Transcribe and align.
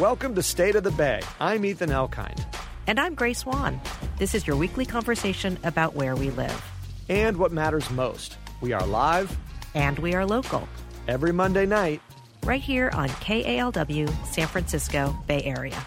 Welcome 0.00 0.34
to 0.36 0.42
State 0.42 0.76
of 0.76 0.82
the 0.82 0.90
Bay. 0.92 1.20
I'm 1.40 1.62
Ethan 1.62 1.90
Elkind. 1.90 2.42
And 2.86 2.98
I'm 2.98 3.14
Grace 3.14 3.40
Swan. 3.40 3.78
This 4.16 4.34
is 4.34 4.46
your 4.46 4.56
weekly 4.56 4.86
conversation 4.86 5.58
about 5.62 5.94
where 5.94 6.16
we 6.16 6.30
live. 6.30 6.64
And 7.10 7.36
what 7.36 7.52
matters 7.52 7.90
most. 7.90 8.38
We 8.62 8.72
are 8.72 8.86
live. 8.86 9.36
And 9.74 9.98
we 9.98 10.14
are 10.14 10.24
local. 10.24 10.66
Every 11.06 11.32
Monday 11.32 11.66
night. 11.66 12.00
Right 12.44 12.62
here 12.62 12.88
on 12.94 13.10
KALW, 13.10 14.08
San 14.24 14.46
Francisco 14.46 15.14
Bay 15.26 15.42
Area. 15.42 15.86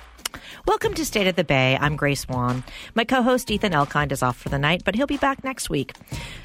Welcome 0.65 0.93
to 0.93 1.03
State 1.03 1.27
of 1.27 1.35
the 1.35 1.43
Bay. 1.43 1.77
I'm 1.79 1.97
Grace 1.97 2.21
Swan. 2.21 2.63
My 2.95 3.03
co 3.03 3.21
host 3.21 3.51
Ethan 3.51 3.73
Elkind 3.73 4.13
is 4.13 4.23
off 4.23 4.37
for 4.37 4.47
the 4.47 4.57
night, 4.57 4.83
but 4.85 4.95
he'll 4.95 5.05
be 5.05 5.17
back 5.17 5.43
next 5.43 5.69
week. 5.69 5.93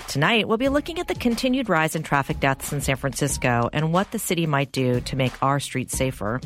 Tonight, 0.08 0.48
we'll 0.48 0.56
be 0.56 0.68
looking 0.68 0.98
at 0.98 1.06
the 1.06 1.14
continued 1.14 1.68
rise 1.68 1.94
in 1.94 2.02
traffic 2.02 2.40
deaths 2.40 2.72
in 2.72 2.80
San 2.80 2.96
Francisco 2.96 3.70
and 3.72 3.92
what 3.92 4.10
the 4.10 4.18
city 4.18 4.44
might 4.44 4.72
do 4.72 5.00
to 5.02 5.14
make 5.14 5.40
our 5.40 5.60
streets 5.60 5.96
safer. 5.96 6.40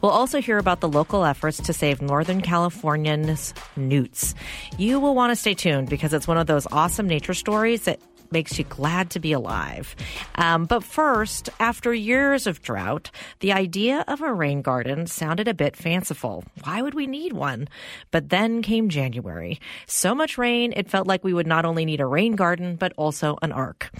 We'll 0.00 0.12
also 0.12 0.40
hear 0.40 0.56
about 0.56 0.80
the 0.80 0.88
local 0.88 1.26
efforts 1.26 1.58
to 1.64 1.74
save 1.74 2.00
Northern 2.00 2.40
Californians' 2.40 3.52
newts. 3.76 4.34
You 4.78 4.98
will 4.98 5.14
want 5.14 5.30
to 5.30 5.36
stay 5.36 5.52
tuned 5.52 5.90
because 5.90 6.14
it's 6.14 6.26
one 6.26 6.38
of 6.38 6.46
those 6.46 6.66
awesome 6.72 7.06
nature 7.06 7.34
stories 7.34 7.82
that 7.82 8.00
makes 8.32 8.58
you 8.58 8.64
glad 8.64 9.10
to 9.10 9.20
be 9.20 9.32
alive. 9.32 9.96
Um, 10.36 10.64
but 10.64 10.84
first, 10.84 11.48
after 11.58 11.92
years 11.92 12.46
of 12.46 12.62
drought, 12.62 13.10
the 13.40 13.52
idea 13.52 14.04
of 14.06 14.20
a 14.20 14.32
rain 14.32 14.62
garden 14.62 15.06
sounded 15.06 15.48
a 15.48 15.54
bit 15.54 15.76
fanciful. 15.76 16.44
Why 16.62 16.82
would 16.82 16.94
we 16.94 17.06
need 17.06 17.32
one? 17.32 17.68
But 18.10 18.28
then 18.28 18.62
came 18.62 18.88
January. 18.88 19.60
So 19.86 20.14
much 20.14 20.38
rain, 20.38 20.72
it 20.76 20.90
felt 20.90 21.06
like 21.06 21.24
we 21.24 21.34
would 21.34 21.46
not 21.46 21.64
only 21.64 21.84
need 21.84 22.00
a 22.00 22.06
rain 22.06 22.36
garden, 22.36 22.76
but 22.76 22.92
also 22.96 23.38
an 23.42 23.52
ark. 23.52 23.90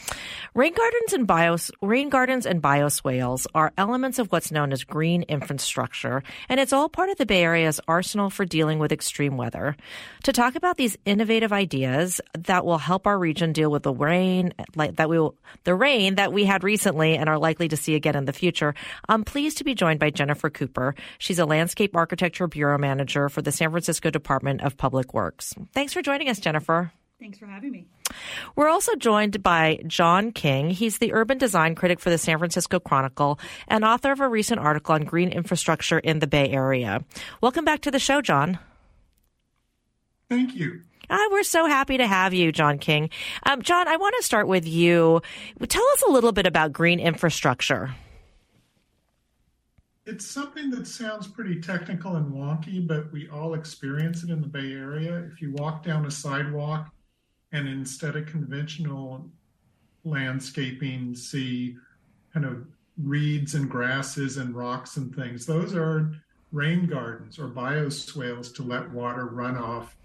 Rain 0.54 0.74
gardens 0.74 1.12
and 1.12 1.26
bios, 1.26 1.70
rain 1.82 2.08
gardens 2.08 2.46
and 2.46 2.62
bioswales 2.62 3.46
are 3.54 3.72
elements 3.76 4.18
of 4.18 4.30
what's 4.30 4.52
known 4.52 4.72
as 4.72 4.84
green 4.84 5.22
infrastructure, 5.24 6.22
and 6.48 6.60
it's 6.60 6.72
all 6.72 6.88
part 6.88 7.10
of 7.10 7.18
the 7.18 7.26
Bay 7.26 7.42
Area's 7.42 7.80
arsenal 7.88 8.30
for 8.30 8.44
dealing 8.44 8.78
with 8.78 8.92
extreme 8.92 9.36
weather. 9.36 9.76
To 10.24 10.32
talk 10.32 10.54
about 10.54 10.76
these 10.76 10.96
innovative 11.04 11.52
ideas 11.52 12.20
that 12.38 12.64
will 12.64 12.78
help 12.78 13.06
our 13.06 13.18
region 13.18 13.52
deal 13.52 13.70
with 13.70 13.82
the 13.82 13.92
rain 13.92 14.19
rain 14.20 14.52
like 14.76 14.96
that 14.96 15.08
we 15.08 15.18
will, 15.18 15.34
the 15.64 15.74
rain 15.74 16.16
that 16.16 16.32
we 16.32 16.44
had 16.44 16.62
recently 16.62 17.16
and 17.16 17.28
are 17.28 17.38
likely 17.38 17.68
to 17.68 17.76
see 17.76 17.94
again 17.94 18.16
in 18.16 18.24
the 18.26 18.32
future. 18.32 18.74
I'm 19.08 19.24
pleased 19.24 19.58
to 19.58 19.64
be 19.64 19.74
joined 19.74 20.00
by 20.00 20.10
Jennifer 20.10 20.50
Cooper. 20.50 20.94
She's 21.18 21.38
a 21.38 21.46
landscape 21.46 21.96
architecture 21.96 22.46
bureau 22.46 22.78
manager 22.78 23.28
for 23.28 23.42
the 23.42 23.52
San 23.52 23.70
Francisco 23.70 24.10
Department 24.10 24.62
of 24.62 24.76
Public 24.76 25.14
Works. 25.14 25.54
Thanks 25.72 25.92
for 25.92 26.02
joining 26.02 26.28
us, 26.28 26.38
Jennifer. 26.38 26.92
Thanks 27.18 27.38
for 27.38 27.46
having 27.46 27.72
me. 27.72 27.86
We're 28.56 28.68
also 28.68 28.94
joined 28.96 29.42
by 29.42 29.80
John 29.86 30.32
King. 30.32 30.70
He's 30.70 30.98
the 30.98 31.12
urban 31.12 31.38
design 31.38 31.74
critic 31.74 32.00
for 32.00 32.10
the 32.10 32.18
San 32.18 32.38
Francisco 32.38 32.80
Chronicle 32.80 33.38
and 33.68 33.84
author 33.84 34.12
of 34.12 34.20
a 34.20 34.28
recent 34.28 34.60
article 34.60 34.94
on 34.94 35.04
green 35.04 35.30
infrastructure 35.30 35.98
in 35.98 36.18
the 36.18 36.26
Bay 36.26 36.48
Area. 36.48 37.04
Welcome 37.40 37.64
back 37.64 37.82
to 37.82 37.90
the 37.90 37.98
show, 37.98 38.20
John. 38.20 38.58
Thank 40.28 40.54
you. 40.54 40.82
Ah, 41.12 41.28
we're 41.32 41.42
so 41.42 41.66
happy 41.66 41.96
to 41.96 42.06
have 42.06 42.32
you, 42.32 42.52
John 42.52 42.78
King. 42.78 43.10
Um, 43.42 43.62
John, 43.62 43.88
I 43.88 43.96
want 43.96 44.14
to 44.16 44.22
start 44.22 44.46
with 44.46 44.66
you. 44.66 45.20
Tell 45.66 45.86
us 45.88 46.02
a 46.06 46.10
little 46.12 46.30
bit 46.30 46.46
about 46.46 46.72
green 46.72 47.00
infrastructure. 47.00 47.96
It's 50.06 50.24
something 50.24 50.70
that 50.70 50.86
sounds 50.86 51.26
pretty 51.26 51.60
technical 51.60 52.14
and 52.14 52.32
wonky, 52.32 52.86
but 52.86 53.10
we 53.12 53.28
all 53.28 53.54
experience 53.54 54.22
it 54.22 54.30
in 54.30 54.40
the 54.40 54.46
Bay 54.46 54.72
Area. 54.72 55.28
If 55.32 55.42
you 55.42 55.52
walk 55.52 55.82
down 55.82 56.06
a 56.06 56.10
sidewalk 56.10 56.92
and 57.50 57.68
instead 57.68 58.14
of 58.14 58.26
conventional 58.26 59.28
landscaping, 60.04 61.16
see 61.16 61.76
kind 62.32 62.46
of 62.46 62.64
reeds 63.02 63.54
and 63.56 63.68
grasses 63.68 64.36
and 64.36 64.54
rocks 64.54 64.96
and 64.96 65.14
things, 65.14 65.44
those 65.44 65.74
are 65.74 66.12
rain 66.52 66.86
gardens 66.86 67.38
or 67.38 67.48
bioswales 67.48 68.54
to 68.54 68.62
let 68.62 68.90
water 68.92 69.26
run 69.26 69.56
off 69.56 69.96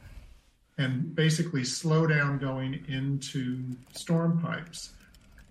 and 0.77 1.15
basically 1.15 1.63
slow 1.63 2.05
down 2.05 2.37
going 2.37 2.83
into 2.87 3.63
storm 3.93 4.41
pipes. 4.41 4.91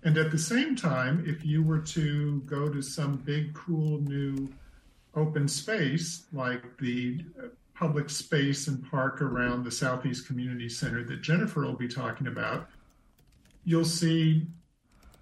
And 0.03 0.17
at 0.17 0.31
the 0.31 0.37
same 0.37 0.75
time, 0.75 1.23
if 1.27 1.43
you 1.43 1.63
were 1.63 1.79
to 1.79 2.41
go 2.41 2.69
to 2.69 2.81
some 2.81 3.17
big, 3.17 3.53
cool 3.55 3.99
new 4.01 4.49
open 5.15 5.47
space 5.47 6.25
like 6.31 6.77
the 6.77 7.21
public 7.73 8.09
space 8.09 8.67
and 8.67 8.89
park 8.89 9.21
around 9.21 9.63
the 9.63 9.71
Southeast 9.71 10.27
Community 10.27 10.69
Center 10.69 11.03
that 11.03 11.21
Jennifer 11.21 11.61
will 11.61 11.73
be 11.73 11.87
talking 11.87 12.27
about, 12.27 12.69
you'll 13.63 13.83
see 13.83 14.45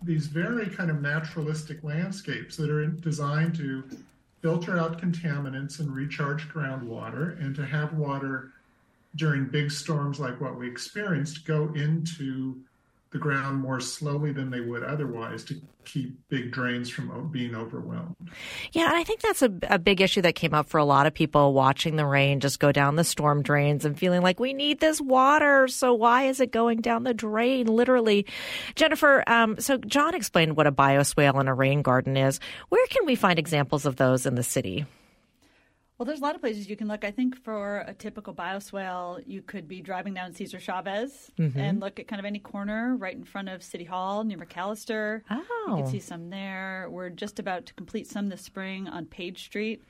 these 0.02 0.28
very 0.28 0.68
kind 0.68 0.92
of 0.92 1.02
naturalistic 1.02 1.84
landscapes 1.84 2.58
that 2.58 2.69
are 2.69 2.86
designed 2.86 3.56
to 3.56 3.84
filter 4.42 4.78
out 4.78 5.02
contaminants 5.02 5.80
and 5.80 5.96
recharge 5.96 6.50
groundwater 6.50 7.40
and 7.40 7.56
to 7.56 7.66
have 7.66 7.94
water 7.94 8.53
during 9.16 9.46
big 9.46 9.72
storms 9.72 10.19
like 10.19 10.40
what 10.41 10.57
we 10.57 10.68
experienced 10.68 11.46
go 11.46 11.72
into 11.75 12.62
the 13.13 13.19
ground 13.19 13.62
more 13.62 13.79
slowly 13.79 14.31
than 14.31 14.50
they 14.50 14.59
would 14.59 14.84
otherwise 14.84 15.44
to 15.44 15.62
keep 15.85 16.18
big 16.29 16.51
drains 16.51 16.90
from 16.90 17.29
being 17.31 17.53
overwhelmed. 17.53 18.16
Yeah, 18.72 18.85
and 18.85 18.96
I 18.96 19.03
think 19.03 19.22
that's 19.22 19.44
a, 19.44 19.53
a, 19.69 19.78
big 19.78 20.01
issue 20.01 20.22
that 20.22 20.34
came 20.34 20.53
up 20.53 20.68
for 20.68 20.79
a 20.79 20.85
lot 20.85 21.06
of 21.06 21.13
people 21.13 21.53
watching 21.53 21.96
the 21.96 22.06
rain 22.06 22.40
just 22.40 22.59
go 22.59 22.72
down 22.72 22.96
the 22.96 23.03
storm 23.03 23.44
drains 23.44 23.85
and 23.85 23.97
feeling 23.97 24.22
like 24.22 24.40
we 24.40 24.53
need 24.53 24.79
this 24.79 25.00
water. 25.00 25.68
So 25.68 25.94
why 25.94 26.24
is 26.24 26.40
it 26.40 26.51
going 26.51 26.81
down 26.81 27.03
the 27.03 27.13
drain? 27.13 27.68
Literally, 27.68 28.25
Jennifer. 28.75 29.24
Um, 29.28 29.59
so 29.59 29.78
John 29.78 30.16
explained 30.16 30.56
what 30.56 30.68
a 30.68 30.72
bioswale 30.72 31.40
and 31.40 31.50
a 31.50 31.53
rain 31.53 31.84
garden 31.84 32.18
is. 32.18 32.40
Where 32.69 32.88
can 32.88 33.06
we 33.06 33.16
find 33.16 33.38
examples 33.38 33.85
of 33.85 33.97
those 33.97 34.25
in 34.25 34.35
the 34.35 34.44
city? 34.44 34.85
Well, 36.03 36.08
there's 36.09 36.19
a 36.19 36.24
lot 36.24 36.36
of 36.36 36.41
places 36.41 36.69
you 36.69 36.75
can 36.75 36.90
look. 36.90 37.06
I 37.06 37.12
think 37.12 37.34
for 37.34 37.86
a 37.88 37.94
typical 37.94 38.34
bioswale, 38.34 39.24
you 39.25 39.41
could 39.41 39.69
be 39.69 39.80
driving 39.80 40.14
down 40.14 40.34
Cesar 40.34 40.59
Chavez 40.59 41.31
mm-hmm. 41.40 41.58
and 41.58 41.80
look 41.80 41.97
at 41.97 42.09
kind 42.09 42.19
of 42.19 42.25
any 42.25 42.40
corner 42.40 42.97
right 42.97 43.16
in 43.16 43.24
front 43.24 43.47
of 43.47 43.64
City 43.64 43.86
Hall 43.86 44.25
near 44.25 44.38
McAllister. 44.38 45.22
Oh. 45.31 45.66
You 45.69 45.75
can 45.75 45.88
see 45.88 46.02
some 46.02 46.30
there. 46.30 46.88
We're 46.90 47.09
just 47.09 47.40
about 47.40 47.68
to 47.68 47.74
complete 47.75 48.06
some 48.06 48.28
this 48.28 48.42
spring 48.42 48.90
on 48.90 49.06
Page 49.06 49.46
Street. 49.46 49.81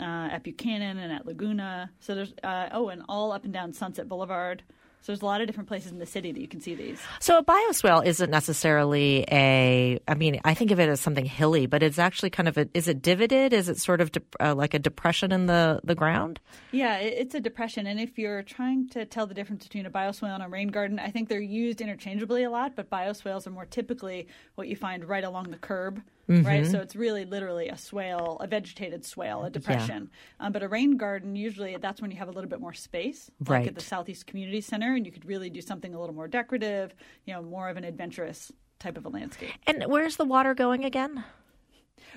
Uh, 0.00 0.28
at 0.30 0.44
Buchanan 0.44 0.96
and 0.96 1.12
at 1.12 1.26
Laguna. 1.26 1.90
So 1.98 2.14
there's 2.14 2.32
uh, 2.44 2.68
oh, 2.70 2.88
and 2.88 3.02
all 3.08 3.32
up 3.32 3.44
and 3.44 3.52
down 3.52 3.72
Sunset 3.72 4.08
Boulevard. 4.08 4.62
So 5.00 5.12
there's 5.12 5.22
a 5.22 5.26
lot 5.26 5.40
of 5.40 5.46
different 5.46 5.68
places 5.68 5.92
in 5.92 5.98
the 5.98 6.06
city 6.06 6.32
that 6.32 6.40
you 6.40 6.48
can 6.48 6.60
see 6.60 6.74
these. 6.74 7.00
So 7.20 7.38
a 7.38 7.44
bioswale 7.44 8.04
isn't 8.04 8.30
necessarily 8.30 9.24
a. 9.30 9.98
I 10.06 10.14
mean, 10.14 10.40
I 10.44 10.54
think 10.54 10.70
of 10.70 10.80
it 10.80 10.88
as 10.88 11.00
something 11.00 11.24
hilly, 11.24 11.66
but 11.66 11.82
it's 11.82 11.98
actually 11.98 12.30
kind 12.30 12.48
of 12.48 12.58
a. 12.58 12.68
Is 12.74 12.88
it 12.88 13.00
divoted? 13.00 13.52
Is 13.52 13.68
it 13.68 13.78
sort 13.78 14.00
of 14.00 14.12
de, 14.12 14.20
uh, 14.40 14.54
like 14.54 14.74
a 14.74 14.78
depression 14.78 15.32
in 15.32 15.46
the 15.46 15.80
the 15.84 15.94
ground? 15.94 16.40
Yeah, 16.72 16.98
it's 16.98 17.34
a 17.34 17.40
depression. 17.40 17.86
And 17.86 18.00
if 18.00 18.18
you're 18.18 18.42
trying 18.42 18.88
to 18.90 19.04
tell 19.04 19.26
the 19.26 19.34
difference 19.34 19.64
between 19.64 19.86
a 19.86 19.90
bioswale 19.90 20.34
and 20.34 20.42
a 20.42 20.48
rain 20.48 20.68
garden, 20.68 20.98
I 20.98 21.10
think 21.10 21.28
they're 21.28 21.40
used 21.40 21.80
interchangeably 21.80 22.42
a 22.44 22.50
lot. 22.50 22.76
But 22.76 22.90
bioswales 22.90 23.46
are 23.46 23.50
more 23.50 23.66
typically 23.66 24.28
what 24.56 24.68
you 24.68 24.76
find 24.76 25.04
right 25.04 25.24
along 25.24 25.50
the 25.50 25.58
curb 25.58 26.02
mm-hmm. 26.28 26.46
right? 26.46 26.66
So 26.66 26.78
it's 26.80 26.94
really 26.94 27.24
literally 27.24 27.68
a 27.68 27.76
swale, 27.76 28.36
a 28.40 28.46
vegetated 28.46 29.04
swale, 29.04 29.44
a 29.44 29.50
depression. 29.50 30.10
Yeah. 30.40 30.46
Um, 30.46 30.52
but 30.52 30.62
a 30.62 30.68
rain 30.68 30.96
garden, 30.96 31.36
usually 31.36 31.76
that's 31.76 32.00
when 32.00 32.10
you 32.10 32.16
have 32.18 32.28
a 32.28 32.32
little 32.32 32.50
bit 32.50 32.60
more 32.60 32.74
space, 32.74 33.30
right. 33.46 33.60
like 33.60 33.68
at 33.68 33.74
the 33.74 33.80
Southeast 33.80 34.26
Community 34.26 34.60
Center, 34.60 34.94
and 34.94 35.06
you 35.06 35.12
could 35.12 35.24
really 35.24 35.50
do 35.50 35.60
something 35.60 35.94
a 35.94 36.00
little 36.00 36.14
more 36.14 36.28
decorative, 36.28 36.94
you 37.24 37.34
know, 37.34 37.42
more 37.42 37.68
of 37.68 37.76
an 37.76 37.84
adventurous 37.84 38.52
type 38.78 38.96
of 38.96 39.06
a 39.06 39.08
landscape. 39.08 39.50
And 39.66 39.84
where's 39.86 40.16
the 40.16 40.24
water 40.24 40.54
going 40.54 40.84
again? 40.84 41.24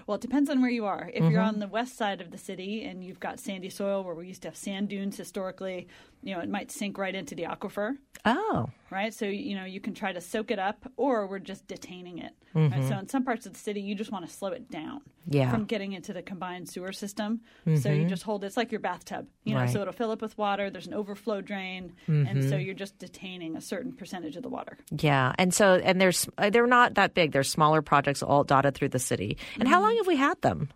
Well, 0.08 0.16
it 0.16 0.22
depends 0.22 0.50
on 0.50 0.62
where 0.62 0.70
you 0.70 0.86
are. 0.86 1.10
If 1.14 1.24
mm-hmm. 1.24 1.32
you're 1.32 1.42
on 1.42 1.60
the 1.60 1.68
west 1.68 1.98
side 1.98 2.22
of 2.22 2.32
the 2.32 2.38
city 2.38 2.84
and 2.84 3.04
you've 3.04 3.20
got 3.20 3.40
sandy 3.40 3.70
soil 3.70 4.04
where 4.04 4.16
we 4.16 4.28
used 4.28 4.42
to 4.44 4.50
have 4.50 4.56
sand 4.56 4.90
dunes 4.90 5.18
historically, 5.18 5.88
you 6.24 6.36
know, 6.36 6.42
it 6.42 6.50
might 6.50 6.72
sink 6.72 6.98
right 6.98 7.14
into 7.14 7.36
the 7.36 7.44
aquifer. 7.44 7.94
Oh. 8.26 8.70
Right? 8.92 9.14
So, 9.14 9.26
you 9.26 9.56
know, 9.56 9.66
you 9.66 9.80
can 9.80 9.94
try 9.94 10.12
to 10.12 10.22
soak 10.22 10.52
it 10.52 10.60
up 10.60 10.86
or 10.98 11.26
we're 11.26 11.40
just 11.40 11.66
detaining 11.68 12.20
it. 12.20 12.34
Mm-hmm. 12.54 12.74
Right? 12.74 12.90
So, 12.90 12.98
in 13.00 13.08
some 13.08 13.24
parts 13.24 13.46
of 13.46 13.54
the 13.54 13.60
city, 13.60 13.82
you 13.82 13.96
just 13.96 14.12
want 14.12 14.28
to 14.28 14.32
slow 14.32 14.50
it 14.50 14.70
down 14.70 15.02
yeah. 15.26 15.50
from 15.50 15.64
getting 15.66 15.94
into 15.94 16.14
the 16.14 16.22
combined 16.22 16.70
sewer 16.70 16.92
system. 16.92 17.42
Mm-hmm. 17.66 17.78
So, 17.78 17.90
you 17.90 18.02
mm-hmm. 18.02 18.10
just 18.10 18.24
hold 18.24 18.44
it. 18.44 18.48
It's 18.48 18.58
like 18.58 18.72
your 18.72 18.82
bathtub, 18.82 19.28
you 19.44 19.54
know, 19.54 19.62
right. 19.62 19.70
so 19.70 19.82
it'll 19.82 19.94
fill 19.94 20.12
up 20.12 20.22
with 20.22 20.38
water. 20.38 20.70
There's 20.70 20.88
an 20.88 20.94
overflow 20.94 21.42
drain. 21.42 21.94
And 22.08 22.44
so 22.44 22.52
mm-hmm. 22.52 22.60
you're 22.60 22.76
just 22.76 23.00
detaining 23.00 23.56
a 23.56 23.62
certain 23.62 23.94
percentage 23.94 24.36
of 24.36 24.44
the 24.44 24.50
water. 24.50 24.78
Yeah. 24.92 25.34
And 25.40 25.54
so, 25.54 25.76
and 25.76 26.00
there's, 26.00 26.28
they're 26.52 26.68
not 26.68 26.96
that 26.96 27.14
big. 27.14 27.32
There's 27.32 27.50
smaller 27.50 27.82
projects 27.82 28.22
all 28.22 28.44
dotted 28.44 28.76
through 28.76 28.90
the 28.90 29.00
city. 29.00 29.38
And 29.60 29.68
how 29.68 29.78
mm-hmm. 29.78 29.84
long 29.86 29.98
have 29.98 30.08
we 30.08 30.18
had 30.18 30.40
them? 30.42 30.70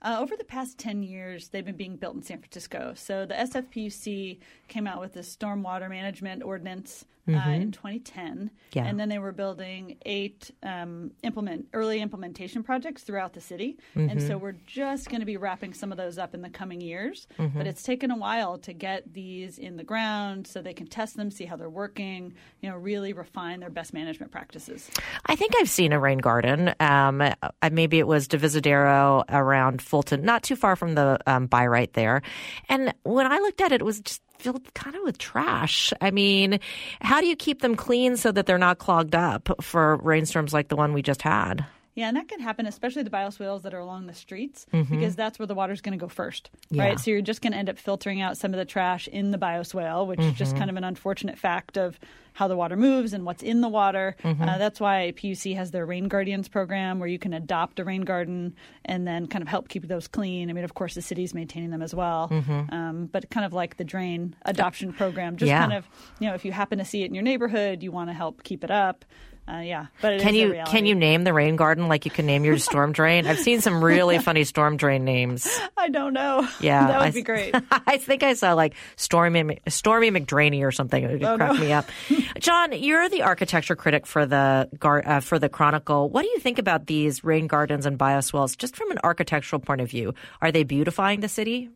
Uh, 0.00 0.16
over 0.20 0.36
the 0.36 0.44
past 0.44 0.78
10 0.78 1.02
years, 1.02 1.48
they've 1.48 1.64
been 1.64 1.76
being 1.76 1.96
built 1.96 2.14
in 2.14 2.22
San 2.22 2.38
Francisco. 2.38 2.92
So 2.96 3.26
the 3.26 3.34
SFPUC 3.34 4.38
came 4.68 4.86
out 4.86 5.00
with 5.00 5.14
the 5.14 5.20
stormwater 5.20 5.88
management 5.88 6.42
ordinance 6.42 7.04
mm-hmm. 7.28 7.48
uh, 7.48 7.52
in 7.52 7.72
2010. 7.72 8.50
Yeah. 8.72 8.84
And 8.84 8.98
then 8.98 9.08
they 9.08 9.18
were 9.18 9.32
building 9.32 9.96
eight 10.04 10.50
um, 10.62 11.12
implement 11.22 11.66
early 11.72 12.00
implementation 12.00 12.62
projects 12.62 13.02
throughout 13.02 13.32
the 13.32 13.40
city. 13.40 13.78
Mm-hmm. 13.96 14.10
And 14.10 14.22
so 14.22 14.38
we're 14.38 14.56
just 14.66 15.08
going 15.08 15.20
to 15.20 15.26
be 15.26 15.36
wrapping 15.36 15.74
some 15.74 15.92
of 15.92 15.98
those 15.98 16.18
up 16.18 16.34
in 16.34 16.42
the 16.42 16.50
coming 16.50 16.80
years. 16.80 17.26
Mm-hmm. 17.38 17.58
But 17.58 17.66
it's 17.66 17.82
taken 17.82 18.10
a 18.10 18.16
while 18.16 18.58
to 18.58 18.72
get 18.72 19.12
these 19.12 19.58
in 19.58 19.76
the 19.76 19.84
ground 19.84 20.46
so 20.46 20.62
they 20.62 20.74
can 20.74 20.86
test 20.86 21.16
them, 21.16 21.30
see 21.30 21.44
how 21.44 21.56
they're 21.56 21.70
working, 21.70 22.34
you 22.60 22.70
know, 22.70 22.76
really 22.76 23.12
refine 23.12 23.60
their 23.60 23.70
best 23.70 23.92
management 23.92 24.32
practices. 24.32 24.90
I 25.26 25.36
think 25.36 25.52
I've 25.58 25.70
seen 25.70 25.92
a 25.92 25.98
rain 25.98 26.18
garden. 26.18 26.74
Um, 26.80 27.22
maybe 27.70 27.98
it 27.98 28.06
was 28.06 28.28
Divisadero 28.28 29.24
around 29.28 29.82
Fulton, 29.82 30.22
not 30.22 30.42
too 30.42 30.56
far 30.56 30.76
from 30.76 30.94
the 30.94 31.18
um, 31.26 31.46
by 31.46 31.66
right 31.66 31.92
there. 31.92 32.22
And 32.68 32.94
when 33.02 33.30
I 33.30 33.38
looked 33.38 33.60
at 33.60 33.72
it, 33.72 33.80
it 33.80 33.84
was 33.84 34.00
just 34.00 34.22
filled 34.38 34.72
kind 34.74 34.96
of 34.96 35.02
with 35.04 35.18
trash. 35.18 35.92
I 36.00 36.10
mean, 36.10 36.60
how 37.00 37.20
do 37.20 37.26
you 37.26 37.36
keep 37.36 37.60
them 37.60 37.76
clean 37.76 38.16
so 38.16 38.32
that 38.32 38.46
they're 38.46 38.58
not 38.58 38.78
clogged 38.78 39.14
up 39.14 39.50
for 39.60 39.96
rainstorms 39.96 40.52
like 40.52 40.68
the 40.68 40.76
one 40.76 40.92
we 40.92 41.02
just 41.02 41.22
had? 41.22 41.66
Yeah, 41.98 42.06
and 42.06 42.16
that 42.16 42.28
can 42.28 42.38
happen, 42.38 42.64
especially 42.64 43.02
the 43.02 43.10
bioswales 43.10 43.62
that 43.62 43.74
are 43.74 43.80
along 43.80 44.06
the 44.06 44.14
streets, 44.14 44.66
mm-hmm. 44.72 44.94
because 44.94 45.16
that's 45.16 45.36
where 45.36 45.46
the 45.46 45.54
water's 45.56 45.80
going 45.80 45.98
to 45.98 46.00
go 46.00 46.06
first, 46.06 46.48
yeah. 46.70 46.84
right? 46.84 47.00
So 47.00 47.10
you're 47.10 47.22
just 47.22 47.42
going 47.42 47.54
to 47.54 47.58
end 47.58 47.68
up 47.68 47.76
filtering 47.76 48.20
out 48.20 48.36
some 48.36 48.54
of 48.54 48.58
the 48.58 48.64
trash 48.64 49.08
in 49.08 49.32
the 49.32 49.36
bioswale, 49.36 50.06
which 50.06 50.20
mm-hmm. 50.20 50.28
is 50.28 50.38
just 50.38 50.52
mm-hmm. 50.52 50.60
kind 50.60 50.70
of 50.70 50.76
an 50.76 50.84
unfortunate 50.84 51.36
fact 51.36 51.76
of 51.76 51.98
how 52.34 52.46
the 52.46 52.54
water 52.54 52.76
moves 52.76 53.14
and 53.14 53.24
what's 53.26 53.42
in 53.42 53.62
the 53.62 53.68
water. 53.68 54.14
Mm-hmm. 54.22 54.44
Uh, 54.44 54.58
that's 54.58 54.78
why 54.78 55.12
PUC 55.16 55.56
has 55.56 55.72
their 55.72 55.84
Rain 55.84 56.06
Guardians 56.06 56.46
program, 56.46 57.00
where 57.00 57.08
you 57.08 57.18
can 57.18 57.32
adopt 57.32 57.80
a 57.80 57.84
rain 57.84 58.02
garden 58.02 58.54
and 58.84 59.04
then 59.04 59.26
kind 59.26 59.42
of 59.42 59.48
help 59.48 59.68
keep 59.68 59.88
those 59.88 60.06
clean. 60.06 60.50
I 60.50 60.52
mean, 60.52 60.62
of 60.62 60.74
course, 60.74 60.94
the 60.94 61.02
city's 61.02 61.34
maintaining 61.34 61.70
them 61.70 61.82
as 61.82 61.96
well, 61.96 62.28
mm-hmm. 62.28 62.72
um, 62.72 63.06
but 63.06 63.28
kind 63.30 63.44
of 63.44 63.52
like 63.52 63.76
the 63.76 63.82
drain 63.82 64.36
adoption 64.42 64.92
program, 64.92 65.36
just 65.36 65.48
yeah. 65.48 65.62
kind 65.62 65.72
of 65.72 65.88
you 66.20 66.28
know, 66.28 66.34
if 66.34 66.44
you 66.44 66.52
happen 66.52 66.78
to 66.78 66.84
see 66.84 67.02
it 67.02 67.06
in 67.06 67.14
your 67.14 67.24
neighborhood, 67.24 67.82
you 67.82 67.90
want 67.90 68.08
to 68.08 68.14
help 68.14 68.44
keep 68.44 68.62
it 68.62 68.70
up. 68.70 69.04
Uh, 69.48 69.60
yeah, 69.60 69.86
but 70.02 70.20
can 70.20 70.34
you 70.34 70.62
can 70.66 70.84
you 70.84 70.94
name 70.94 71.24
the 71.24 71.32
rain 71.32 71.56
garden 71.56 71.88
like 71.88 72.04
you 72.04 72.10
can 72.10 72.26
name 72.26 72.44
your 72.44 72.58
storm 72.58 72.92
drain? 72.92 73.26
I've 73.26 73.38
seen 73.38 73.62
some 73.62 73.82
really 73.82 74.18
funny 74.28 74.44
storm 74.44 74.76
drain 74.76 75.06
names. 75.06 75.48
I 75.74 75.88
don't 75.88 76.12
know. 76.12 76.46
Yeah, 76.60 76.86
that 76.86 76.98
would 76.98 77.08
I, 77.08 77.10
be 77.12 77.22
great. 77.22 77.54
I 77.70 77.96
think 77.96 78.22
I 78.22 78.34
saw 78.34 78.52
like 78.52 78.74
Stormy 78.96 79.58
Stormy 79.66 80.10
McDrainy 80.10 80.62
or 80.62 80.70
something. 80.70 81.02
It 81.02 81.24
oh, 81.24 81.36
cracked 81.36 81.54
no. 81.54 81.60
me 81.60 81.72
up. 81.72 81.88
John, 82.40 82.72
you're 82.72 83.08
the 83.08 83.22
architecture 83.22 83.74
critic 83.74 84.06
for 84.06 84.26
the 84.26 84.68
uh, 84.82 85.20
for 85.20 85.38
the 85.38 85.48
Chronicle. 85.48 86.10
What 86.10 86.22
do 86.22 86.28
you 86.28 86.40
think 86.40 86.58
about 86.58 86.86
these 86.86 87.24
rain 87.24 87.46
gardens 87.46 87.86
and 87.86 87.98
bioswales, 87.98 88.54
just 88.56 88.76
from 88.76 88.90
an 88.90 88.98
architectural 89.02 89.60
point 89.60 89.80
of 89.80 89.88
view? 89.88 90.12
Are 90.42 90.52
they 90.52 90.62
beautifying 90.62 91.20
the 91.20 91.28
city? 91.28 91.70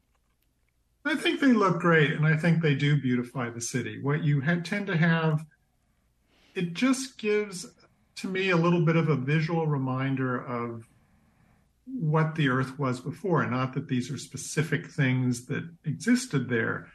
I 1.06 1.14
think 1.14 1.40
they 1.40 1.52
look 1.52 1.80
great, 1.80 2.12
and 2.12 2.26
I 2.26 2.36
think 2.36 2.60
they 2.60 2.74
do 2.74 3.00
beautify 3.00 3.48
the 3.48 3.62
city. 3.62 3.98
What 4.00 4.22
you 4.22 4.42
tend 4.62 4.86
to 4.88 4.96
have 4.96 5.44
it 6.54 6.74
just 6.74 7.18
gives 7.18 7.66
to 8.16 8.28
me 8.28 8.50
a 8.50 8.56
little 8.56 8.84
bit 8.84 8.96
of 8.96 9.08
a 9.08 9.16
visual 9.16 9.66
reminder 9.66 10.44
of 10.44 10.88
what 11.86 12.34
the 12.34 12.48
earth 12.48 12.78
was 12.78 13.00
before. 13.00 13.44
Not 13.46 13.72
that 13.74 13.88
these 13.88 14.10
are 14.10 14.18
specific 14.18 14.86
things 14.86 15.46
that 15.46 15.68
existed 15.84 16.48
there 16.48 16.88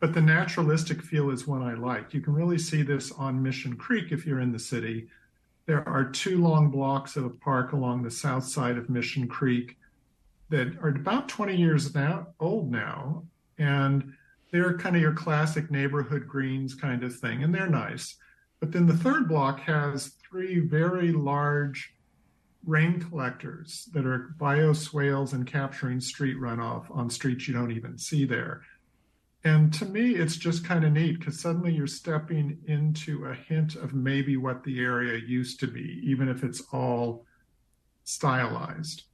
but 0.00 0.14
the 0.14 0.20
naturalistic 0.20 1.02
feel 1.02 1.30
is 1.30 1.46
one 1.46 1.62
i 1.62 1.74
like. 1.74 2.14
You 2.14 2.20
can 2.20 2.34
really 2.34 2.58
see 2.58 2.82
this 2.82 3.10
on 3.12 3.42
mission 3.42 3.76
creek 3.76 4.12
if 4.12 4.24
you're 4.24 4.40
in 4.40 4.52
the 4.52 4.58
city. 4.58 5.08
There 5.66 5.86
are 5.88 6.04
two 6.04 6.40
long 6.40 6.70
blocks 6.70 7.16
of 7.16 7.24
a 7.24 7.30
park 7.30 7.72
along 7.72 8.02
the 8.02 8.10
south 8.10 8.44
side 8.44 8.78
of 8.78 8.88
mission 8.88 9.28
creek 9.28 9.76
that 10.50 10.78
are 10.80 10.88
about 10.88 11.28
20 11.28 11.56
years 11.56 11.94
now 11.94 12.28
old 12.40 12.70
now 12.70 13.24
and 13.58 14.14
they're 14.50 14.78
kind 14.78 14.96
of 14.96 15.02
your 15.02 15.12
classic 15.12 15.70
neighborhood 15.70 16.26
greens 16.26 16.74
kind 16.74 17.02
of 17.04 17.14
thing 17.14 17.42
and 17.42 17.54
they're 17.54 17.68
nice 17.68 18.16
but 18.60 18.72
then 18.72 18.86
the 18.86 18.96
third 18.96 19.28
block 19.28 19.60
has 19.60 20.14
three 20.28 20.58
very 20.60 21.12
large 21.12 21.94
rain 22.64 23.00
collectors 23.00 23.88
that 23.92 24.04
are 24.04 24.34
bioswales 24.38 25.32
and 25.32 25.46
capturing 25.46 26.00
street 26.00 26.36
runoff 26.36 26.84
on 26.94 27.08
streets 27.08 27.46
you 27.46 27.54
don't 27.54 27.72
even 27.72 27.96
see 27.96 28.24
there. 28.24 28.62
And 29.44 29.72
to 29.74 29.84
me, 29.84 30.16
it's 30.16 30.36
just 30.36 30.66
kind 30.66 30.84
of 30.84 30.92
neat 30.92 31.18
because 31.18 31.40
suddenly 31.40 31.72
you're 31.72 31.86
stepping 31.86 32.58
into 32.66 33.26
a 33.26 33.34
hint 33.34 33.76
of 33.76 33.94
maybe 33.94 34.36
what 34.36 34.64
the 34.64 34.80
area 34.80 35.18
used 35.18 35.60
to 35.60 35.68
be, 35.68 36.00
even 36.02 36.28
if 36.28 36.42
it's 36.42 36.60
all 36.72 37.24
stylized. 38.02 39.04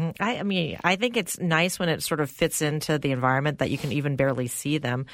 Mm, 0.00 0.16
I, 0.18 0.38
I, 0.38 0.42
mean, 0.42 0.78
I 0.82 0.96
think 0.96 1.18
it's 1.18 1.38
nice 1.38 1.78
when 1.78 1.90
it 1.90 2.02
sort 2.02 2.20
of 2.20 2.30
fits 2.30 2.62
into 2.62 2.98
the 2.98 3.12
environment 3.12 3.58
that 3.58 3.70
you 3.70 3.76
can 3.76 3.92
even 3.92 4.16
barely 4.16 4.46
see 4.46 4.78
them. 4.78 5.04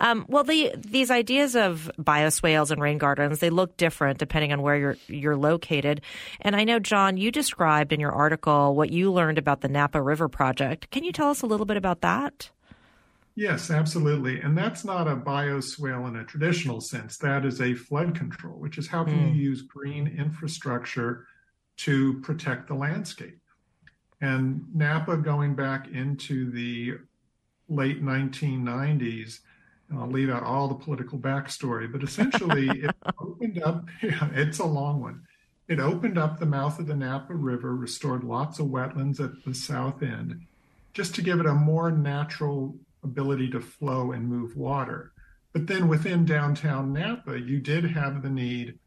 Um, 0.00 0.24
well, 0.28 0.44
the, 0.44 0.72
these 0.76 1.10
ideas 1.10 1.56
of 1.56 1.90
bioswales 1.98 2.70
and 2.70 2.80
rain 2.80 2.98
gardens, 2.98 3.40
they 3.40 3.50
look 3.50 3.76
different 3.76 4.18
depending 4.18 4.52
on 4.52 4.62
where 4.62 4.76
you're, 4.76 4.96
you're 5.08 5.36
located. 5.36 6.00
And 6.40 6.54
I 6.54 6.62
know, 6.62 6.78
John, 6.78 7.16
you 7.16 7.32
described 7.32 7.92
in 7.92 7.98
your 7.98 8.12
article 8.12 8.76
what 8.76 8.90
you 8.90 9.12
learned 9.12 9.38
about 9.38 9.62
the 9.62 9.68
Napa 9.68 10.00
River 10.00 10.28
Project. 10.28 10.90
Can 10.90 11.02
you 11.02 11.10
tell 11.10 11.30
us 11.30 11.42
a 11.42 11.46
little 11.46 11.66
bit 11.66 11.76
about 11.76 12.02
that? 12.02 12.50
Yes, 13.34 13.70
absolutely. 13.70 14.40
And 14.40 14.56
that's 14.56 14.84
not 14.84 15.08
a 15.08 15.16
bioswale 15.16 16.08
in 16.08 16.16
a 16.16 16.24
traditional 16.24 16.80
sense. 16.80 17.18
That 17.18 17.44
is 17.44 17.60
a 17.60 17.74
flood 17.74 18.14
control, 18.14 18.58
which 18.58 18.78
is 18.78 18.86
how 18.86 19.04
can 19.04 19.18
mm. 19.18 19.34
you 19.34 19.42
use 19.42 19.62
green 19.62 20.06
infrastructure 20.06 21.26
to 21.78 22.20
protect 22.20 22.68
the 22.68 22.74
landscape. 22.74 23.38
And 24.20 24.64
Napa 24.74 25.16
going 25.18 25.54
back 25.54 25.88
into 25.88 26.50
the 26.50 26.94
late 27.68 28.02
1990s, 28.02 29.40
and 29.88 29.98
I'll 29.98 30.10
leave 30.10 30.30
out 30.30 30.42
all 30.42 30.68
the 30.68 30.74
political 30.74 31.18
backstory, 31.18 31.90
but 31.90 32.02
essentially 32.02 32.68
it 32.84 32.94
opened 33.20 33.62
up, 33.62 33.84
yeah, 34.02 34.28
it's 34.34 34.58
a 34.58 34.64
long 34.64 35.00
one. 35.00 35.22
It 35.68 35.80
opened 35.80 36.16
up 36.16 36.38
the 36.38 36.46
mouth 36.46 36.78
of 36.78 36.86
the 36.86 36.94
Napa 36.94 37.34
River, 37.34 37.74
restored 37.74 38.22
lots 38.22 38.58
of 38.58 38.66
wetlands 38.66 39.20
at 39.20 39.44
the 39.44 39.54
south 39.54 40.02
end, 40.02 40.46
just 40.94 41.14
to 41.16 41.22
give 41.22 41.40
it 41.40 41.46
a 41.46 41.54
more 41.54 41.90
natural 41.90 42.76
ability 43.02 43.50
to 43.50 43.60
flow 43.60 44.12
and 44.12 44.28
move 44.28 44.56
water. 44.56 45.12
But 45.52 45.66
then 45.66 45.88
within 45.88 46.24
downtown 46.24 46.92
Napa, 46.92 47.40
you 47.40 47.60
did 47.60 47.84
have 47.90 48.22
the 48.22 48.30
need 48.30 48.78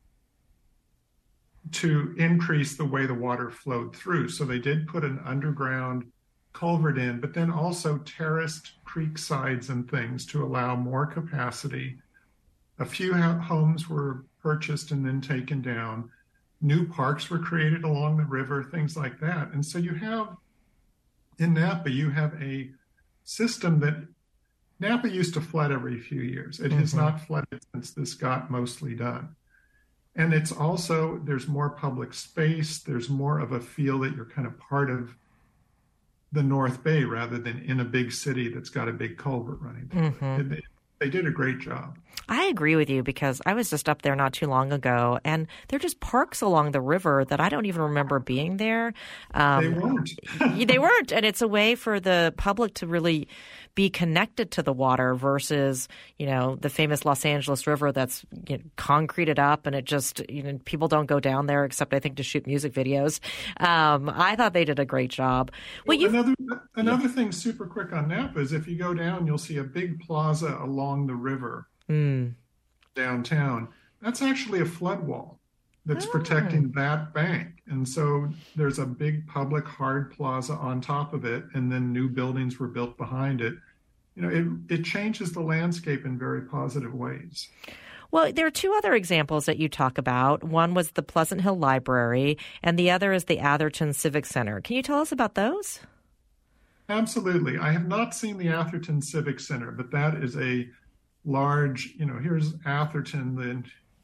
to 1.72 2.16
increase 2.18 2.76
the 2.76 2.86
way 2.86 3.06
the 3.06 3.14
water 3.14 3.50
flowed 3.50 3.96
through. 3.96 4.30
So 4.30 4.46
they 4.46 4.60
did 4.60 4.88
put 4.88 5.04
an 5.04 5.20
underground 5.26 6.12
culvert 6.54 6.98
in, 6.98 7.20
but 7.20 7.34
then 7.34 7.52
also 7.52 8.00
terraced 8.00 8.74
creek 8.84 9.18
sides 9.18 9.70
and 9.70 9.90
things 9.90 10.26
to 10.28 10.44
allow 10.44 10.76
more 10.76 11.06
capacity. 11.06 12.00
A 12.80 12.86
few 12.86 13.14
homes 13.14 13.90
were 13.90 14.26
purchased 14.42 14.92
and 14.92 15.06
then 15.06 15.22
taken 15.22 15.62
down. 15.62 16.10
New 16.62 16.88
parks 16.88 17.30
were 17.30 17.40
created 17.40 17.84
along 17.84 18.18
the 18.18 18.26
river, 18.26 18.64
things 18.64 18.98
like 18.98 19.20
that. 19.20 19.52
And 19.52 19.66
so 19.66 19.78
you 19.78 19.94
have 19.94 20.36
in 21.38 21.54
Napa, 21.54 21.90
you 21.90 22.10
have 22.10 22.34
a 22.42 22.70
system 23.24 23.80
that 23.80 23.96
Napa 24.80 25.10
used 25.10 25.34
to 25.36 25.42
flood 25.42 25.72
every 25.72 26.00
few 26.00 26.22
years. 26.22 26.60
It 26.60 26.70
mm-hmm. 26.70 26.80
has 26.80 26.94
not 26.94 27.22
flooded 27.22 27.62
since 27.74 27.92
this 27.92 28.14
got 28.14 28.50
mostly 28.50 28.96
done 28.96 29.36
and 30.20 30.34
it's 30.34 30.52
also 30.52 31.20
there's 31.24 31.48
more 31.48 31.70
public 31.70 32.14
space 32.14 32.80
there's 32.80 33.10
more 33.10 33.40
of 33.40 33.52
a 33.52 33.60
feel 33.60 34.00
that 34.00 34.16
you're 34.16 34.26
kind 34.26 34.46
of 34.46 34.60
part 34.60 34.92
of 34.92 35.16
the 36.32 36.44
north 36.44 36.84
bay 36.84 37.04
rather 37.04 37.40
than 37.40 37.58
in 37.60 37.80
a 37.80 37.86
big 37.86 38.12
city 38.12 38.50
that's 38.50 38.70
got 38.70 38.88
a 38.88 38.94
big 38.94 39.18
culvert 39.18 39.60
running 39.62 39.88
through 39.88 40.12
mm-hmm. 40.12 40.54
it 40.54 40.64
they 41.00 41.10
did 41.10 41.26
a 41.26 41.32
great 41.32 41.60
job. 41.60 41.98
I 42.28 42.44
agree 42.44 42.76
with 42.76 42.90
you 42.90 43.02
because 43.02 43.42
I 43.46 43.54
was 43.54 43.70
just 43.70 43.90
up 43.90 44.02
there 44.02 44.16
not 44.16 44.34
too 44.34 44.48
long 44.48 44.72
ago, 44.72 45.20
and 45.24 45.48
they're 45.68 45.80
just 45.80 46.00
parks 46.00 46.42
along 46.42 46.72
the 46.72 46.82
river 46.82 47.26
that 47.26 47.40
I 47.40 47.50
don't 47.50 47.66
even 47.66 47.82
remember 47.82 48.20
being 48.20 48.58
there. 48.58 48.94
Um, 49.34 49.64
they 49.64 49.70
weren't. 49.70 50.10
they 50.68 50.78
weren't, 50.78 51.12
and 51.12 51.26
it's 51.26 51.42
a 51.42 51.48
way 51.48 51.76
for 51.76 52.00
the 52.00 52.34
public 52.38 52.76
to 52.76 52.88
really 52.88 53.28
be 53.76 53.90
connected 53.90 54.52
to 54.52 54.64
the 54.64 54.74
water 54.74 55.16
versus 55.16 55.88
you 56.18 56.26
know 56.26 56.56
the 56.56 56.70
famous 56.70 57.06
Los 57.06 57.26
Angeles 57.26 57.68
River 57.68 57.92
that's 57.92 58.26
you 58.48 58.58
know, 58.58 58.64
concreted 58.76 59.40
up 59.40 59.66
and 59.66 59.76
it 59.76 59.86
just 59.86 60.22
you 60.30 60.44
know 60.44 60.60
people 60.66 60.88
don't 60.88 61.06
go 61.06 61.20
down 61.20 61.48
there 61.48 61.66
except 61.66 61.94
I 61.94 62.00
think 62.00 62.18
to 62.18 62.24
shoot 62.24 62.46
music 62.46 62.74
videos. 62.74 63.20
Um, 63.58 64.10
I 64.14 64.36
thought 64.36 64.54
they 64.54 64.66
did 64.66 64.80
a 64.80 64.86
great 64.86 65.12
job. 65.12 65.52
Well, 65.86 65.98
well 65.98 66.10
another 66.10 66.36
another 66.76 67.08
yeah. 67.08 67.14
thing 67.14 67.32
super 67.32 67.66
quick 67.66 67.94
on 67.94 68.08
Napa 68.08 68.40
is 68.40 68.54
if 68.54 68.68
you 68.68 68.78
go 68.78 68.94
down, 68.94 69.26
you'll 69.26 69.38
see 69.38 69.58
a 69.58 69.64
big 69.64 70.00
plaza 70.00 70.58
along 70.62 71.08
the 71.08 71.16
river 71.16 71.68
mm. 71.90 72.34
downtown. 72.96 73.70
That's 74.02 74.22
actually 74.22 74.62
a 74.62 74.66
flood 74.66 75.06
wall 75.06 75.39
that's 75.90 76.06
oh. 76.06 76.12
protecting 76.12 76.72
that 76.74 77.14
bank. 77.14 77.64
And 77.68 77.88
so 77.88 78.30
there's 78.56 78.80
a 78.80 78.86
big 78.86 79.28
public 79.28 79.66
hard 79.66 80.12
plaza 80.12 80.54
on 80.54 80.82
top 80.82 81.14
of 81.14 81.26
it, 81.26 81.44
and 81.54 81.72
then 81.72 81.92
new 81.92 82.08
buildings 82.08 82.60
were 82.60 82.68
built 82.68 82.98
behind 82.98 83.42
it. 83.42 83.56
You 84.16 84.22
know, 84.22 84.30
it, 84.30 84.80
it 84.80 84.84
changes 84.84 85.32
the 85.32 85.42
landscape 85.42 86.06
in 86.06 86.18
very 86.18 86.42
positive 86.42 86.94
ways. 86.94 87.50
Well, 88.12 88.32
there 88.34 88.46
are 88.46 88.52
two 88.52 88.74
other 88.74 88.94
examples 88.94 89.46
that 89.46 89.58
you 89.58 89.70
talk 89.70 89.98
about. 89.98 90.44
One 90.44 90.74
was 90.74 90.92
the 90.92 91.04
Pleasant 91.04 91.42
Hill 91.42 91.58
Library, 91.58 92.38
and 92.64 92.78
the 92.78 92.92
other 92.92 93.14
is 93.14 93.26
the 93.26 93.40
Atherton 93.40 93.94
Civic 93.94 94.26
Center. 94.26 94.62
Can 94.62 94.76
you 94.76 94.84
tell 94.84 95.00
us 95.00 95.12
about 95.12 95.36
those? 95.36 95.80
Absolutely. 96.90 97.58
I 97.58 97.72
have 97.72 97.88
not 97.88 98.16
seen 98.16 98.38
the 98.38 98.50
Atherton 98.50 99.02
Civic 99.02 99.40
Center, 99.40 99.72
but 99.72 99.92
that 99.92 100.16
is 100.16 100.36
a 100.38 100.68
large, 101.24 101.94
you 101.98 102.06
know, 102.06 102.18
here's 102.18 102.56
Atherton, 102.66 103.36
the 103.36 103.64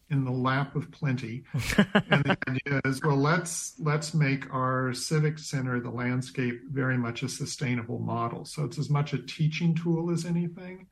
in 0.10 0.24
the 0.24 0.32
lap 0.32 0.76
of 0.76 0.92
plenty. 0.92 1.44
and 1.54 2.24
the 2.24 2.38
idea 2.48 2.82
is, 2.86 3.02
well, 3.02 3.18
let's 3.18 3.74
let's 3.80 4.14
make 4.14 4.52
our 4.54 4.94
civic 4.94 5.40
center, 5.40 5.80
the 5.80 5.90
landscape, 5.90 6.62
very 6.72 6.98
much 6.98 7.24
a 7.24 7.30
sustainable 7.30 8.00
model. 8.00 8.46
So 8.46 8.64
it's 8.66 8.78
as 8.78 8.90
much 8.90 9.14
a 9.14 9.20
teaching 9.20 9.74
tool 9.76 10.12
as 10.12 10.26
anything. 10.26 10.88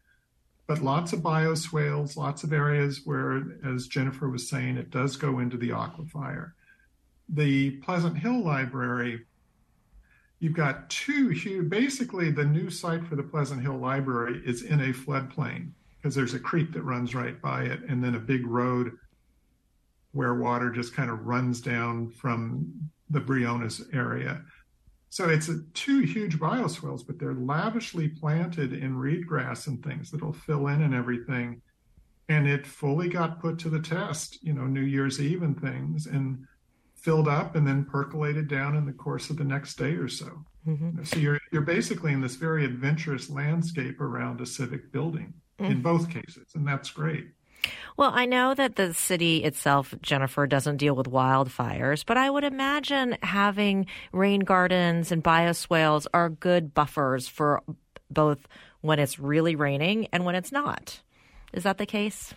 But 0.65 0.82
lots 0.82 1.12
of 1.12 1.20
bioswales, 1.20 2.15
lots 2.15 2.43
of 2.43 2.53
areas 2.53 3.01
where, 3.03 3.43
as 3.65 3.88
Jennifer 3.88 4.29
was 4.29 4.48
saying, 4.48 4.77
it 4.77 4.89
does 4.89 5.17
go 5.17 5.39
into 5.39 5.58
the 5.58 5.70
aquifer. 5.70 6.53
The 7.27 7.72
Pleasant 7.82 8.17
Hill 8.17 8.43
Library, 8.43 9.25
you've 10.39 10.55
got 10.55 10.89
two 10.89 11.29
huge, 11.29 11.70
basically, 11.70 12.32
the 12.32 12.46
new 12.46 12.70
site 12.70 13.05
for 13.05 13.17
the 13.17 13.24
Pleasant 13.24 13.62
Hill 13.62 13.77
Library 13.77 14.41
is 14.46 14.62
in 14.62 14.79
a 14.79 14.93
floodplain 14.93 15.72
because 15.98 16.15
there's 16.15 16.34
a 16.34 16.39
creek 16.39 16.72
that 16.74 16.84
runs 16.84 17.13
right 17.13 17.41
by 17.41 17.63
it, 17.63 17.82
and 17.88 18.03
then 18.03 18.15
a 18.15 18.20
big 18.20 18.46
road 18.46 18.98
where 20.13 20.36
water 20.36 20.70
just 20.72 20.96
kind 20.96 21.10
of 21.12 21.25
runs 21.25 21.60
down 21.60 22.10
from 22.10 22.72
the 23.10 23.20
Briones 23.20 23.82
area. 23.93 24.41
So 25.10 25.29
it's 25.29 25.50
a, 25.50 25.60
two 25.74 26.01
huge 26.01 26.39
bioswales, 26.39 27.05
but 27.05 27.20
they're 27.20 27.36
lavishly 27.36 28.08
planted 28.08 28.74
in 28.74 28.98
reed 28.98 29.27
grass 29.27 29.67
and 29.67 29.84
things 29.84 30.10
that'll 30.10 30.34
fill 30.34 30.67
in 30.67 30.82
and 30.82 30.93
everything. 30.93 31.62
And 32.29 32.48
it 32.48 32.65
fully 32.65 33.10
got 33.10 33.39
put 33.39 33.60
to 33.60 33.70
the 33.70 33.82
test, 33.82 34.43
you 34.43 34.53
know, 34.53 34.65
New 34.65 34.82
Year's 34.82 35.22
Eve 35.22 35.43
and 35.43 35.60
things, 35.60 36.08
and 36.08 36.48
filled 36.96 37.27
up 37.27 37.55
and 37.55 37.67
then 37.67 37.86
percolated 37.86 38.48
down 38.48 38.75
in 38.75 38.86
the 38.86 38.93
course 38.93 39.29
of 39.29 39.38
the 39.38 39.43
next 39.43 39.77
day 39.77 39.91
or 39.91 40.08
so. 40.08 40.46
Mm-hmm. 40.65 41.03
So 41.03 41.17
you're 41.17 41.39
you're 41.51 41.62
basically 41.62 42.13
in 42.13 42.22
this 42.22 42.36
very 42.36 42.63
adventurous 42.63 43.29
landscape 43.29 44.00
around 44.00 44.39
a 44.39 44.46
civic 44.46 44.91
building 44.91 45.34
mm-hmm. 45.60 45.72
in 45.72 45.82
both 45.82 46.10
cases, 46.10 46.48
and 46.55 46.65
that's 46.65 46.89
great. 46.89 47.27
Well, 47.98 48.12
I 48.13 48.25
know 48.25 48.53
that 48.53 48.75
the 48.75 48.93
city 48.93 49.43
itself, 49.43 49.93
Jennifer, 50.01 50.48
doesn't 50.48 50.77
deal 50.77 50.96
with 50.96 51.08
wildfires, 51.08 52.03
but 52.05 52.17
I 52.17 52.29
would 52.29 52.43
imagine 52.43 53.17
having 53.22 53.86
rain 54.12 54.41
gardens 54.41 55.12
and 55.12 55.24
bioswales 55.24 56.08
are 56.13 56.29
good 56.29 56.74
buffers 56.74 57.27
for 57.27 57.62
both 58.10 58.48
when 58.82 59.00
it's 59.00 59.20
really 59.20 59.55
raining 59.55 60.08
and 60.12 60.25
when 60.25 60.36
it's 60.36 60.51
not. 60.51 61.01
Is 61.53 61.63
that 61.63 61.77
the 61.77 61.86
case? 61.86 62.34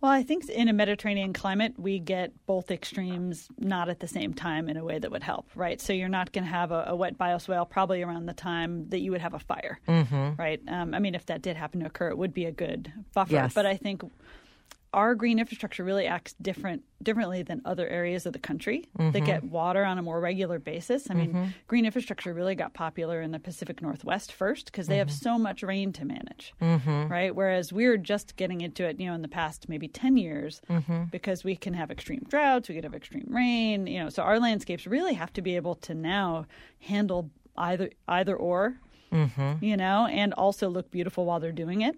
Well, 0.00 0.12
I 0.12 0.22
think 0.22 0.48
in 0.48 0.68
a 0.68 0.72
Mediterranean 0.72 1.32
climate, 1.32 1.74
we 1.78 1.98
get 1.98 2.32
both 2.46 2.70
extremes 2.70 3.48
not 3.58 3.88
at 3.88 3.98
the 3.98 4.06
same 4.06 4.34
time 4.34 4.68
in 4.68 4.76
a 4.76 4.84
way 4.84 4.98
that 4.98 5.10
would 5.10 5.22
help, 5.22 5.48
right? 5.54 5.80
So 5.80 5.92
you're 5.94 6.08
not 6.08 6.32
going 6.32 6.44
to 6.44 6.50
have 6.50 6.70
a, 6.70 6.84
a, 6.88 6.96
wet 6.96 7.16
bioswale 7.16 7.68
probably 7.68 8.02
around 8.02 8.26
the 8.26 8.34
time 8.34 8.88
that 8.90 9.00
you 9.00 9.10
would 9.12 9.22
have 9.22 9.32
a 9.32 9.38
fire, 9.38 9.80
mm-hmm. 9.88 10.32
right? 10.38 10.60
Um, 10.68 10.92
I 10.92 10.98
mean, 10.98 11.14
if 11.14 11.26
that 11.26 11.40
did 11.40 11.56
happen 11.56 11.80
to 11.80 11.86
occur, 11.86 12.10
it 12.10 12.18
would 12.18 12.34
be 12.34 12.44
a 12.44 12.52
good 12.52 12.92
buffer. 13.14 13.32
Yes. 13.32 13.54
But 13.54 13.64
I 13.64 13.76
think 13.78 14.02
our 14.92 15.14
green 15.14 15.38
infrastructure 15.38 15.84
really 15.84 16.06
acts 16.06 16.34
different 16.40 16.82
differently 17.02 17.42
than 17.42 17.60
other 17.64 17.86
areas 17.88 18.24
of 18.26 18.32
the 18.32 18.38
country 18.38 18.88
mm-hmm. 18.98 19.10
that 19.10 19.20
get 19.20 19.44
water 19.44 19.84
on 19.84 19.98
a 19.98 20.02
more 20.02 20.18
regular 20.20 20.58
basis. 20.58 21.10
I 21.10 21.14
mean, 21.14 21.28
mm-hmm. 21.28 21.44
green 21.68 21.84
infrastructure 21.84 22.32
really 22.32 22.54
got 22.54 22.72
popular 22.72 23.20
in 23.20 23.30
the 23.30 23.38
Pacific 23.38 23.82
Northwest 23.82 24.32
first 24.32 24.66
because 24.66 24.86
they 24.86 24.94
mm-hmm. 24.94 25.08
have 25.08 25.12
so 25.12 25.38
much 25.38 25.62
rain 25.62 25.92
to 25.92 26.04
manage, 26.04 26.54
mm-hmm. 26.60 27.08
right? 27.08 27.34
Whereas 27.34 27.72
we're 27.72 27.98
just 27.98 28.36
getting 28.36 28.62
into 28.62 28.84
it, 28.84 28.98
you 28.98 29.06
know, 29.06 29.14
in 29.14 29.22
the 29.22 29.28
past 29.28 29.68
maybe 29.68 29.88
10 29.88 30.16
years 30.16 30.62
mm-hmm. 30.70 31.04
because 31.10 31.44
we 31.44 31.56
can 31.56 31.74
have 31.74 31.90
extreme 31.90 32.24
droughts, 32.28 32.68
we 32.68 32.74
can 32.74 32.84
have 32.84 32.94
extreme 32.94 33.26
rain, 33.28 33.86
you 33.86 34.02
know, 34.02 34.08
so 34.08 34.22
our 34.22 34.40
landscapes 34.40 34.86
really 34.86 35.14
have 35.14 35.32
to 35.34 35.42
be 35.42 35.56
able 35.56 35.74
to 35.74 35.94
now 35.94 36.46
handle 36.80 37.30
either 37.58 37.90
either 38.08 38.36
or, 38.36 38.78
mm-hmm. 39.12 39.64
you 39.64 39.76
know, 39.76 40.06
and 40.06 40.32
also 40.34 40.68
look 40.68 40.90
beautiful 40.90 41.26
while 41.26 41.40
they're 41.40 41.52
doing 41.52 41.82
it. 41.82 41.96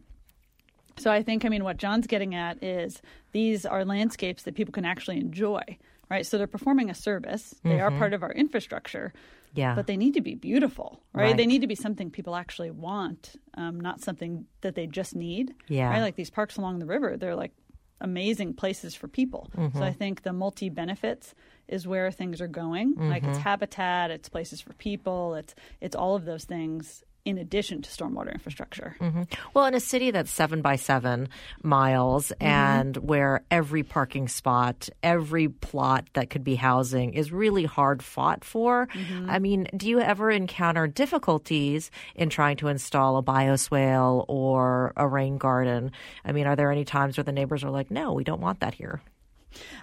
So 1.00 1.10
I 1.10 1.22
think, 1.22 1.44
I 1.44 1.48
mean, 1.48 1.64
what 1.64 1.76
John's 1.76 2.06
getting 2.06 2.34
at 2.34 2.62
is 2.62 3.00
these 3.32 3.66
are 3.66 3.84
landscapes 3.84 4.42
that 4.44 4.54
people 4.54 4.72
can 4.72 4.84
actually 4.84 5.18
enjoy, 5.18 5.62
right? 6.10 6.26
So 6.26 6.38
they're 6.38 6.46
performing 6.46 6.90
a 6.90 6.94
service. 6.94 7.54
They 7.62 7.70
mm-hmm. 7.70 7.80
are 7.80 7.90
part 7.98 8.12
of 8.12 8.22
our 8.22 8.32
infrastructure. 8.32 9.12
Yeah. 9.54 9.74
But 9.74 9.86
they 9.86 9.96
need 9.96 10.14
to 10.14 10.20
be 10.20 10.34
beautiful, 10.34 11.00
right? 11.12 11.24
right. 11.24 11.36
They 11.36 11.46
need 11.46 11.62
to 11.62 11.66
be 11.66 11.74
something 11.74 12.10
people 12.10 12.36
actually 12.36 12.70
want, 12.70 13.36
um, 13.54 13.80
not 13.80 14.00
something 14.02 14.44
that 14.60 14.74
they 14.74 14.86
just 14.86 15.16
need. 15.16 15.54
Yeah. 15.68 15.88
Right? 15.88 16.02
Like 16.02 16.16
these 16.16 16.30
parks 16.30 16.58
along 16.58 16.80
the 16.80 16.86
river, 16.86 17.16
they're 17.16 17.34
like 17.34 17.52
amazing 18.00 18.54
places 18.54 18.94
for 18.94 19.08
people. 19.08 19.50
Mm-hmm. 19.56 19.78
So 19.78 19.84
I 19.84 19.92
think 19.92 20.22
the 20.22 20.32
multi 20.32 20.68
benefits 20.68 21.34
is 21.66 21.86
where 21.86 22.10
things 22.10 22.40
are 22.40 22.48
going. 22.48 22.94
Mm-hmm. 22.94 23.08
Like 23.08 23.24
it's 23.24 23.38
habitat, 23.38 24.10
it's 24.10 24.28
places 24.28 24.60
for 24.60 24.72
people, 24.74 25.34
it's 25.34 25.54
it's 25.80 25.96
all 25.96 26.14
of 26.14 26.24
those 26.24 26.44
things 26.44 27.02
in 27.24 27.38
addition 27.38 27.82
to 27.82 27.90
stormwater 27.90 28.32
infrastructure. 28.32 28.96
Mm-hmm. 29.00 29.24
Well, 29.52 29.66
in 29.66 29.74
a 29.74 29.80
city 29.80 30.10
that's 30.10 30.30
seven 30.30 30.62
by 30.62 30.76
seven 30.76 31.28
miles 31.62 32.28
mm-hmm. 32.28 32.46
and 32.46 32.96
where 32.96 33.42
every 33.50 33.82
parking 33.82 34.28
spot, 34.28 34.88
every 35.02 35.48
plot 35.48 36.06
that 36.14 36.30
could 36.30 36.44
be 36.44 36.54
housing 36.54 37.14
is 37.14 37.30
really 37.30 37.64
hard 37.64 38.02
fought 38.02 38.44
for, 38.44 38.86
mm-hmm. 38.86 39.28
I 39.28 39.38
mean, 39.38 39.68
do 39.76 39.88
you 39.88 40.00
ever 40.00 40.30
encounter 40.30 40.86
difficulties 40.86 41.90
in 42.14 42.30
trying 42.30 42.56
to 42.58 42.68
install 42.68 43.18
a 43.18 43.22
bioswale 43.22 44.24
or 44.28 44.92
a 44.96 45.06
rain 45.06 45.36
garden? 45.38 45.92
I 46.24 46.32
mean, 46.32 46.46
are 46.46 46.56
there 46.56 46.72
any 46.72 46.84
times 46.84 47.16
where 47.16 47.24
the 47.24 47.32
neighbors 47.32 47.64
are 47.64 47.70
like, 47.70 47.90
no, 47.90 48.12
we 48.12 48.24
don't 48.24 48.40
want 48.40 48.60
that 48.60 48.74
here? 48.74 49.02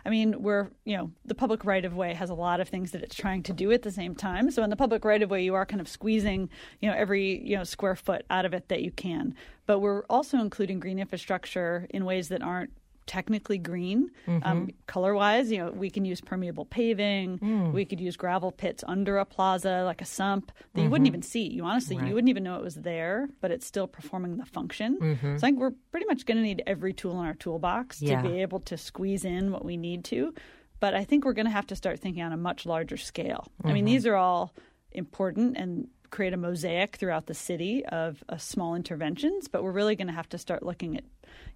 I 0.06 0.10
mean, 0.10 0.42
we're, 0.42 0.70
you 0.84 0.98
know, 0.98 1.12
the 1.26 1.36
public 1.36 1.66
right 1.66 1.84
of 1.84 1.96
way 1.96 2.14
has 2.14 2.30
a 2.30 2.34
lot 2.34 2.60
of 2.60 2.70
things 2.70 2.92
that 2.92 3.02
it's 3.02 3.16
trying 3.16 3.44
to 3.44 3.54
do 3.54 3.72
at 3.72 3.82
the 3.82 3.92
same 3.92 4.16
time. 4.16 4.52
So 4.52 4.64
in 4.64 4.70
the 4.70 4.76
public 4.76 5.06
right 5.06 5.22
of 5.22 5.30
way, 5.30 5.44
you 5.44 5.56
are 5.56 5.66
kind 5.66 5.82
of 5.82 5.88
squeezing, 5.88 6.50
you 6.82 6.90
know, 6.90 6.96
every, 6.96 7.46
you 7.46 7.58
know, 7.58 7.64
square 7.64 7.96
foot 7.96 8.26
out 8.30 8.46
of 8.46 8.54
it 8.54 8.70
that 8.70 8.82
you 8.82 8.92
can. 8.92 9.36
But 9.66 9.80
we're 9.80 10.04
also 10.10 10.40
including 10.40 10.80
green 10.80 11.00
infrastructure 11.00 11.88
in 11.90 12.06
ways 12.06 12.30
that 12.30 12.42
aren't 12.42 12.72
technically 13.06 13.58
green 13.58 14.10
mm-hmm. 14.28 14.48
um, 14.48 14.70
color 14.88 15.14
wise 15.14 15.52
you 15.52 15.58
know 15.58 15.72
we 15.72 15.90
can 15.90 16.06
use 16.06 16.22
permeable 16.22 16.66
paving 16.66 17.38
mm. 17.38 17.72
we 17.72 17.86
could 17.86 18.00
use 18.00 18.16
gravel 18.18 18.52
pits 18.52 18.84
under 18.88 19.18
a 19.18 19.26
plaza 19.26 19.84
like 19.86 20.02
a 20.02 20.06
sump 20.06 20.48
that 20.48 20.56
mm-hmm. 20.56 20.82
you 20.82 20.90
wouldn't 20.90 21.08
even 21.08 21.22
see 21.22 21.48
you 21.48 21.64
honestly 21.64 21.98
right. 21.98 22.08
you 22.08 22.14
wouldn't 22.14 22.30
even 22.30 22.44
know 22.44 22.56
it 22.56 22.64
was 22.64 22.76
there 22.76 23.30
but 23.42 23.52
it's 23.52 23.66
still 23.66 23.88
performing 23.88 24.38
the 24.38 24.46
function 24.46 24.98
mm-hmm. 25.00 25.38
so 25.38 25.46
i 25.46 25.48
think 25.48 25.60
we're 25.60 25.74
pretty 25.92 26.06
much 26.08 26.26
going 26.26 26.38
to 26.38 26.44
need 26.44 26.64
every 26.66 26.94
tool 26.94 27.20
in 27.20 27.26
our 27.26 27.36
toolbox 27.36 28.02
yeah. 28.02 28.22
to 28.22 28.28
be 28.28 28.42
able 28.42 28.60
to 28.60 28.78
squeeze 28.78 29.24
in 29.24 29.52
what 29.52 29.64
we 29.64 29.78
need 29.78 30.04
to 30.04 30.34
but 30.80 30.96
i 30.96 31.04
think 31.04 31.26
we're 31.26 31.34
going 31.34 31.46
to 31.46 31.52
have 31.52 31.68
to 31.68 31.76
start 31.76 32.00
thinking 32.00 32.24
on 32.24 32.34
a 32.34 32.38
much 32.38 32.66
larger 32.66 32.98
scale 32.98 33.48
i 33.64 33.68
mean 33.68 33.86
Mm-hmm. 33.86 33.94
these 33.94 34.08
are 34.08 34.16
all 34.16 34.54
important 34.92 35.58
and 35.58 35.88
create 36.10 36.34
a 36.34 36.38
mosaic 36.38 36.96
throughout 36.96 37.26
the 37.26 37.34
city 37.34 37.86
of 37.88 38.24
uh, 38.30 38.38
small 38.38 38.74
interventions 38.74 39.48
but 39.48 39.64
we're 39.64 39.72
really 39.72 39.96
going 39.96 40.08
to 40.08 40.14
have 40.14 40.30
to 40.30 40.38
start 40.38 40.64
looking 40.64 40.96
at 40.96 41.04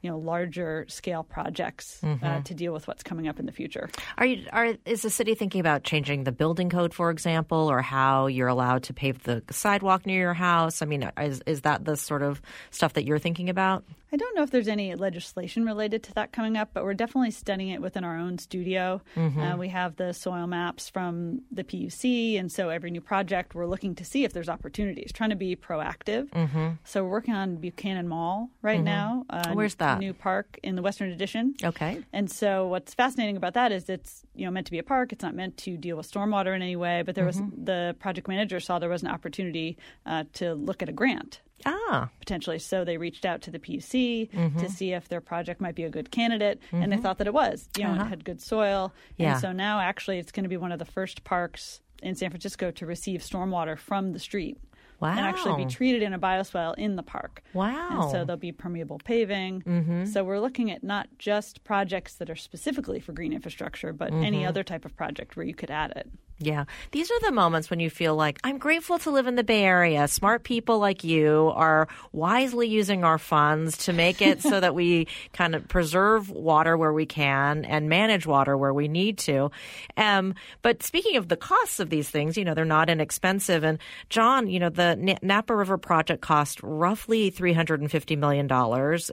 you 0.02 0.10
know 0.10 0.18
larger 0.18 0.86
scale 0.88 1.24
projects 1.24 2.00
Mm-hmm. 2.04 2.26
uh, 2.26 2.42
to 2.42 2.54
deal 2.54 2.72
with 2.74 2.88
what's 2.88 3.04
coming 3.04 3.28
up 3.28 3.40
in 3.40 3.46
the 3.46 3.52
future. 3.52 3.90
Are 4.18 4.26
you 4.26 4.46
are 4.52 4.74
is 4.86 5.02
the 5.02 5.10
city 5.10 5.36
thinking 5.36 5.60
about 5.60 5.84
changing 5.84 6.24
the 6.24 6.32
building 6.32 6.70
code, 6.70 6.94
for 6.94 7.12
example, 7.12 7.70
or 7.70 7.82
how 7.82 8.28
you're 8.28 8.48
allowed 8.48 8.84
to 8.84 8.94
pave 8.94 9.24
the 9.24 9.44
sidewalk 9.52 10.06
near 10.06 10.20
your 10.20 10.34
house? 10.34 10.82
I 10.82 10.86
mean, 10.86 11.10
is 11.20 11.42
is 11.46 11.62
that 11.62 11.86
the 11.86 11.96
sort 11.98 12.22
of 12.22 12.42
stuff 12.72 12.94
that 12.94 13.06
you're 13.06 13.20
thinking 13.20 13.50
about? 13.50 13.84
I 14.12 14.18
don't 14.18 14.36
know 14.36 14.42
if 14.42 14.50
there's 14.50 14.68
any 14.68 14.96
legislation 14.96 15.66
related 15.66 16.02
to 16.04 16.14
that 16.16 16.32
coming 16.32 16.58
up, 16.58 16.70
but 16.74 16.84
we're 16.84 16.96
definitely 16.96 17.30
studying 17.30 17.70
it 17.70 17.80
within 17.82 18.04
our 18.04 18.18
own 18.18 18.40
studio. 18.40 19.02
Mm-hmm. 19.16 19.40
Uh, 19.40 19.56
we 19.58 19.68
have 19.68 19.98
the 19.98 20.14
soil 20.14 20.48
maps 20.48 20.90
from 20.90 21.42
the 21.52 21.64
PUC, 21.64 22.40
and 22.40 22.52
so 22.52 22.70
every 22.70 22.90
new 22.90 23.02
project, 23.02 23.54
we're 23.54 23.68
looking 23.68 23.94
to 23.96 24.04
see 24.06 24.24
if 24.24 24.34
there's 24.34 24.50
opportunities, 24.50 25.12
trying 25.14 25.30
to 25.30 25.36
be 25.36 25.56
proactive. 25.56 26.28
Mm-hmm. 26.32 26.70
So 26.86 27.04
we're 27.04 27.12
working 27.12 27.36
on 27.36 27.58
Buchanan 27.58 28.08
Mall 28.08 28.50
right 28.64 28.78
Mm-hmm. 28.78 28.86
now. 28.86 29.26
Uh, 29.30 29.54
Where's 29.70 29.76
that? 29.76 30.00
New 30.00 30.14
park 30.14 30.60
in 30.64 30.76
the 30.76 30.82
Western 30.82 31.12
Addition. 31.12 31.54
Okay. 31.64 32.04
And 32.12 32.30
so 32.32 32.68
what's 32.68 32.94
fascinating 32.94 33.38
about 33.38 33.54
that 33.54 33.72
is 33.72 33.88
it's 33.90 34.24
you 34.36 34.46
know 34.46 34.52
meant 34.52 34.66
to 34.68 34.72
be 34.72 34.80
a 34.80 34.84
park. 34.84 35.12
It's 35.14 35.24
not 35.24 35.36
meant 35.36 35.58
to 35.58 35.78
deal 35.78 35.96
with 35.98 36.12
stormwater 36.12 36.56
in 36.56 36.62
any 36.62 36.76
way. 36.76 37.04
But 37.06 37.16
there 37.16 37.26
was 37.26 37.38
Mm-hmm. 37.38 37.66
the 37.66 37.96
project 38.00 38.28
manager 38.28 38.60
saw 38.60 38.80
there 38.80 38.90
was 38.90 39.04
an 39.04 39.10
opportunity 39.10 39.78
uh, 40.06 40.24
to 40.34 40.54
look 40.56 40.82
at 40.82 40.90
a 40.90 40.92
grant 40.92 41.42
Ah. 41.66 42.10
potentially. 42.20 42.58
So 42.60 42.84
they 42.86 42.98
reached 42.98 43.26
out 43.26 43.42
to 43.44 43.52
the 43.52 43.60
PUC 43.60 44.30
Mm-hmm. 44.32 44.60
to 44.60 44.70
see 44.70 44.94
if 44.94 45.08
their 45.10 45.22
project 45.22 45.62
might 45.62 45.76
be 45.76 45.84
a 45.84 45.90
good 45.90 46.10
candidate, 46.12 46.60
and 46.72 46.92
they 46.92 46.98
thought 46.98 47.18
that 47.20 47.28
it 47.28 47.34
was. 47.34 47.70
You 47.78 47.84
know, 47.84 47.92
Uh-huh. 47.92 48.06
it 48.06 48.08
had 48.10 48.26
good 48.26 48.42
soil, 48.42 48.94
Yeah. 49.18 49.34
and 49.34 49.42
so 49.42 49.52
now 49.52 49.80
actually 49.80 50.18
it's 50.20 50.32
going 50.32 50.44
to 50.44 50.50
be 50.50 50.58
one 50.58 50.72
of 50.72 50.80
the 50.80 50.86
first 50.86 51.24
parks 51.24 51.82
in 52.02 52.16
San 52.16 52.30
Francisco 52.30 52.72
to 52.72 52.86
receive 52.86 53.20
stormwater 53.22 53.78
from 53.78 54.14
the 54.14 54.20
street. 54.20 54.58
Wow. 55.00 55.12
And 55.12 55.20
actually 55.20 55.64
be 55.64 55.70
treated 55.70 56.02
in 56.04 56.14
a 56.14 56.20
bioswale 56.20 56.76
in 56.78 56.96
the 56.96 57.04
park. 57.04 57.42
Wow. 57.54 57.88
And 57.92 58.12
so 58.12 58.26
there'll 58.26 58.38
be 58.38 58.52
permeable 58.52 59.00
paving. 59.04 59.62
Mm-hmm. 59.62 60.06
So 60.06 60.24
we're 60.24 60.40
looking 60.40 60.72
at 60.72 60.84
not 60.84 61.08
just 61.18 61.64
projects 61.64 62.16
that 62.16 62.30
are 62.30 62.36
specifically 62.36 63.00
for 63.00 63.14
green 63.14 63.34
infrastructure, 63.34 63.94
but 63.94 64.12
any 64.14 64.40
Mm-hmm. 64.40 64.48
other 64.50 64.64
type 64.64 64.86
of 64.86 64.96
project 64.96 65.36
where 65.38 65.46
you 65.46 65.54
could 65.56 65.70
add 65.72 65.92
it. 65.96 66.10
Yeah. 66.42 66.66
These 66.92 67.12
are 67.12 67.20
the 67.20 67.34
moments 67.34 67.70
when 67.70 67.82
you 67.82 67.90
feel 67.90 68.16
like, 68.16 68.40
I'm 68.46 68.60
grateful 68.60 68.98
to 69.00 69.12
live 69.12 69.28
in 69.28 69.36
the 69.36 69.44
Bay 69.44 69.66
Area. 69.66 70.08
Smart 70.08 70.44
people 70.44 70.80
like 70.80 71.04
you 71.04 71.52
are 71.54 71.90
wisely 72.14 72.70
using 72.70 73.04
our 73.04 73.18
funds 73.18 73.76
to 73.86 73.94
make 73.94 74.22
it 74.22 74.42
so 74.42 74.58
that 74.58 74.74
we 74.74 75.08
kind 75.34 75.54
of 75.54 75.68
preserve 75.68 76.30
water 76.30 76.78
where 76.78 76.94
we 76.94 77.06
can 77.06 77.66
and 77.66 77.90
manage 77.90 78.26
water 78.26 78.58
where 78.58 78.74
we 78.74 78.88
need 78.88 79.18
to. 79.18 79.52
Um, 79.98 80.34
but 80.62 80.82
speaking 80.82 81.18
of 81.18 81.28
the 81.28 81.36
costs 81.36 81.82
of 81.82 81.90
these 81.90 82.10
things, 82.10 82.38
you 82.38 82.46
know, 82.46 82.54
they're 82.54 82.64
not 82.64 82.90
inexpensive. 82.90 83.66
And 83.66 83.78
John, 84.08 84.48
you 84.48 84.60
know, 84.60 84.70
the 84.70 85.18
Napa 85.22 85.54
River 85.54 85.78
project 85.78 86.22
cost 86.22 86.62
roughly 86.64 87.32
$350 87.32 88.18
million. 88.18 88.50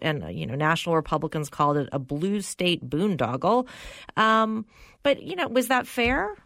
And, 0.00 0.38
you 0.38 0.46
know, 0.46 0.54
national 0.54 0.94
Republicans 0.94 1.50
called 1.50 1.76
it 1.76 1.88
a 1.90 1.98
blue 1.98 2.40
state 2.40 2.88
boondoggle. 2.88 3.66
Um, 4.16 4.64
but, 5.02 5.24
you 5.24 5.34
know, 5.34 5.48
was 5.48 5.68
that 5.68 5.88
fair? 5.88 6.36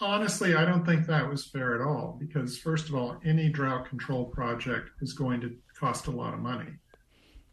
Honestly, 0.00 0.54
I 0.54 0.64
don't 0.64 0.84
think 0.84 1.06
that 1.06 1.28
was 1.28 1.46
fair 1.46 1.74
at 1.74 1.86
all 1.86 2.16
because, 2.18 2.58
first 2.58 2.88
of 2.88 2.94
all, 2.94 3.16
any 3.24 3.48
drought 3.48 3.88
control 3.88 4.24
project 4.24 4.90
is 5.00 5.12
going 5.12 5.40
to 5.42 5.56
cost 5.78 6.08
a 6.08 6.10
lot 6.10 6.34
of 6.34 6.40
money. 6.40 6.70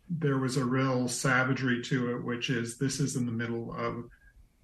There 0.09 0.39
was 0.39 0.57
a 0.57 0.65
real 0.65 1.07
savagery 1.07 1.81
to 1.83 2.15
it, 2.15 2.23
which 2.23 2.49
is 2.49 2.77
this 2.77 2.99
is 2.99 3.15
in 3.15 3.25
the 3.25 3.31
middle 3.31 3.73
of 3.73 4.05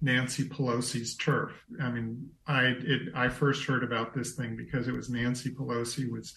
Nancy 0.00 0.44
Pelosi's 0.44 1.16
turf. 1.16 1.52
I 1.80 1.90
mean, 1.90 2.30
I 2.46 2.62
it, 2.64 3.14
I 3.14 3.28
first 3.28 3.64
heard 3.64 3.84
about 3.84 4.12
this 4.12 4.34
thing 4.34 4.56
because 4.56 4.88
it 4.88 4.92
was 4.92 5.08
Nancy 5.08 5.50
Pelosi 5.50 6.10
was 6.10 6.34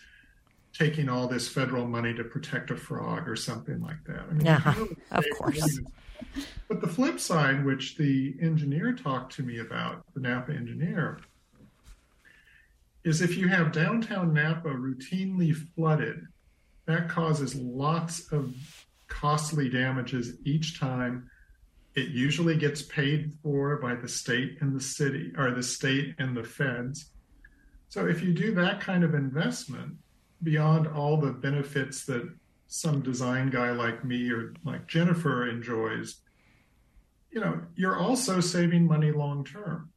taking 0.74 1.10
all 1.10 1.28
this 1.28 1.48
federal 1.48 1.88
money 1.88 2.14
to 2.14 2.24
protect 2.24 2.72
a 2.72 2.78
frog 2.78 3.28
or 3.28 3.36
something 3.36 3.82
like 3.82 4.04
that. 4.06 4.26
I 4.30 4.34
mean, 4.34 4.48
uh-huh. 4.48 4.74
really 4.78 4.98
of 5.12 5.26
course. 5.38 5.80
But 6.68 6.82
the 6.82 6.88
flip 6.88 7.20
side, 7.20 7.66
which 7.66 7.98
the 7.98 8.36
engineer 8.42 8.94
talked 8.94 9.34
to 9.36 9.44
me 9.44 9.60
about, 9.60 10.06
the 10.14 10.22
Napa 10.22 10.54
engineer, 10.54 11.20
is 13.04 13.22
if 13.22 13.38
you 13.38 13.48
have 13.48 13.72
downtown 13.72 14.34
Napa 14.34 14.70
routinely 14.70 15.56
flooded, 15.56 16.26
that 16.86 17.10
causes 17.10 17.56
lots 17.56 18.32
of 18.32 18.54
costly 19.08 19.70
damages 19.70 20.38
each 20.46 20.80
time 20.80 21.30
it 21.96 22.10
usually 22.10 22.56
gets 22.56 22.82
paid 22.82 23.34
for 23.44 23.78
by 23.78 23.96
the 23.96 24.08
state 24.08 24.58
and 24.62 24.74
the 24.74 24.82
city, 24.82 25.34
or 25.38 25.52
the 25.52 25.64
state 25.64 26.16
and 26.20 26.36
the 26.36 26.44
feds. 26.44 27.12
So 27.90 28.08
if 28.08 28.24
you 28.24 28.34
do 28.34 28.56
that 28.56 28.80
kind 28.80 29.04
of 29.04 29.14
investment, 29.14 29.98
beyond 30.44 30.88
all 30.88 31.18
the 31.18 31.34
benefits 31.34 32.06
that 32.06 32.28
some 32.68 33.02
design 33.02 33.50
guy 33.50 33.72
like 33.72 34.06
me 34.06 34.32
or 34.32 34.54
like 34.64 34.88
Jennifer 34.88 35.50
enjoys, 35.50 36.22
you 37.30 37.42
know, 37.42 37.62
you're 37.76 37.98
also 37.98 38.40
saving 38.40 38.88
money 38.88 39.12
long 39.12 39.44
term. 39.44 39.91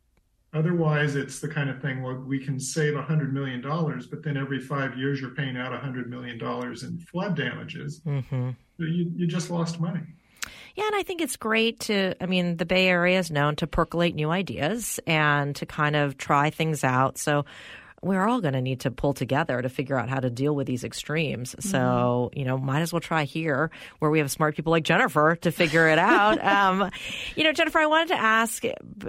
Otherwise, 0.54 1.16
it's 1.16 1.40
the 1.40 1.48
kind 1.48 1.68
of 1.68 1.82
thing 1.82 2.00
where 2.00 2.14
we 2.14 2.38
can 2.38 2.60
save 2.60 2.94
$100 2.94 3.32
million, 3.32 3.60
but 3.60 4.22
then 4.22 4.36
every 4.36 4.60
five 4.60 4.96
years 4.96 5.20
you're 5.20 5.30
paying 5.30 5.56
out 5.56 5.72
$100 5.72 6.06
million 6.06 6.40
in 6.40 6.98
flood 6.98 7.34
damages. 7.34 8.00
Mm-hmm. 8.06 8.50
So 8.78 8.84
you, 8.84 9.10
you 9.16 9.26
just 9.26 9.50
lost 9.50 9.80
money. 9.80 10.02
Yeah, 10.76 10.86
and 10.86 10.94
I 10.94 11.02
think 11.02 11.20
it's 11.20 11.36
great 11.36 11.80
to, 11.80 12.14
I 12.22 12.26
mean, 12.26 12.56
the 12.56 12.66
Bay 12.66 12.86
Area 12.88 13.18
is 13.18 13.30
known 13.30 13.56
to 13.56 13.66
percolate 13.66 14.14
new 14.14 14.30
ideas 14.30 15.00
and 15.06 15.54
to 15.56 15.66
kind 15.66 15.96
of 15.96 16.16
try 16.16 16.50
things 16.50 16.84
out. 16.84 17.18
So 17.18 17.44
we're 18.04 18.26
all 18.26 18.40
going 18.40 18.54
to 18.54 18.60
need 18.60 18.80
to 18.80 18.90
pull 18.90 19.14
together 19.14 19.60
to 19.60 19.68
figure 19.68 19.98
out 19.98 20.08
how 20.08 20.20
to 20.20 20.30
deal 20.30 20.54
with 20.54 20.66
these 20.66 20.84
extremes. 20.84 21.54
Mm-hmm. 21.54 21.68
So, 21.68 22.30
you 22.34 22.44
know, 22.44 22.58
might 22.58 22.80
as 22.80 22.92
well 22.92 23.00
try 23.00 23.24
here 23.24 23.70
where 23.98 24.10
we 24.10 24.18
have 24.18 24.30
smart 24.30 24.56
people 24.56 24.70
like 24.70 24.84
Jennifer 24.84 25.36
to 25.36 25.50
figure 25.50 25.88
it 25.88 25.98
out. 25.98 26.42
um, 26.44 26.90
you 27.36 27.44
know, 27.44 27.52
Jennifer, 27.52 27.78
I 27.78 27.86
wanted 27.86 28.08
to 28.08 28.20
ask 28.20 28.62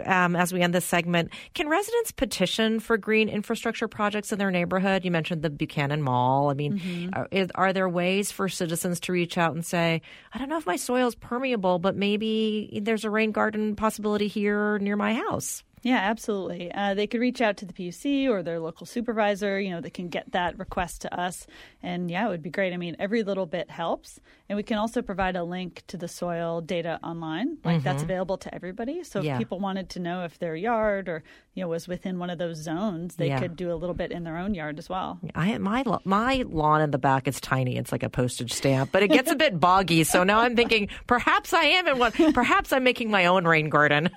um, 0.05 0.35
as 0.35 0.53
we 0.53 0.61
end 0.61 0.73
this 0.73 0.85
segment 0.85 1.31
can 1.53 1.67
residents 1.67 2.11
petition 2.11 2.79
for 2.79 2.97
green 2.97 3.29
infrastructure 3.29 3.87
projects 3.87 4.31
in 4.31 4.39
their 4.39 4.51
neighborhood? 4.51 5.03
You 5.03 5.11
mentioned 5.11 5.41
the 5.41 5.49
Buchanan 5.49 6.01
Mall. 6.01 6.49
I 6.49 6.53
mean, 6.53 6.79
mm-hmm. 6.79 7.09
are, 7.13 7.47
are 7.55 7.73
there 7.73 7.89
ways 7.89 8.31
for 8.31 8.47
citizens 8.49 8.99
to 9.01 9.11
reach 9.11 9.37
out 9.37 9.53
and 9.53 9.65
say, 9.65 10.01
I 10.33 10.37
don't 10.37 10.49
know 10.49 10.57
if 10.57 10.65
my 10.65 10.77
soil 10.77 11.07
is 11.07 11.15
permeable, 11.15 11.79
but 11.79 11.95
maybe 11.95 12.79
there's 12.81 13.03
a 13.03 13.09
rain 13.09 13.31
garden 13.31 13.75
possibility 13.75 14.27
here 14.27 14.79
near 14.79 14.95
my 14.95 15.13
house? 15.13 15.63
Yeah, 15.85 15.97
absolutely. 15.97 16.71
Uh, 16.71 16.95
they 16.95 17.05
could 17.05 17.21
reach 17.21 17.41
out 17.41 17.57
to 17.57 17.65
the 17.67 17.71
PUC 17.71 18.27
or 18.27 18.41
their 18.41 18.59
local 18.59 18.87
supervisor. 18.87 19.59
You 19.59 19.69
know, 19.69 19.81
they 19.81 19.91
can 19.91 20.09
get 20.09 20.31
that 20.31 20.57
request 20.57 21.03
to 21.03 21.15
us. 21.15 21.45
And 21.83 22.09
yeah, 22.09 22.25
it 22.25 22.29
would 22.29 22.41
be 22.41 22.49
great. 22.49 22.73
I 22.73 22.77
mean, 22.77 22.95
every 22.97 23.21
little 23.21 23.45
bit 23.45 23.69
helps. 23.69 24.19
And 24.47 24.57
we 24.57 24.63
can 24.63 24.77
also 24.77 25.01
provide 25.01 25.35
a 25.35 25.43
link 25.43 25.81
to 25.87 25.97
the 25.97 26.07
soil 26.07 26.61
data 26.61 26.99
online. 27.03 27.57
Like 27.63 27.77
mm-hmm. 27.77 27.83
that's 27.83 28.03
available 28.03 28.37
to 28.37 28.53
everybody. 28.53 29.03
So 29.03 29.19
if 29.19 29.25
yeah. 29.25 29.39
people 29.39 29.59
wanted 29.59 29.89
to 29.91 29.99
know 29.99 30.23
if 30.23 30.37
their 30.37 30.55
yard 30.55 31.09
or, 31.09 31.23
you 31.55 31.63
know, 31.63 31.67
was 31.67 31.87
within 31.87 32.19
one 32.19 32.29
of 32.29 32.37
those 32.37 32.57
zones, 32.57 33.15
they 33.15 33.29
yeah. 33.29 33.39
could 33.39 33.55
do 33.55 33.71
a 33.71 33.75
little 33.75 33.95
bit 33.95 34.11
in 34.11 34.23
their 34.23 34.37
own 34.37 34.53
yard 34.53 34.77
as 34.77 34.87
well. 34.87 35.19
I 35.33 35.57
my 35.57 35.83
my 36.03 36.45
lawn 36.47 36.81
in 36.81 36.91
the 36.91 36.99
back 36.99 37.27
is 37.27 37.41
tiny. 37.41 37.77
It's 37.77 37.91
like 37.91 38.03
a 38.03 38.09
postage 38.09 38.53
stamp, 38.53 38.91
but 38.91 39.01
it 39.01 39.07
gets 39.07 39.31
a 39.31 39.35
bit 39.35 39.59
boggy. 39.59 40.03
So 40.03 40.23
now 40.23 40.41
I'm 40.41 40.55
thinking 40.55 40.89
perhaps 41.07 41.51
I 41.51 41.63
am 41.63 41.87
in 41.87 41.97
one. 41.97 42.11
Perhaps 42.11 42.71
I'm 42.71 42.83
making 42.83 43.09
my 43.09 43.25
own 43.25 43.45
rain 43.45 43.69
garden. 43.69 44.11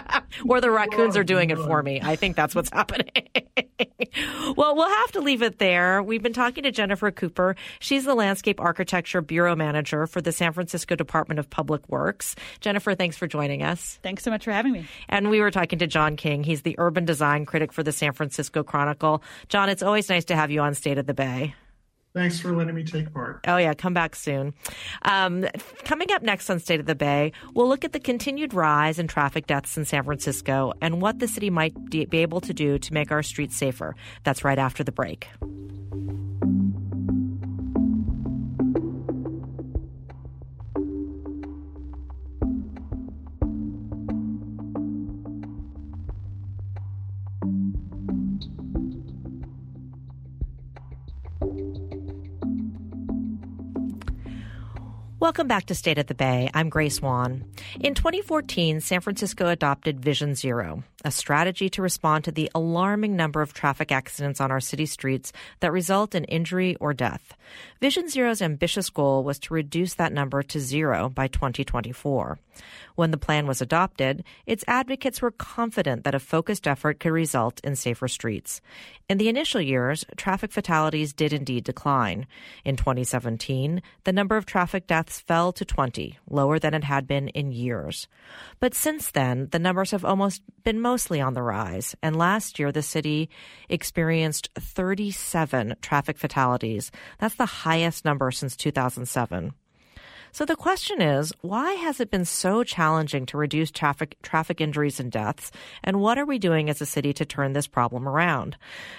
or 0.46 0.60
the 0.60 0.70
raccoons 0.70 1.16
are 1.16 1.24
doing 1.24 1.48
it 1.48 1.58
for 1.58 1.82
me. 1.82 2.00
I 2.02 2.16
think 2.16 2.36
that's 2.36 2.54
what's 2.54 2.70
happening. 2.70 3.10
well, 4.56 4.76
we'll 4.76 4.90
have 4.90 5.12
to 5.12 5.20
leave 5.20 5.40
it 5.40 5.58
there. 5.58 6.02
We've 6.02 6.22
been 6.22 6.34
talking 6.34 6.64
to 6.64 6.70
Jennifer 6.70 7.10
Cooper. 7.10 7.56
She's 7.78 8.04
the 8.04 8.14
Landscape 8.14 8.60
Architecture 8.60 9.22
Bureau 9.22 9.56
Manager 9.56 9.69
for 10.06 10.20
the 10.20 10.32
San 10.32 10.52
Francisco 10.52 10.96
Department 10.96 11.38
of 11.38 11.48
Public 11.50 11.88
Works. 11.88 12.36
Jennifer, 12.60 12.94
thanks 12.94 13.16
for 13.16 13.26
joining 13.26 13.62
us. 13.62 13.98
Thanks 14.02 14.22
so 14.22 14.30
much 14.30 14.44
for 14.44 14.52
having 14.52 14.72
me. 14.72 14.86
And 15.08 15.30
we 15.30 15.40
were 15.40 15.50
talking 15.50 15.78
to 15.80 15.86
John 15.86 16.16
King. 16.16 16.44
He's 16.44 16.62
the 16.62 16.76
urban 16.78 17.04
design 17.04 17.46
critic 17.46 17.72
for 17.72 17.82
the 17.82 17.92
San 17.92 18.12
Francisco 18.12 18.62
Chronicle. 18.62 19.22
John, 19.48 19.68
it's 19.68 19.82
always 19.82 20.08
nice 20.08 20.24
to 20.26 20.36
have 20.36 20.50
you 20.50 20.60
on 20.60 20.74
State 20.74 20.98
of 20.98 21.06
the 21.06 21.14
Bay. 21.14 21.54
Thanks 22.12 22.40
for 22.40 22.52
letting 22.52 22.74
me 22.74 22.82
take 22.82 23.12
part. 23.14 23.44
Oh, 23.46 23.56
yeah, 23.56 23.72
come 23.74 23.94
back 23.94 24.16
soon. 24.16 24.52
Um, 25.02 25.46
coming 25.84 26.10
up 26.10 26.22
next 26.22 26.50
on 26.50 26.58
State 26.58 26.80
of 26.80 26.86
the 26.86 26.96
Bay, 26.96 27.32
we'll 27.54 27.68
look 27.68 27.84
at 27.84 27.92
the 27.92 28.00
continued 28.00 28.52
rise 28.52 28.98
in 28.98 29.06
traffic 29.06 29.46
deaths 29.46 29.76
in 29.76 29.84
San 29.84 30.02
Francisco 30.02 30.72
and 30.80 31.00
what 31.00 31.20
the 31.20 31.28
city 31.28 31.50
might 31.50 31.72
be 31.88 32.08
able 32.12 32.40
to 32.40 32.52
do 32.52 32.78
to 32.78 32.92
make 32.92 33.12
our 33.12 33.22
streets 33.22 33.56
safer. 33.56 33.94
That's 34.24 34.42
right 34.42 34.58
after 34.58 34.82
the 34.82 34.92
break. 34.92 35.28
Welcome 55.20 55.48
back 55.48 55.66
to 55.66 55.74
State 55.74 55.98
of 55.98 56.06
the 56.06 56.14
Bay. 56.14 56.48
I'm 56.54 56.70
Grace 56.70 57.02
Wan. 57.02 57.44
In 57.78 57.94
2014, 57.94 58.80
San 58.80 59.02
Francisco 59.02 59.48
adopted 59.48 60.00
Vision 60.00 60.34
Zero, 60.34 60.82
a 61.04 61.10
strategy 61.10 61.68
to 61.68 61.82
respond 61.82 62.24
to 62.24 62.32
the 62.32 62.50
alarming 62.54 63.16
number 63.16 63.42
of 63.42 63.52
traffic 63.52 63.92
accidents 63.92 64.40
on 64.40 64.50
our 64.50 64.60
city 64.60 64.86
streets 64.86 65.34
that 65.60 65.72
result 65.72 66.14
in 66.14 66.24
injury 66.24 66.74
or 66.76 66.94
death. 66.94 67.34
Vision 67.82 68.08
Zero's 68.08 68.40
ambitious 68.40 68.88
goal 68.88 69.22
was 69.22 69.38
to 69.40 69.52
reduce 69.52 69.92
that 69.92 70.14
number 70.14 70.42
to 70.42 70.58
zero 70.58 71.10
by 71.10 71.28
2024. 71.28 72.38
When 73.00 73.12
the 73.12 73.16
plan 73.16 73.46
was 73.46 73.62
adopted, 73.62 74.24
its 74.44 74.62
advocates 74.68 75.22
were 75.22 75.30
confident 75.30 76.04
that 76.04 76.14
a 76.14 76.18
focused 76.18 76.68
effort 76.68 77.00
could 77.00 77.12
result 77.12 77.58
in 77.64 77.74
safer 77.74 78.08
streets. 78.08 78.60
In 79.08 79.16
the 79.16 79.30
initial 79.30 79.62
years, 79.62 80.04
traffic 80.18 80.52
fatalities 80.52 81.14
did 81.14 81.32
indeed 81.32 81.64
decline. 81.64 82.26
In 82.62 82.76
2017, 82.76 83.80
the 84.04 84.12
number 84.12 84.36
of 84.36 84.44
traffic 84.44 84.86
deaths 84.86 85.18
fell 85.18 85.50
to 85.50 85.64
20, 85.64 86.18
lower 86.28 86.58
than 86.58 86.74
it 86.74 86.84
had 86.84 87.06
been 87.06 87.28
in 87.28 87.52
years. 87.52 88.06
But 88.58 88.74
since 88.74 89.10
then, 89.10 89.48
the 89.50 89.58
numbers 89.58 89.92
have 89.92 90.04
almost 90.04 90.42
been 90.62 90.78
mostly 90.78 91.22
on 91.22 91.32
the 91.32 91.42
rise, 91.42 91.96
and 92.02 92.16
last 92.16 92.58
year 92.58 92.70
the 92.70 92.82
city 92.82 93.30
experienced 93.70 94.50
37 94.58 95.76
traffic 95.80 96.18
fatalities. 96.18 96.92
That's 97.18 97.36
the 97.36 97.46
highest 97.46 98.04
number 98.04 98.30
since 98.30 98.56
2007. 98.56 99.54
So 100.32 100.44
the 100.44 100.54
question 100.54 101.02
is, 101.02 101.32
why 101.40 101.72
has 101.72 101.98
it 101.98 102.10
been 102.10 102.24
so 102.24 102.62
challenging 102.62 103.26
to 103.26 103.36
reduce 103.36 103.72
traffic 103.72 104.16
traffic 104.22 104.60
injuries 104.60 105.00
and 105.00 105.10
deaths? 105.10 105.50
And 105.82 106.00
what 106.00 106.18
are 106.18 106.24
we 106.24 106.38
doing 106.38 106.70
as 106.70 106.80
a 106.80 106.86
city 106.86 107.12
to 107.14 107.24
turn 107.24 107.52
this 107.52 107.66
problem 107.66 108.08
around? 108.08 108.56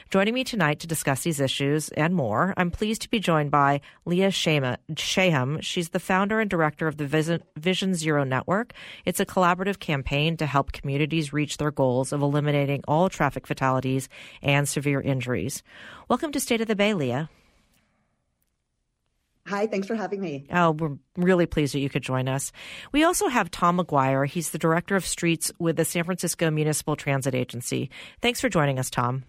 Joining 0.09 0.33
me 0.33 0.43
tonight 0.43 0.79
to 0.81 0.87
discuss 0.87 1.23
these 1.23 1.39
issues 1.39 1.87
and 1.89 2.13
more, 2.13 2.53
I'm 2.57 2.69
pleased 2.69 3.01
to 3.03 3.09
be 3.09 3.19
joined 3.19 3.49
by 3.49 3.79
Leah 4.03 4.29
Shahum. 4.29 5.61
She's 5.61 5.89
the 5.89 5.99
founder 5.99 6.41
and 6.41 6.49
director 6.49 6.87
of 6.87 6.97
the 6.97 7.39
Vision 7.55 7.93
Zero 7.93 8.25
Network. 8.25 8.73
It's 9.05 9.21
a 9.21 9.25
collaborative 9.25 9.79
campaign 9.79 10.35
to 10.37 10.45
help 10.45 10.73
communities 10.73 11.31
reach 11.31 11.57
their 11.57 11.71
goals 11.71 12.11
of 12.11 12.21
eliminating 12.21 12.83
all 12.89 13.07
traffic 13.07 13.47
fatalities 13.47 14.09
and 14.41 14.67
severe 14.67 14.99
injuries. 14.99 15.63
Welcome 16.09 16.33
to 16.33 16.41
State 16.41 16.59
of 16.59 16.67
the 16.67 16.75
Bay, 16.75 16.93
Leah. 16.93 17.29
Hi, 19.47 19.67
thanks 19.67 19.87
for 19.87 19.95
having 19.95 20.21
me. 20.21 20.45
Oh, 20.51 20.71
we're 20.71 20.97
really 21.17 21.45
pleased 21.45 21.73
that 21.73 21.79
you 21.79 21.89
could 21.89 22.03
join 22.03 22.27
us. 22.27 22.51
We 22.91 23.03
also 23.03 23.27
have 23.27 23.49
Tom 23.49 23.77
Maguire. 23.77 24.25
He's 24.25 24.51
the 24.51 24.59
director 24.59 24.95
of 24.95 25.05
streets 25.05 25.51
with 25.59 25.77
the 25.77 25.85
San 25.85 26.03
Francisco 26.03 26.51
Municipal 26.51 26.95
Transit 26.95 27.33
Agency. 27.33 27.89
Thanks 28.21 28.39
for 28.39 28.49
joining 28.49 28.77
us, 28.77 28.89
Tom. 28.89 29.23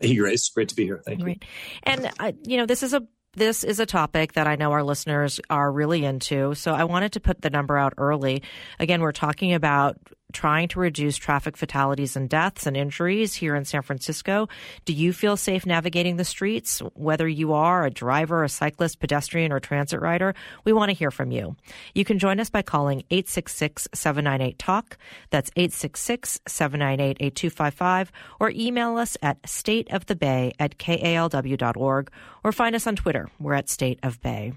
Hey, 0.00 0.14
Grace. 0.14 0.48
Great 0.48 0.68
to 0.70 0.76
be 0.76 0.84
here. 0.84 1.02
Thank 1.04 1.20
Great. 1.20 1.42
you. 1.42 1.48
And, 1.82 2.10
uh, 2.18 2.32
you 2.42 2.56
know, 2.56 2.66
this 2.66 2.82
is 2.82 2.94
a 2.94 3.06
this 3.36 3.64
is 3.64 3.80
a 3.80 3.86
topic 3.86 4.32
that 4.32 4.46
I 4.46 4.56
know 4.56 4.72
our 4.72 4.82
listeners 4.82 5.40
are 5.50 5.70
really 5.70 6.04
into. 6.04 6.54
So 6.54 6.72
I 6.72 6.84
wanted 6.84 7.12
to 7.12 7.20
put 7.20 7.42
the 7.42 7.50
number 7.50 7.76
out 7.76 7.92
early. 7.98 8.42
Again, 8.78 9.02
we're 9.02 9.12
talking 9.12 9.52
about 9.52 9.98
trying 10.36 10.68
to 10.68 10.78
reduce 10.78 11.16
traffic 11.16 11.56
fatalities 11.56 12.14
and 12.14 12.28
deaths 12.28 12.66
and 12.66 12.76
injuries 12.76 13.34
here 13.34 13.56
in 13.56 13.64
San 13.64 13.80
Francisco. 13.80 14.50
Do 14.84 14.92
you 14.92 15.14
feel 15.14 15.38
safe 15.38 15.64
navigating 15.64 16.16
the 16.16 16.26
streets? 16.26 16.80
Whether 16.94 17.26
you 17.26 17.54
are 17.54 17.86
a 17.86 17.90
driver, 17.90 18.44
a 18.44 18.48
cyclist, 18.50 19.00
pedestrian, 19.00 19.50
or 19.50 19.60
transit 19.60 20.02
rider, 20.02 20.34
we 20.64 20.74
want 20.74 20.90
to 20.90 20.94
hear 20.94 21.10
from 21.10 21.30
you. 21.30 21.56
You 21.94 22.04
can 22.04 22.18
join 22.18 22.38
us 22.38 22.50
by 22.50 22.60
calling 22.60 23.04
866-798-TALK. 23.10 24.98
That's 25.30 25.48
866-798-8255 25.52 28.08
or 28.38 28.50
email 28.50 28.98
us 28.98 29.16
at 29.22 29.40
stateofthebay 29.44 30.52
at 30.58 30.76
kalw.org 30.76 32.10
or 32.44 32.52
find 32.52 32.76
us 32.76 32.86
on 32.86 32.96
Twitter. 32.96 33.30
We're 33.40 33.54
at 33.54 33.70
State 33.70 34.00
of 34.02 34.20
Bay. 34.20 34.52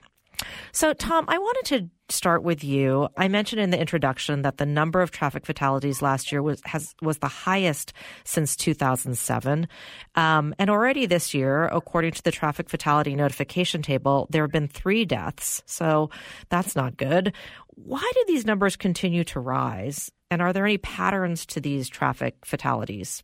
So, 0.74 0.92
Tom, 0.92 1.24
I 1.30 1.38
wanted 1.38 1.66
to 1.66 1.90
start 2.12 2.44
with 2.44 2.64
you. 2.64 3.10
I 3.18 3.28
mentioned 3.28 3.62
in 3.62 3.70
the 3.70 3.80
introduction 3.80 4.42
that 4.44 4.58
the 4.58 4.66
number 4.66 5.02
of 5.02 5.12
traffic 5.12 5.46
fatalities 5.46 6.02
last 6.02 6.32
year 6.32 6.42
was 6.42 6.62
has 6.66 6.94
was 7.02 7.20
the 7.20 7.28
highest 7.28 7.94
since 8.24 8.56
2007, 8.56 9.68
um, 10.16 10.56
and 10.58 10.70
already 10.70 11.06
this 11.06 11.34
year, 11.34 11.66
according 11.66 12.12
to 12.14 12.24
the 12.24 12.32
traffic 12.32 12.70
fatality 12.70 13.16
notification 13.16 13.82
table, 13.82 14.28
there 14.30 14.44
have 14.44 14.52
been 14.52 14.68
three 14.68 15.06
deaths. 15.06 15.64
So 15.66 16.10
that's 16.50 16.76
not 16.76 16.98
good. 16.98 17.34
Why 17.68 18.12
do 18.14 18.24
these 18.28 18.46
numbers 18.46 18.76
continue 18.76 19.24
to 19.26 19.40
rise? 19.40 20.12
And 20.32 20.42
are 20.42 20.54
there 20.54 20.66
any 20.66 20.78
patterns 20.78 21.46
to 21.48 21.62
these 21.62 21.90
traffic 21.90 22.36
fatalities? 22.46 23.24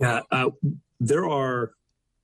Yeah, 0.00 0.20
uh, 0.30 0.50
there 1.00 1.28
are 1.28 1.72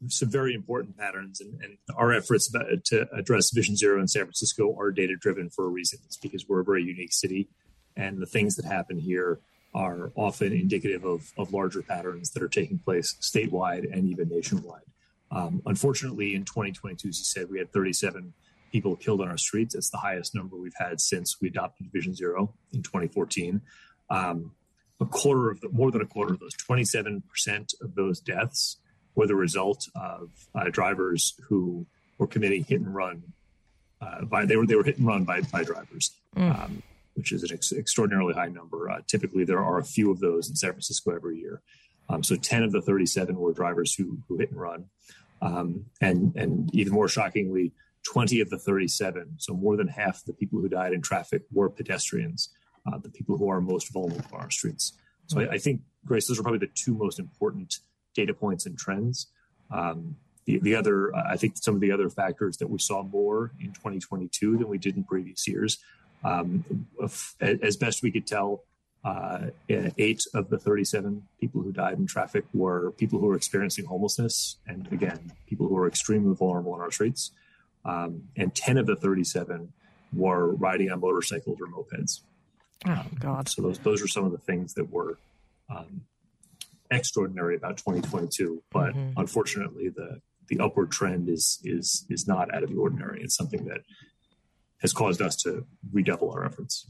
some 0.08 0.30
very 0.30 0.54
important 0.54 0.96
patterns, 0.96 1.40
and, 1.40 1.60
and 1.62 1.78
our 1.96 2.12
efforts 2.12 2.50
to 2.84 3.06
address 3.12 3.50
Vision 3.50 3.76
Zero 3.76 4.00
in 4.00 4.08
San 4.08 4.24
Francisco 4.24 4.76
are 4.78 4.90
data 4.90 5.16
driven 5.16 5.50
for 5.50 5.64
a 5.66 5.68
reason. 5.68 5.98
It's 6.04 6.16
because 6.16 6.46
we're 6.48 6.60
a 6.60 6.64
very 6.64 6.82
unique 6.82 7.12
city, 7.12 7.48
and 7.96 8.20
the 8.20 8.26
things 8.26 8.56
that 8.56 8.64
happen 8.64 8.98
here 8.98 9.40
are 9.74 10.12
often 10.14 10.52
indicative 10.52 11.04
of, 11.04 11.32
of 11.36 11.52
larger 11.52 11.82
patterns 11.82 12.30
that 12.30 12.42
are 12.42 12.48
taking 12.48 12.78
place 12.78 13.16
statewide 13.20 13.92
and 13.92 14.08
even 14.08 14.28
nationwide. 14.28 14.82
Um, 15.32 15.62
unfortunately, 15.66 16.34
in 16.34 16.44
2022, 16.44 17.08
as 17.08 17.18
you 17.18 17.24
said, 17.24 17.50
we 17.50 17.58
had 17.58 17.72
37 17.72 18.32
people 18.70 18.94
killed 18.96 19.20
on 19.20 19.28
our 19.28 19.36
streets. 19.36 19.74
It's 19.74 19.90
the 19.90 19.98
highest 19.98 20.34
number 20.34 20.56
we've 20.56 20.72
had 20.78 21.00
since 21.00 21.40
we 21.40 21.48
adopted 21.48 21.90
Vision 21.92 22.14
Zero 22.14 22.54
in 22.72 22.82
2014. 22.82 23.60
Um, 24.10 24.52
a 25.00 25.06
quarter 25.06 25.50
of 25.50 25.60
the, 25.60 25.68
more 25.70 25.90
than 25.90 26.02
a 26.02 26.06
quarter 26.06 26.34
of 26.34 26.40
those, 26.40 26.54
27% 26.56 27.22
of 27.82 27.94
those 27.94 28.20
deaths 28.20 28.76
were 29.14 29.26
the 29.26 29.34
result 29.34 29.88
of 29.94 30.30
uh, 30.54 30.68
drivers 30.70 31.34
who 31.48 31.86
were 32.18 32.26
committing 32.26 32.64
hit 32.64 32.80
and 32.80 32.94
run. 32.94 33.22
Uh, 34.00 34.24
by 34.24 34.44
they 34.44 34.56
were 34.56 34.66
they 34.66 34.74
were 34.74 34.84
hit 34.84 34.98
and 34.98 35.06
run 35.06 35.24
by 35.24 35.40
by 35.40 35.62
drivers, 35.62 36.12
mm. 36.36 36.64
um, 36.64 36.82
which 37.14 37.32
is 37.32 37.42
an 37.42 37.50
ex- 37.52 37.72
extraordinarily 37.72 38.34
high 38.34 38.48
number. 38.48 38.90
Uh, 38.90 39.00
typically, 39.06 39.44
there 39.44 39.62
are 39.62 39.78
a 39.78 39.84
few 39.84 40.10
of 40.10 40.20
those 40.20 40.48
in 40.48 40.56
San 40.56 40.70
Francisco 40.70 41.14
every 41.14 41.38
year. 41.38 41.62
Um, 42.08 42.22
so, 42.22 42.36
ten 42.36 42.62
of 42.62 42.72
the 42.72 42.82
thirty-seven 42.82 43.36
were 43.36 43.52
drivers 43.52 43.94
who 43.94 44.18
who 44.28 44.36
hit 44.36 44.50
and 44.50 44.60
run, 44.60 44.86
um, 45.40 45.86
and 46.00 46.34
and 46.36 46.74
even 46.74 46.92
more 46.92 47.08
shockingly, 47.08 47.72
twenty 48.02 48.40
of 48.40 48.50
the 48.50 48.58
thirty-seven, 48.58 49.36
so 49.38 49.54
more 49.54 49.76
than 49.76 49.88
half 49.88 50.22
the 50.24 50.34
people 50.34 50.60
who 50.60 50.68
died 50.68 50.92
in 50.92 51.00
traffic 51.00 51.42
were 51.50 51.70
pedestrians, 51.70 52.50
uh, 52.86 52.98
the 52.98 53.08
people 53.08 53.38
who 53.38 53.48
are 53.48 53.60
most 53.60 53.90
vulnerable 53.90 54.28
on 54.34 54.40
our 54.42 54.50
streets. 54.50 54.92
So, 55.28 55.40
I, 55.40 55.52
I 55.52 55.58
think 55.58 55.80
Grace, 56.04 56.28
those 56.28 56.38
are 56.38 56.42
probably 56.42 56.58
the 56.58 56.72
two 56.74 56.94
most 56.94 57.18
important 57.18 57.78
data 58.14 58.34
points 58.34 58.66
and 58.66 58.78
trends. 58.78 59.28
Um, 59.70 60.16
the, 60.46 60.58
the 60.58 60.74
other, 60.74 61.14
I 61.16 61.36
think 61.36 61.56
some 61.56 61.74
of 61.74 61.80
the 61.80 61.90
other 61.90 62.10
factors 62.10 62.58
that 62.58 62.68
we 62.68 62.78
saw 62.78 63.02
more 63.02 63.52
in 63.60 63.72
2022 63.72 64.58
than 64.58 64.68
we 64.68 64.78
did 64.78 64.96
in 64.96 65.04
previous 65.04 65.46
years. 65.48 65.78
Um, 66.22 66.64
as 67.40 67.76
best 67.76 68.02
we 68.02 68.10
could 68.10 68.26
tell, 68.26 68.64
uh, 69.04 69.50
eight 69.68 70.24
of 70.32 70.48
the 70.48 70.58
37 70.58 71.22
people 71.38 71.60
who 71.60 71.72
died 71.72 71.98
in 71.98 72.06
traffic 72.06 72.44
were 72.54 72.92
people 72.92 73.18
who 73.18 73.26
were 73.26 73.36
experiencing 73.36 73.84
homelessness, 73.84 74.56
and 74.66 74.90
again, 74.92 75.32
people 75.46 75.68
who 75.68 75.76
are 75.76 75.86
extremely 75.86 76.34
vulnerable 76.34 76.72
on 76.72 76.80
our 76.80 76.90
streets. 76.90 77.32
Um, 77.84 78.22
and 78.36 78.54
10 78.54 78.78
of 78.78 78.86
the 78.86 78.96
37 78.96 79.70
were 80.14 80.54
riding 80.54 80.90
on 80.90 81.00
motorcycles 81.00 81.58
or 81.60 81.66
mopeds. 81.66 82.20
Oh, 82.86 83.04
God. 83.18 83.48
So 83.48 83.60
those 83.62 83.78
those 83.78 84.02
are 84.02 84.08
some 84.08 84.24
of 84.24 84.32
the 84.32 84.38
things 84.38 84.74
that 84.74 84.90
were 84.90 85.18
um, 85.68 86.02
extraordinary 86.90 87.56
about 87.56 87.76
2022, 87.78 88.62
but 88.70 88.94
mm-hmm. 88.94 89.18
unfortunately, 89.18 89.90
the 89.94 90.20
the 90.48 90.60
upward 90.60 90.90
trend 90.90 91.28
is 91.28 91.60
is 91.64 92.06
is 92.10 92.26
not 92.26 92.54
out 92.54 92.62
of 92.62 92.70
the 92.70 92.76
ordinary. 92.76 93.22
It's 93.22 93.36
something 93.36 93.64
that 93.66 93.80
has 94.84 94.92
caused 94.92 95.22
us 95.22 95.34
to 95.36 95.64
redouble 95.92 96.30
our 96.30 96.44
efforts. 96.44 96.86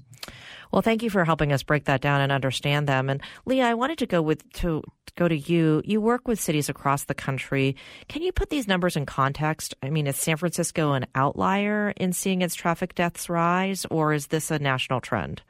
Well, 0.72 0.83
thank 0.83 1.04
you 1.04 1.11
for 1.11 1.24
helping 1.24 1.52
us 1.52 1.62
break 1.62 1.85
that 1.85 2.00
down 2.00 2.20
and 2.20 2.33
understand 2.33 2.88
them. 2.88 3.09
And 3.09 3.22
Leah, 3.46 3.66
I 3.66 3.74
wanted 3.74 3.98
to 3.98 4.07
go 4.07 4.20
with 4.20 4.50
to 4.54 4.83
go 5.14 5.28
to 5.28 5.37
you. 5.37 5.80
You 5.85 6.00
work 6.00 6.26
with 6.26 6.40
cities 6.40 6.68
across 6.68 7.04
the 7.04 7.14
country. 7.14 7.76
Can 8.09 8.22
you 8.22 8.33
put 8.33 8.50
these 8.50 8.66
numbers 8.66 8.96
in 8.96 9.07
context? 9.07 9.74
I 9.80 9.90
mean, 9.90 10.09
is 10.09 10.16
San 10.16 10.37
Francisco 10.37 10.92
an 10.94 11.07
outlier 11.14 11.90
in 11.96 12.12
seeing 12.12 12.42
its 12.42 12.57
traffic 12.57 12.96
deaths 12.96 13.28
rise, 13.28 13.87
or 13.90 14.12
is 14.12 14.26
this 14.26 14.50
a 14.50 14.59
national 14.59 15.00
trend? 15.00 15.42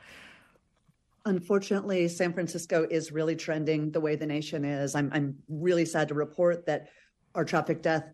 Unfortunately, 1.27 2.07
San 2.09 2.35
Francisco 2.35 2.87
is 2.91 3.11
really 3.11 3.35
trending 3.35 3.91
the 3.91 4.01
way 4.01 4.15
the 4.15 4.27
nation 4.27 4.65
is. 4.65 4.95
I'm, 4.95 5.11
I'm 5.13 5.37
really 5.49 5.87
sad 5.87 6.09
to 6.09 6.15
report 6.15 6.67
that 6.67 6.89
our 7.35 7.45
traffic 7.45 7.81
deaths 7.81 8.13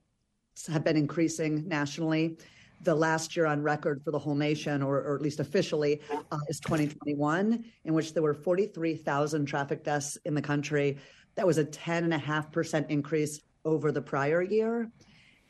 have 0.68 0.84
been 0.84 0.96
increasing 0.96 1.66
nationally. 1.66 2.38
The 2.82 2.94
last 2.94 3.36
year 3.36 3.46
on 3.46 3.62
record 3.62 4.02
for 4.04 4.12
the 4.12 4.18
whole 4.18 4.36
nation, 4.36 4.80
or, 4.80 4.98
or 4.98 5.16
at 5.16 5.22
least 5.22 5.40
officially, 5.40 6.00
uh, 6.10 6.38
is 6.48 6.60
2021, 6.60 7.64
in 7.84 7.94
which 7.94 8.14
there 8.14 8.22
were 8.22 8.32
43,000 8.32 9.44
traffic 9.44 9.82
deaths 9.82 10.16
in 10.24 10.34
the 10.34 10.40
country. 10.40 10.98
That 11.34 11.46
was 11.46 11.58
a 11.58 11.64
10.5% 11.64 12.90
increase 12.90 13.40
over 13.64 13.90
the 13.90 14.02
prior 14.02 14.40
year. 14.40 14.90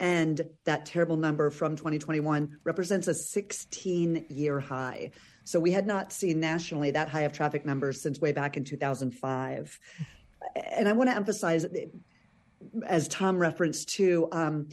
And 0.00 0.40
that 0.64 0.86
terrible 0.86 1.18
number 1.18 1.50
from 1.50 1.76
2021 1.76 2.58
represents 2.64 3.06
a 3.06 3.14
16 3.14 4.24
year 4.30 4.58
high. 4.58 5.10
So 5.50 5.58
we 5.58 5.72
had 5.72 5.84
not 5.84 6.12
seen 6.12 6.38
nationally 6.38 6.92
that 6.92 7.08
high 7.08 7.22
of 7.22 7.32
traffic 7.32 7.66
numbers 7.66 8.00
since 8.00 8.20
way 8.20 8.30
back 8.30 8.56
in 8.56 8.62
2005. 8.62 9.80
And 10.76 10.88
I 10.88 10.92
want 10.92 11.10
to 11.10 11.16
emphasize, 11.16 11.66
as 12.86 13.08
Tom 13.08 13.36
referenced 13.36 13.88
too, 13.88 14.28
um, 14.30 14.68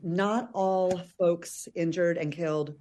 not 0.00 0.48
all 0.52 0.96
folks 1.18 1.66
injured 1.74 2.18
and 2.18 2.30
killed. 2.30 2.76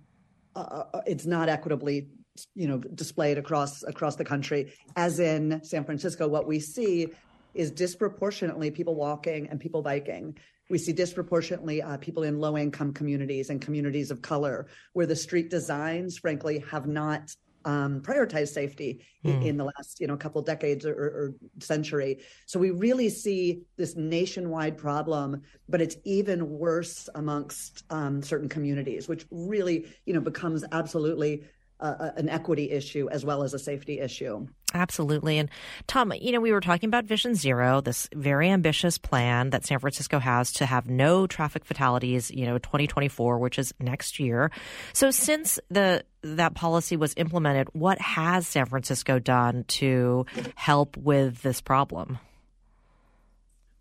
Uh, 0.56 0.84
uh, 0.94 1.02
it's 1.08 1.26
not 1.26 1.50
equitably, 1.50 2.10
you 2.54 2.68
know, 2.68 2.78
displayed 2.78 3.40
across 3.40 3.82
across 3.82 4.16
the 4.16 4.24
country. 4.24 4.72
As 4.96 5.20
in 5.20 5.64
San 5.64 5.84
Francisco, 5.86 6.28
what 6.28 6.46
we 6.46 6.60
see 6.60 7.08
is 7.56 7.72
disproportionately 7.72 8.70
people 8.70 8.94
walking 8.94 9.48
and 9.48 9.60
people 9.60 9.82
biking. 9.82 10.38
We 10.70 10.78
see 10.78 10.94
disproportionately 10.94 11.82
uh, 11.82 11.98
people 11.98 12.24
in 12.24 12.40
low 12.40 12.58
income 12.58 12.94
communities 12.94 13.50
and 13.50 13.60
communities 13.60 14.12
of 14.12 14.22
color 14.22 14.68
where 14.94 15.06
the 15.06 15.16
street 15.16 15.50
designs, 15.50 16.18
frankly, 16.18 16.64
have 16.70 16.88
not 16.88 17.36
um, 17.66 18.02
prioritized 18.02 18.50
safety 18.50 19.04
mm. 19.26 19.46
in, 19.46 19.58
the 19.58 19.66
last 19.66 20.00
you 20.00 20.08
know 20.08 20.16
couple 20.16 20.42
decades 20.42 20.86
or, 20.86 20.94
or, 20.94 21.36
century. 21.60 22.20
So 22.46 22.60
we 22.60 22.72
really 22.72 23.10
see 23.10 23.64
this 23.78 23.96
nationwide 23.96 24.78
problem, 24.78 25.42
but 25.68 25.82
it's 25.82 25.98
even 26.06 26.50
worse 26.50 27.10
amongst 27.16 27.84
um, 27.90 28.22
certain 28.22 28.48
communities, 28.48 29.08
which 29.08 29.26
really 29.30 29.88
you 30.06 30.14
know 30.14 30.22
becomes 30.22 30.64
absolutely 30.72 31.44
uh, 31.80 32.12
an 32.18 32.30
equity 32.30 32.72
issue 32.72 33.10
as 33.10 33.26
well 33.26 33.44
as 33.44 33.54
a 33.54 33.60
safety 33.60 34.00
issue. 34.00 34.48
Absolutely. 34.74 35.40
And 35.40 35.50
Tom, 35.88 36.14
you 36.20 36.32
know, 36.32 36.40
we 36.40 36.52
were 36.52 36.60
talking 36.60 36.88
about 36.88 37.06
Vision 37.06 37.34
Zero, 37.34 37.82
this 37.82 38.08
very 38.14 38.50
ambitious 38.50 38.98
plan 38.98 39.50
that 39.50 39.66
San 39.66 39.80
Francisco 39.80 40.20
has 40.20 40.52
to 40.54 40.66
have 40.66 40.90
no 40.90 41.26
traffic 41.26 41.66
fatalities, 41.66 42.30
you 42.30 42.46
know, 42.46 42.58
2024, 42.60 43.40
which 43.40 43.58
is 43.58 43.74
next 43.80 44.20
year. 44.20 44.52
So 44.94 45.10
since 45.10 45.60
the 45.70 46.04
that 46.22 46.54
policy 46.54 46.98
was 46.98 47.14
implemented, 47.18 47.70
what 47.74 48.00
has 48.00 48.46
San 48.46 48.66
Francisco 48.66 49.20
done 49.20 49.64
to 49.70 50.26
help 50.56 50.98
with 50.98 51.42
this 51.42 51.62
problem? 51.62 52.20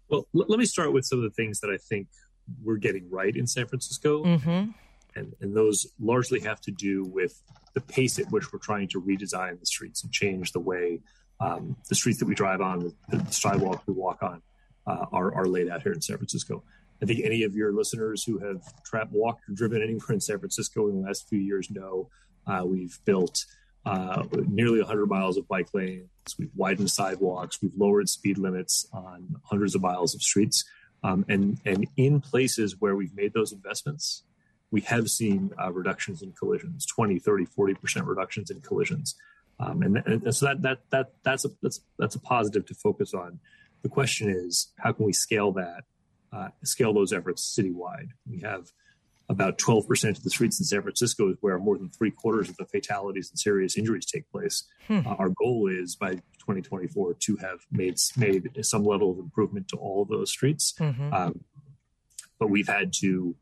Well, 0.09 0.27
let 0.33 0.59
me 0.59 0.65
start 0.65 0.93
with 0.93 1.05
some 1.05 1.19
of 1.19 1.25
the 1.25 1.31
things 1.31 1.61
that 1.61 1.69
I 1.69 1.77
think 1.77 2.09
we're 2.63 2.77
getting 2.77 3.11
right 3.11 3.37
in 3.37 3.47
San 3.47 3.67
Francisco. 3.67 4.25
Mm-hmm. 4.25 4.71
And, 5.15 5.35
and 5.41 5.57
those 5.57 5.87
largely 6.01 6.41
have 6.41 6.61
to 6.63 6.71
do 6.71 7.05
with 7.05 7.43
the 7.79 7.93
pace 7.93 8.19
at 8.19 8.31
which 8.33 8.53
we're 8.53 8.59
trying 8.59 8.89
to 8.89 9.01
redesign 9.01 9.61
the 9.61 9.67
streets 9.67 10.03
and 10.03 10.13
change 10.13 10.53
the 10.53 10.61
way 10.61 11.01
um, 11.41 11.77
the 11.89 11.95
streets 11.95 12.19
that 12.19 12.27
we 12.27 12.35
drive 12.35 12.61
on, 12.61 12.81
the, 13.09 13.17
the 13.17 13.33
sidewalk 13.33 13.83
we 13.87 13.95
walk 13.95 14.23
on, 14.23 14.43
uh, 14.87 15.07
are, 15.13 15.33
are 15.35 15.47
laid 15.47 15.69
out 15.69 15.83
here 15.83 15.93
in 15.93 16.01
San 16.01 16.17
Francisco. 16.17 16.65
I 17.01 17.07
think 17.07 17.21
any 17.25 17.45
of 17.45 17.55
your 17.55 17.73
listeners 17.73 18.25
who 18.25 18.39
have 18.39 18.61
trapped, 18.83 19.13
walked, 19.13 19.49
or 19.49 19.53
driven 19.53 19.81
anywhere 19.81 20.11
in 20.11 20.21
San 20.21 20.41
Francisco 20.41 20.89
in 20.89 21.01
the 21.01 21.07
last 21.07 21.29
few 21.29 21.39
years 21.39 21.71
know 21.71 22.09
uh, 22.49 22.65
we've 22.65 22.99
built 23.05 23.45
uh, 23.87 24.25
nearly 24.49 24.81
100 24.81 25.07
miles 25.07 25.37
of 25.37 25.47
bike 25.47 25.69
lanes. 25.73 26.09
We've 26.37 26.51
widened 26.57 26.91
sidewalks. 26.91 27.63
We've 27.63 27.77
lowered 27.77 28.09
speed 28.09 28.39
limits 28.39 28.89
on 28.93 29.37
hundreds 29.45 29.77
of 29.77 29.83
miles 29.83 30.15
of 30.17 30.23
streets. 30.23 30.65
Um, 31.05 31.25
and, 31.29 31.61
and 31.65 31.87
in 31.97 32.21
places 32.21 32.81
where 32.81 32.97
we've 32.97 33.15
made 33.15 33.33
those 33.33 33.53
investments, 33.53 34.25
we 34.71 34.81
have 34.83 35.09
seen 35.09 35.51
uh, 35.63 35.73
reductions 35.73 36.23
in 36.23 36.33
collisions 36.33 36.87
20 36.87 37.19
30 37.19 37.47
40% 37.47 38.07
reductions 38.07 38.51
in 38.51 38.61
collisions 38.61 39.15
um, 39.61 39.83
and, 39.83 39.97
and, 40.07 40.35
so 40.35 40.47
that, 40.47 40.63
that 40.63 40.79
that 40.91 41.13
that's 41.23 41.45
a 41.45 41.49
that's 41.63 41.81
that's 41.99 42.15
a 42.15 42.21
positive 42.21 42.67
to 42.67 42.75
focus 42.75 43.15
on 43.15 43.39
the 43.83 43.89
question 43.89 44.29
is 44.29 44.73
how 44.79 44.93
can 44.93 45.07
we 45.07 45.13
scale 45.13 45.53
that 45.53 45.85
uh, 46.33 46.49
scale 46.63 46.93
those 46.93 47.13
efforts 47.13 47.57
citywide 47.59 48.11
we 48.31 48.41
have 48.41 48.71
about 49.31 49.59
12% 49.59 50.17
of 50.17 50.23
the 50.23 50.31
streets 50.31 50.59
in 50.59 50.65
San 50.65 50.83
Francisco 50.83 51.29
is 51.29 51.37
where 51.41 51.59
more 51.59 51.77
than 51.77 51.91
three 51.91 52.11
quarters 52.11 52.49
of 52.49 52.57
the 52.57 52.65
fatalities 52.65 53.29
and 53.31 53.39
serious 53.39 53.77
injuries 53.77 54.07
take 54.07 54.31
place. 54.31 54.65
Hmm. 54.87 55.01
Uh, 55.07 55.15
our 55.19 55.29
goal 55.29 55.69
is 55.71 55.97
by 55.97 56.15
2024 56.15 57.15
to 57.15 57.37
have 57.37 57.61
made 57.71 57.99
made 58.17 58.49
some 58.65 58.85
level 58.85 59.11
of 59.11 59.19
improvement 59.19 59.69
to 59.69 59.77
all 59.77 60.03
of 60.03 60.09
those 60.09 60.31
streets. 60.31 60.73
Mm-hmm. 60.81 61.13
Um, 61.13 61.45
but 62.39 62.49
we've 62.49 62.69
had 62.69 62.93
to 63.01 63.37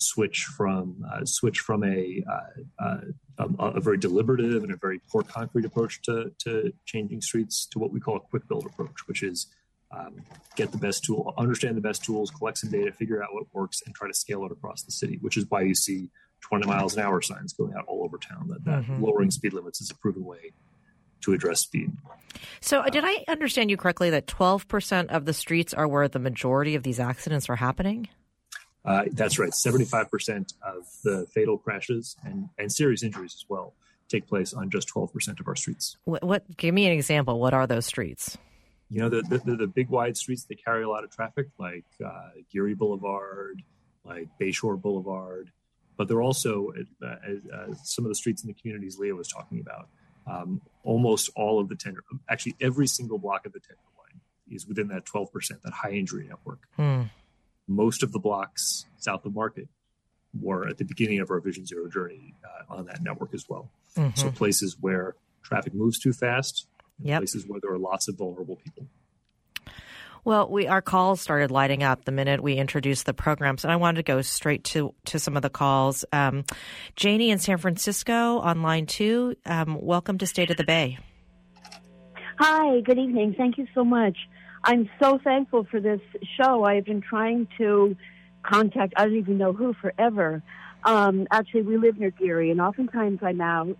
switch 0.00 0.44
from 0.56 1.04
uh, 1.12 1.24
switch 1.24 1.60
from 1.60 1.84
a, 1.84 2.22
uh, 2.30 2.84
uh, 2.84 3.00
a, 3.38 3.64
a 3.64 3.80
very 3.80 3.98
deliberative 3.98 4.62
and 4.62 4.72
a 4.72 4.76
very 4.76 5.00
pour 5.10 5.22
concrete 5.22 5.64
approach 5.64 6.00
to 6.02 6.32
to 6.38 6.72
changing 6.84 7.20
streets 7.20 7.66
to 7.66 7.78
what 7.78 7.92
we 7.92 8.00
call 8.00 8.16
a 8.16 8.20
quick 8.20 8.46
build 8.48 8.66
approach, 8.66 9.06
which 9.06 9.22
is 9.22 9.46
um, 9.96 10.16
get 10.56 10.70
the 10.72 10.78
best 10.78 11.04
tool, 11.04 11.34
understand 11.36 11.76
the 11.76 11.80
best 11.80 12.04
tools, 12.04 12.30
collect 12.30 12.58
some 12.58 12.70
data, 12.70 12.92
figure 12.92 13.22
out 13.22 13.34
what 13.34 13.44
works, 13.52 13.82
and 13.84 13.94
try 13.94 14.08
to 14.08 14.14
scale 14.14 14.44
it 14.44 14.52
across 14.52 14.82
the 14.82 14.92
city. 14.92 15.18
Which 15.20 15.36
is 15.36 15.46
why 15.48 15.62
you 15.62 15.74
see 15.74 16.10
20 16.42 16.66
miles 16.66 16.96
an 16.96 17.02
hour 17.02 17.20
signs 17.20 17.52
going 17.52 17.74
out 17.74 17.84
all 17.86 18.04
over 18.04 18.18
town. 18.18 18.48
That, 18.48 18.64
that 18.64 18.82
mm-hmm. 18.82 19.02
lowering 19.02 19.30
speed 19.30 19.52
limits 19.52 19.80
is 19.80 19.90
a 19.90 19.94
proven 19.94 20.24
way 20.24 20.52
to 21.22 21.32
address 21.32 21.60
speed. 21.60 21.92
So, 22.60 22.80
uh, 22.80 22.88
did 22.88 23.04
I 23.04 23.24
understand 23.28 23.70
you 23.70 23.76
correctly 23.76 24.10
that 24.10 24.26
12% 24.26 25.08
of 25.08 25.24
the 25.26 25.34
streets 25.34 25.74
are 25.74 25.86
where 25.86 26.08
the 26.08 26.18
majority 26.18 26.74
of 26.74 26.82
these 26.82 27.00
accidents 27.00 27.50
are 27.50 27.56
happening? 27.56 28.08
Uh, 28.84 29.04
that's 29.12 29.38
right. 29.38 29.50
75% 29.50 30.54
of 30.62 30.86
the 31.04 31.26
fatal 31.32 31.58
crashes 31.58 32.16
and, 32.24 32.48
and 32.58 32.72
serious 32.72 33.02
injuries 33.02 33.34
as 33.34 33.44
well 33.48 33.74
take 34.08 34.26
place 34.26 34.52
on 34.52 34.70
just 34.70 34.92
12% 34.92 35.40
of 35.40 35.46
our 35.46 35.56
streets. 35.56 35.96
What, 36.04 36.22
what 36.24 36.56
give 36.56 36.74
me 36.74 36.86
an 36.86 36.92
example. 36.92 37.38
What 37.38 37.54
are 37.54 37.66
those 37.66 37.86
streets? 37.86 38.36
You 38.90 39.02
know, 39.02 39.08
the, 39.08 39.22
the, 39.22 39.56
the 39.56 39.66
big 39.68 39.88
wide 39.88 40.16
streets 40.16 40.44
that 40.44 40.64
carry 40.64 40.82
a 40.82 40.88
lot 40.88 41.04
of 41.04 41.10
traffic, 41.10 41.46
like 41.58 41.84
uh, 42.04 42.30
Geary 42.52 42.74
Boulevard, 42.74 43.62
like 44.04 44.28
Bayshore 44.40 44.80
Boulevard, 44.80 45.52
but 45.96 46.08
they're 46.08 46.22
also 46.22 46.72
uh, 47.02 47.06
uh, 47.06 47.74
some 47.84 48.04
of 48.04 48.08
the 48.08 48.14
streets 48.14 48.42
in 48.42 48.48
the 48.48 48.54
communities 48.54 48.98
Leah 48.98 49.14
was 49.14 49.28
talking 49.28 49.60
about 49.60 49.88
um, 50.26 50.60
almost 50.82 51.30
all 51.36 51.60
of 51.60 51.68
the 51.68 51.76
tender, 51.76 52.02
actually 52.28 52.56
every 52.60 52.86
single 52.86 53.18
block 53.18 53.46
of 53.46 53.52
the 53.52 53.60
tender 53.60 53.80
line 53.98 54.20
is 54.50 54.66
within 54.66 54.88
that 54.88 55.04
12%, 55.04 55.30
that 55.62 55.72
high 55.72 55.90
injury 55.90 56.26
network. 56.28 56.60
Hmm. 56.76 57.02
Most 57.70 58.02
of 58.02 58.10
the 58.10 58.18
blocks 58.18 58.84
south 58.98 59.24
of 59.24 59.32
Market 59.32 59.68
were 60.38 60.66
at 60.66 60.78
the 60.78 60.84
beginning 60.84 61.20
of 61.20 61.30
our 61.30 61.38
Vision 61.38 61.64
Zero 61.64 61.88
journey 61.88 62.34
uh, 62.44 62.74
on 62.74 62.86
that 62.86 63.00
network 63.00 63.32
as 63.32 63.48
well. 63.48 63.70
Mm-hmm. 63.96 64.18
So 64.18 64.32
places 64.32 64.76
where 64.80 65.14
traffic 65.44 65.72
moves 65.72 66.00
too 66.00 66.12
fast, 66.12 66.66
yep. 67.00 67.20
places 67.20 67.46
where 67.46 67.60
there 67.60 67.72
are 67.72 67.78
lots 67.78 68.08
of 68.08 68.16
vulnerable 68.16 68.56
people. 68.56 68.88
Well, 70.24 70.50
we 70.50 70.66
our 70.66 70.82
calls 70.82 71.20
started 71.20 71.52
lighting 71.52 71.84
up 71.84 72.04
the 72.04 72.12
minute 72.12 72.42
we 72.42 72.54
introduced 72.54 73.06
the 73.06 73.14
programs, 73.14 73.64
and 73.64 73.72
I 73.72 73.76
wanted 73.76 73.98
to 73.98 74.02
go 74.02 74.20
straight 74.20 74.64
to 74.64 74.92
to 75.06 75.20
some 75.20 75.36
of 75.36 75.42
the 75.42 75.48
calls. 75.48 76.04
Um, 76.12 76.44
Janie 76.96 77.30
in 77.30 77.38
San 77.38 77.58
Francisco 77.58 78.40
on 78.40 78.62
line 78.62 78.86
two. 78.86 79.36
Um, 79.46 79.78
welcome 79.80 80.18
to 80.18 80.26
State 80.26 80.50
of 80.50 80.56
the 80.56 80.64
Bay. 80.64 80.98
Hi, 82.38 82.80
good 82.80 82.98
evening. 82.98 83.34
Thank 83.38 83.58
you 83.58 83.66
so 83.74 83.84
much. 83.84 84.16
I'm 84.62 84.88
so 85.00 85.18
thankful 85.18 85.64
for 85.70 85.80
this 85.80 86.00
show. 86.36 86.64
I've 86.64 86.84
been 86.84 87.00
trying 87.00 87.48
to 87.58 87.96
contact 88.42 88.94
I 88.96 89.04
don't 89.04 89.16
even 89.16 89.38
know 89.38 89.52
who 89.52 89.74
forever. 89.74 90.42
Um, 90.84 91.26
actually, 91.30 91.62
we 91.62 91.76
live 91.76 91.98
near 91.98 92.10
Geary, 92.10 92.50
and 92.50 92.60
oftentimes 92.60 93.20
I'm 93.22 93.40
out 93.40 93.76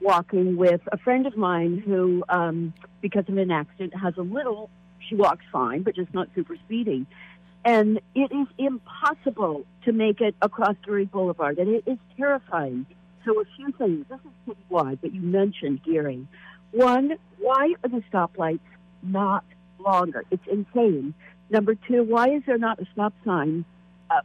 walking 0.00 0.56
with 0.56 0.80
a 0.90 0.98
friend 0.98 1.26
of 1.26 1.36
mine 1.36 1.82
who, 1.84 2.24
um, 2.28 2.74
because 3.00 3.24
of 3.28 3.36
an 3.36 3.50
accident, 3.50 3.94
has 3.96 4.14
a 4.16 4.22
little 4.22 4.70
she 5.08 5.14
walks 5.16 5.44
fine, 5.52 5.82
but 5.82 5.94
just 5.94 6.12
not 6.14 6.28
super 6.34 6.56
speedy. 6.64 7.06
And 7.64 8.00
it 8.14 8.32
is 8.32 8.46
impossible 8.58 9.64
to 9.84 9.92
make 9.92 10.20
it 10.20 10.34
across 10.42 10.74
Geary 10.84 11.04
Boulevard, 11.04 11.58
and 11.58 11.68
it 11.68 11.84
is 11.86 11.98
terrifying. 12.16 12.86
So 13.24 13.40
a 13.40 13.44
few 13.56 13.70
things. 13.72 14.06
This 14.08 14.18
is 14.20 14.54
citywide, 14.70 14.98
but 15.00 15.14
you 15.14 15.20
mentioned 15.20 15.82
Geary. 15.84 16.26
One, 16.72 17.12
why 17.38 17.74
are 17.84 17.88
the 17.88 18.02
stoplights 18.12 18.60
not 19.02 19.44
longer? 19.82 20.24
It's 20.30 20.46
insane. 20.50 21.14
Number 21.50 21.74
two, 21.74 22.04
why 22.04 22.30
is 22.30 22.42
there 22.46 22.58
not 22.58 22.80
a 22.80 22.86
stop 22.92 23.12
sign? 23.24 23.64
Uh, 24.10 24.20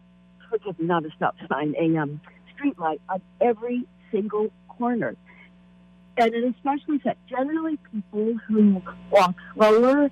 not 0.79 1.05
a 1.05 1.09
stop 1.15 1.35
sign, 1.49 1.75
a 1.77 1.97
um, 1.97 2.21
street 2.55 2.79
light 2.79 3.01
on 3.09 3.21
every 3.41 3.83
single 4.11 4.51
corner. 4.69 5.15
And 6.17 6.33
it 6.33 6.55
especially 6.55 6.99
that 7.05 7.17
generally 7.27 7.77
people 7.91 8.35
who 8.47 8.81
walk 9.11 9.35
slower 9.53 10.09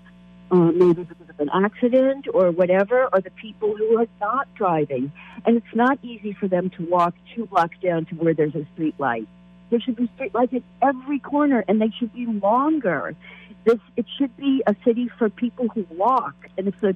uh, 0.51 0.55
maybe 0.55 1.03
because 1.03 1.29
of 1.29 1.39
an 1.39 1.49
accident 1.53 2.27
or 2.33 2.51
whatever, 2.51 3.09
or 3.11 3.21
the 3.21 3.31
people 3.31 3.75
who 3.75 3.97
are 3.97 4.07
not 4.21 4.47
driving. 4.55 5.11
And 5.45 5.57
it's 5.57 5.75
not 5.75 5.97
easy 6.03 6.33
for 6.33 6.47
them 6.47 6.69
to 6.71 6.85
walk 6.85 7.15
two 7.35 7.45
blocks 7.47 7.75
down 7.83 8.05
to 8.05 8.15
where 8.15 8.33
there's 8.33 8.55
a 8.55 8.65
street 8.73 8.95
light. 8.99 9.27
There 9.69 9.79
should 9.79 9.95
be 9.95 10.09
street 10.15 10.33
lights 10.35 10.53
at 10.53 10.61
every 10.81 11.19
corner, 11.19 11.63
and 11.67 11.81
they 11.81 11.91
should 11.97 12.13
be 12.13 12.27
longer. 12.27 13.15
This 13.65 13.79
it 13.97 14.05
should 14.17 14.35
be 14.37 14.63
a 14.67 14.75
city 14.85 15.09
for 15.17 15.29
people 15.29 15.67
who 15.73 15.85
walk. 15.91 16.35
And 16.57 16.67
if 16.67 16.79
the 16.81 16.95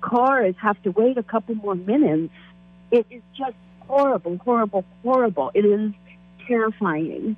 cars 0.00 0.54
have 0.60 0.82
to 0.82 0.90
wait 0.90 1.18
a 1.18 1.22
couple 1.22 1.54
more 1.54 1.74
minutes, 1.74 2.32
it 2.90 3.06
is 3.10 3.22
just 3.36 3.56
horrible, 3.80 4.38
horrible, 4.38 4.84
horrible. 5.02 5.50
It 5.54 5.64
is 5.64 5.92
terrifying. 6.46 7.36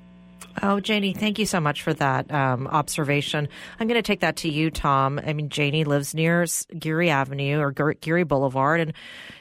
Oh, 0.61 0.79
Janie, 0.79 1.13
thank 1.13 1.39
you 1.39 1.45
so 1.45 1.59
much 1.59 1.81
for 1.81 1.93
that 1.93 2.31
um, 2.31 2.67
observation. 2.67 3.47
I'm 3.79 3.87
going 3.87 3.97
to 3.97 4.01
take 4.01 4.19
that 4.19 4.35
to 4.37 4.49
you, 4.49 4.69
Tom. 4.69 5.19
I 5.25 5.33
mean, 5.33 5.49
Janie 5.49 5.85
lives 5.85 6.13
near 6.13 6.45
Geary 6.77 7.09
Avenue 7.09 7.59
or 7.59 7.71
Geary 7.71 8.23
Boulevard, 8.23 8.81
and 8.81 8.93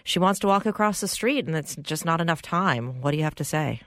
she 0.05 0.19
wants 0.19 0.39
to 0.41 0.47
walk 0.47 0.67
across 0.67 1.01
the 1.01 1.09
street, 1.09 1.47
and 1.47 1.57
it's 1.57 1.75
just 1.77 2.05
not 2.05 2.21
enough 2.21 2.43
time. 2.43 3.01
What 3.01 3.11
do 3.11 3.17
you 3.17 3.25
have 3.25 3.35
to 3.37 3.45
say? 3.45 3.81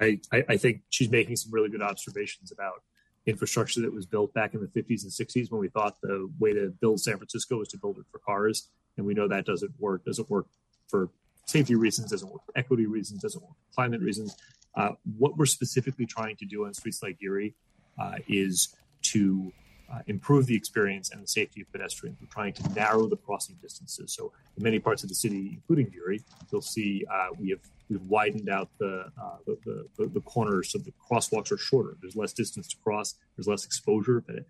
I, 0.00 0.20
I 0.32 0.56
think 0.56 0.82
she's 0.90 1.10
making 1.10 1.36
some 1.36 1.52
really 1.52 1.70
good 1.70 1.80
observations 1.82 2.50
about 2.52 2.82
infrastructure 3.26 3.80
that 3.80 3.92
was 3.92 4.06
built 4.06 4.32
back 4.34 4.54
in 4.54 4.60
the 4.60 4.66
50s 4.66 5.02
and 5.02 5.12
60s 5.12 5.50
when 5.50 5.60
we 5.60 5.68
thought 5.68 6.00
the 6.00 6.30
way 6.38 6.52
to 6.52 6.72
build 6.80 7.00
San 7.00 7.16
Francisco 7.16 7.58
was 7.58 7.68
to 7.68 7.78
build 7.78 7.98
it 7.98 8.04
for 8.10 8.18
cars, 8.18 8.68
and 8.96 9.04
we 9.04 9.14
know 9.14 9.28
that 9.28 9.44
doesn't 9.44 9.72
work. 9.78 10.04
Doesn't 10.04 10.30
work 10.30 10.46
for 10.88 11.10
safety 11.46 11.74
reasons, 11.74 12.10
doesn't 12.10 12.30
work 12.30 12.44
for 12.46 12.56
equity 12.56 12.86
reasons, 12.86 13.22
doesn't 13.22 13.42
work 13.42 13.52
for 13.52 13.74
climate 13.74 14.00
reasons. 14.00 14.36
Uh, 14.76 14.90
what 15.18 15.36
we're 15.36 15.46
specifically 15.46 16.06
trying 16.06 16.36
to 16.36 16.44
do 16.44 16.66
on 16.66 16.74
streets 16.74 17.02
like 17.02 17.18
Geary 17.18 17.54
uh, 17.98 18.16
is 18.28 18.76
to 19.02 19.52
uh, 19.92 20.00
improve 20.06 20.46
the 20.46 20.56
experience 20.56 21.10
and 21.10 21.22
the 21.22 21.28
safety 21.28 21.60
of 21.60 21.70
pedestrians. 21.72 22.18
We're 22.20 22.26
trying 22.26 22.52
to 22.54 22.68
narrow 22.74 23.06
the 23.06 23.16
crossing 23.16 23.56
distances. 23.62 24.12
So, 24.12 24.32
in 24.56 24.62
many 24.62 24.78
parts 24.78 25.02
of 25.02 25.08
the 25.08 25.14
city, 25.14 25.50
including 25.54 25.88
Geary, 25.88 26.22
you'll 26.50 26.62
see 26.62 27.04
uh, 27.12 27.28
we 27.38 27.50
have 27.50 27.60
we've 27.88 28.02
widened 28.02 28.48
out 28.48 28.68
the, 28.78 29.04
uh, 29.20 29.36
the, 29.46 29.86
the, 29.96 30.06
the 30.08 30.20
corners 30.22 30.72
so 30.72 30.78
the 30.78 30.92
crosswalks 31.10 31.52
are 31.52 31.58
shorter. 31.58 31.96
There's 32.00 32.16
less 32.16 32.32
distance 32.32 32.66
to 32.68 32.76
cross. 32.82 33.14
There's 33.36 33.46
less 33.46 33.64
exposure. 33.64 34.24
But, 34.26 34.44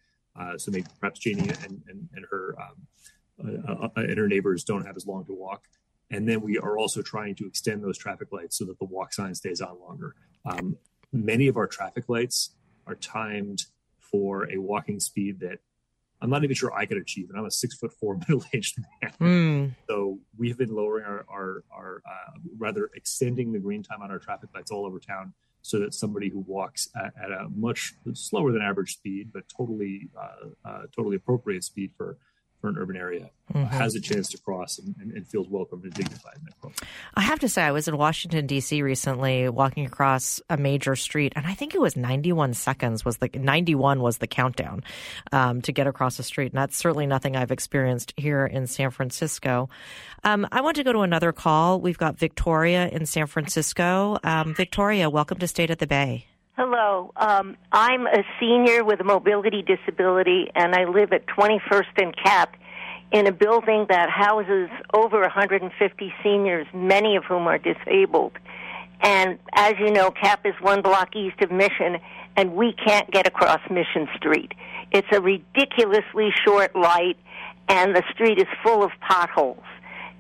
so 0.58 0.70
maybe 0.70 0.86
perhaps 1.00 1.20
Janie 1.20 1.48
and, 1.64 1.82
and, 1.88 2.08
and 2.14 2.26
her 2.30 2.54
um, 2.58 2.86
and 3.96 4.18
her 4.18 4.28
neighbors 4.28 4.64
don't 4.64 4.86
have 4.86 4.96
as 4.96 5.06
long 5.06 5.24
to 5.26 5.32
walk. 5.32 5.64
And 6.10 6.28
then 6.28 6.40
we 6.40 6.58
are 6.58 6.78
also 6.78 7.02
trying 7.02 7.34
to 7.36 7.46
extend 7.46 7.82
those 7.82 7.98
traffic 7.98 8.32
lights 8.32 8.58
so 8.58 8.64
that 8.66 8.78
the 8.78 8.84
walk 8.84 9.12
sign 9.12 9.34
stays 9.34 9.60
on 9.60 9.78
longer. 9.80 10.14
Um, 10.44 10.76
many 11.12 11.48
of 11.48 11.56
our 11.56 11.66
traffic 11.66 12.08
lights 12.08 12.54
are 12.86 12.94
timed 12.94 13.64
for 14.10 14.50
a 14.50 14.58
walking 14.58 15.00
speed 15.00 15.40
that 15.40 15.58
I'm 16.20 16.30
not 16.30 16.44
even 16.44 16.54
sure 16.54 16.72
I 16.72 16.86
could 16.86 16.96
achieve. 16.96 17.28
And 17.28 17.38
I'm 17.38 17.46
a 17.46 17.50
six 17.50 17.74
foot 17.74 17.92
four 17.92 18.16
middle 18.28 18.44
aged 18.52 18.78
man. 19.02 19.12
Mm. 19.20 19.74
So 19.88 20.18
we've 20.36 20.56
been 20.56 20.74
lowering 20.74 21.04
our, 21.04 21.24
our, 21.28 21.64
our 21.70 22.02
uh, 22.06 22.38
rather 22.58 22.90
extending 22.94 23.52
the 23.52 23.58
green 23.58 23.82
time 23.82 24.02
on 24.02 24.10
our 24.10 24.18
traffic 24.18 24.50
lights 24.54 24.70
all 24.70 24.86
over 24.86 24.98
town 24.98 25.34
so 25.62 25.80
that 25.80 25.94
somebody 25.94 26.28
who 26.28 26.40
walks 26.46 26.88
at, 26.96 27.12
at 27.22 27.30
a 27.32 27.48
much 27.54 27.94
slower 28.14 28.52
than 28.52 28.62
average 28.62 28.92
speed, 28.94 29.30
but 29.32 29.42
totally, 29.48 30.08
uh, 30.16 30.68
uh, 30.68 30.82
totally 30.94 31.16
appropriate 31.16 31.64
speed 31.64 31.90
for 31.96 32.18
an 32.68 32.76
urban 32.78 32.96
area 32.96 33.30
mm-hmm. 33.52 33.64
has 33.66 33.94
a 33.94 34.00
chance 34.00 34.28
to 34.30 34.38
cross 34.38 34.78
and, 34.78 34.94
and, 35.00 35.12
and, 35.12 35.26
feels 35.26 35.48
welcome 35.48 35.80
and 35.82 35.92
dignified 35.92 36.36
in. 36.62 36.72
I 37.14 37.20
have 37.20 37.40
to 37.40 37.48
say, 37.48 37.62
I 37.62 37.72
was 37.72 37.88
in 37.88 37.96
Washington 37.96 38.46
D.C. 38.46 38.82
recently, 38.82 39.48
walking 39.48 39.86
across 39.86 40.40
a 40.48 40.56
major 40.56 40.96
street, 40.96 41.32
and 41.36 41.46
I 41.46 41.54
think 41.54 41.74
it 41.74 41.80
was 41.80 41.96
91 41.96 42.54
seconds 42.54 43.04
was 43.04 43.18
the 43.18 43.30
91 43.32 44.00
was 44.00 44.18
the 44.18 44.26
countdown 44.26 44.82
um, 45.32 45.62
to 45.62 45.72
get 45.72 45.86
across 45.86 46.16
the 46.16 46.22
street, 46.22 46.52
and 46.52 46.58
that's 46.58 46.76
certainly 46.76 47.06
nothing 47.06 47.36
I've 47.36 47.52
experienced 47.52 48.12
here 48.16 48.46
in 48.46 48.66
San 48.66 48.90
Francisco. 48.90 49.68
Um, 50.24 50.46
I 50.52 50.60
want 50.60 50.76
to 50.76 50.84
go 50.84 50.92
to 50.92 51.00
another 51.00 51.32
call. 51.32 51.80
We've 51.80 51.98
got 51.98 52.18
Victoria 52.18 52.88
in 52.88 53.06
San 53.06 53.26
Francisco. 53.26 54.18
Um, 54.24 54.54
Victoria, 54.54 55.10
welcome 55.10 55.38
to 55.38 55.48
State 55.48 55.70
of 55.70 55.78
the 55.78 55.86
Bay. 55.86 56.26
Hello. 56.58 57.12
Um, 57.16 57.54
I'm 57.70 58.06
a 58.06 58.24
senior 58.40 58.82
with 58.82 58.98
a 59.00 59.04
mobility 59.04 59.60
disability, 59.60 60.50
and 60.54 60.74
I 60.74 60.86
live 60.86 61.12
at 61.12 61.26
21st 61.26 62.02
and 62.02 62.16
Capp 62.16 62.56
in 63.12 63.26
a 63.26 63.30
building 63.30 63.84
that 63.90 64.08
houses 64.08 64.70
over 64.94 65.20
150 65.20 66.14
seniors, 66.22 66.66
many 66.72 67.14
of 67.16 67.24
whom 67.24 67.46
are 67.46 67.58
disabled. 67.58 68.32
And 69.02 69.38
as 69.54 69.74
you 69.78 69.90
know, 69.90 70.10
Capp 70.10 70.46
is 70.46 70.54
one 70.62 70.80
block 70.80 71.14
east 71.14 71.42
of 71.42 71.50
Mission, 71.50 71.98
and 72.36 72.54
we 72.54 72.72
can't 72.72 73.10
get 73.10 73.26
across 73.26 73.60
Mission 73.70 74.08
Street. 74.16 74.52
It's 74.92 75.08
a 75.12 75.20
ridiculously 75.20 76.30
short 76.42 76.74
light, 76.74 77.18
and 77.68 77.94
the 77.94 78.02
street 78.14 78.38
is 78.38 78.48
full 78.62 78.82
of 78.82 78.92
potholes. 79.06 79.62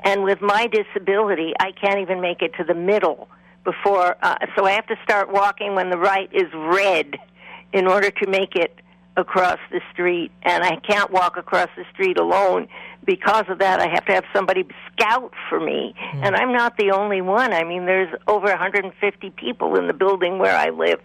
And 0.04 0.22
with 0.22 0.42
my 0.42 0.66
disability, 0.66 1.54
I 1.58 1.72
can't 1.72 2.00
even 2.00 2.20
make 2.20 2.42
it 2.42 2.52
to 2.58 2.64
the 2.64 2.74
middle 2.74 3.26
before, 3.66 4.16
uh, 4.22 4.36
so 4.56 4.64
I 4.64 4.70
have 4.70 4.86
to 4.86 4.96
start 5.04 5.30
walking 5.30 5.74
when 5.74 5.90
the 5.90 5.98
right 5.98 6.30
is 6.32 6.50
red 6.54 7.16
in 7.74 7.86
order 7.86 8.10
to 8.10 8.30
make 8.30 8.54
it 8.54 8.80
across 9.18 9.58
the 9.70 9.80
street, 9.92 10.30
and 10.42 10.64
I 10.64 10.76
can't 10.76 11.10
walk 11.10 11.36
across 11.36 11.68
the 11.76 11.84
street 11.92 12.18
alone. 12.18 12.68
Because 13.04 13.44
of 13.48 13.58
that, 13.58 13.80
I 13.80 13.88
have 13.88 14.04
to 14.06 14.12
have 14.12 14.24
somebody 14.34 14.64
scout 14.92 15.32
for 15.48 15.60
me, 15.60 15.94
mm. 15.96 16.24
and 16.24 16.34
I'm 16.34 16.52
not 16.52 16.76
the 16.76 16.92
only 16.92 17.20
one. 17.20 17.52
I 17.52 17.64
mean, 17.64 17.86
there's 17.86 18.12
over 18.26 18.46
150 18.46 19.30
people 19.30 19.76
in 19.76 19.86
the 19.86 19.92
building 19.92 20.38
where 20.38 20.56
I 20.56 20.70
live. 20.70 21.00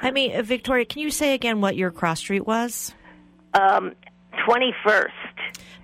I 0.00 0.10
mean, 0.10 0.36
uh, 0.36 0.42
Victoria, 0.42 0.84
can 0.84 1.02
you 1.02 1.10
say 1.10 1.34
again 1.34 1.60
what 1.60 1.76
your 1.76 1.90
cross 1.90 2.20
street 2.20 2.46
was? 2.46 2.94
Um, 3.54 3.92
21st. 4.46 5.10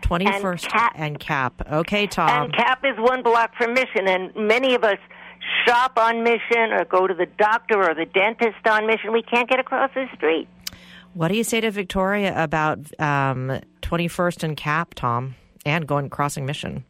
21st 0.03 0.45
and 0.45 0.61
Capp. 0.61 0.93
and 0.97 1.21
Capp. 1.21 1.73
Okay, 1.73 2.07
Tom. 2.07 2.45
And 2.45 2.55
Capp 2.55 2.85
is 2.85 2.97
one 2.99 3.23
block 3.23 3.55
from 3.57 3.75
Mission, 3.75 4.09
and 4.09 4.35
many 4.35 4.75
of 4.75 4.85
us 4.85 4.99
shop 5.67 5.99
on 5.99 6.23
Mission 6.23 6.73
or 6.73 6.85
go 6.85 7.07
to 7.07 7.15
the 7.15 7.27
doctor 7.27 7.83
or 7.83 7.95
the 7.95 8.07
dentist 8.07 8.67
on 8.67 8.87
Mission. 8.87 9.13
We 9.13 9.23
can't 9.23 9.49
get 9.49 9.59
across 9.59 9.91
the 9.95 10.07
street. 10.15 10.49
What 11.15 11.29
do 11.29 11.37
you 11.37 11.45
say 11.45 11.61
to 11.61 11.71
Victoria 11.71 12.43
about 12.43 12.79
um, 12.99 13.61
21st 13.83 14.45
and 14.45 14.57
Capp, 14.57 14.95
Tom, 14.95 15.35
and 15.67 15.87
going 15.87 16.09
crossing 16.09 16.47
Mission? 16.47 16.85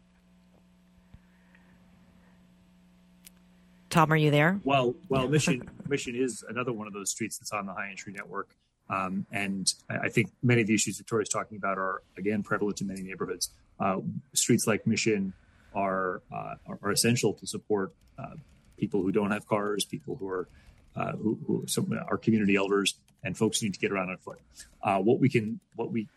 Tom, 3.90 4.10
are 4.10 4.16
you 4.16 4.30
there? 4.30 4.58
Well, 4.64 4.94
well, 5.08 5.28
Mission 5.28 5.68
Mission 5.88 6.14
is 6.14 6.42
another 6.48 6.72
one 6.72 6.86
of 6.86 6.94
those 6.94 7.10
streets 7.10 7.36
that's 7.36 7.52
on 7.52 7.66
the 7.66 7.74
high 7.74 7.90
injury 7.90 8.14
network, 8.14 8.56
um, 8.88 9.26
and 9.30 9.70
I 9.90 10.08
think 10.08 10.30
many 10.42 10.62
of 10.62 10.66
the 10.66 10.74
issues 10.74 10.96
Victoria's 10.96 11.28
talking 11.28 11.58
about 11.58 11.76
are 11.76 12.02
again 12.16 12.42
prevalent 12.42 12.80
in 12.80 12.86
many 12.86 13.02
neighborhoods. 13.02 13.50
Uh, 13.78 13.98
streets 14.32 14.66
like 14.66 14.86
Mission 14.86 15.34
are 15.74 16.22
uh, 16.34 16.54
are 16.82 16.90
essential 16.90 17.34
to 17.34 17.46
support 17.46 17.92
uh, 18.18 18.34
people 18.82 19.00
who 19.00 19.12
don't 19.12 19.30
have 19.30 19.46
cars, 19.46 19.84
people 19.84 20.16
who 20.16 20.28
are 20.28 20.48
uh, 20.96 21.12
who, 21.12 21.38
who 21.46 21.64
some, 21.68 21.86
our 22.08 22.18
community 22.18 22.56
elders, 22.56 22.96
and 23.22 23.38
folks 23.38 23.60
who 23.60 23.66
need 23.66 23.74
to 23.74 23.78
get 23.78 23.92
around 23.92 24.10
on 24.10 24.16
foot. 24.16 24.40
Uh, 24.82 24.98
what 24.98 25.20
we 25.20 25.28
can, 25.28 25.60
what 25.76 25.92
we 25.92 26.08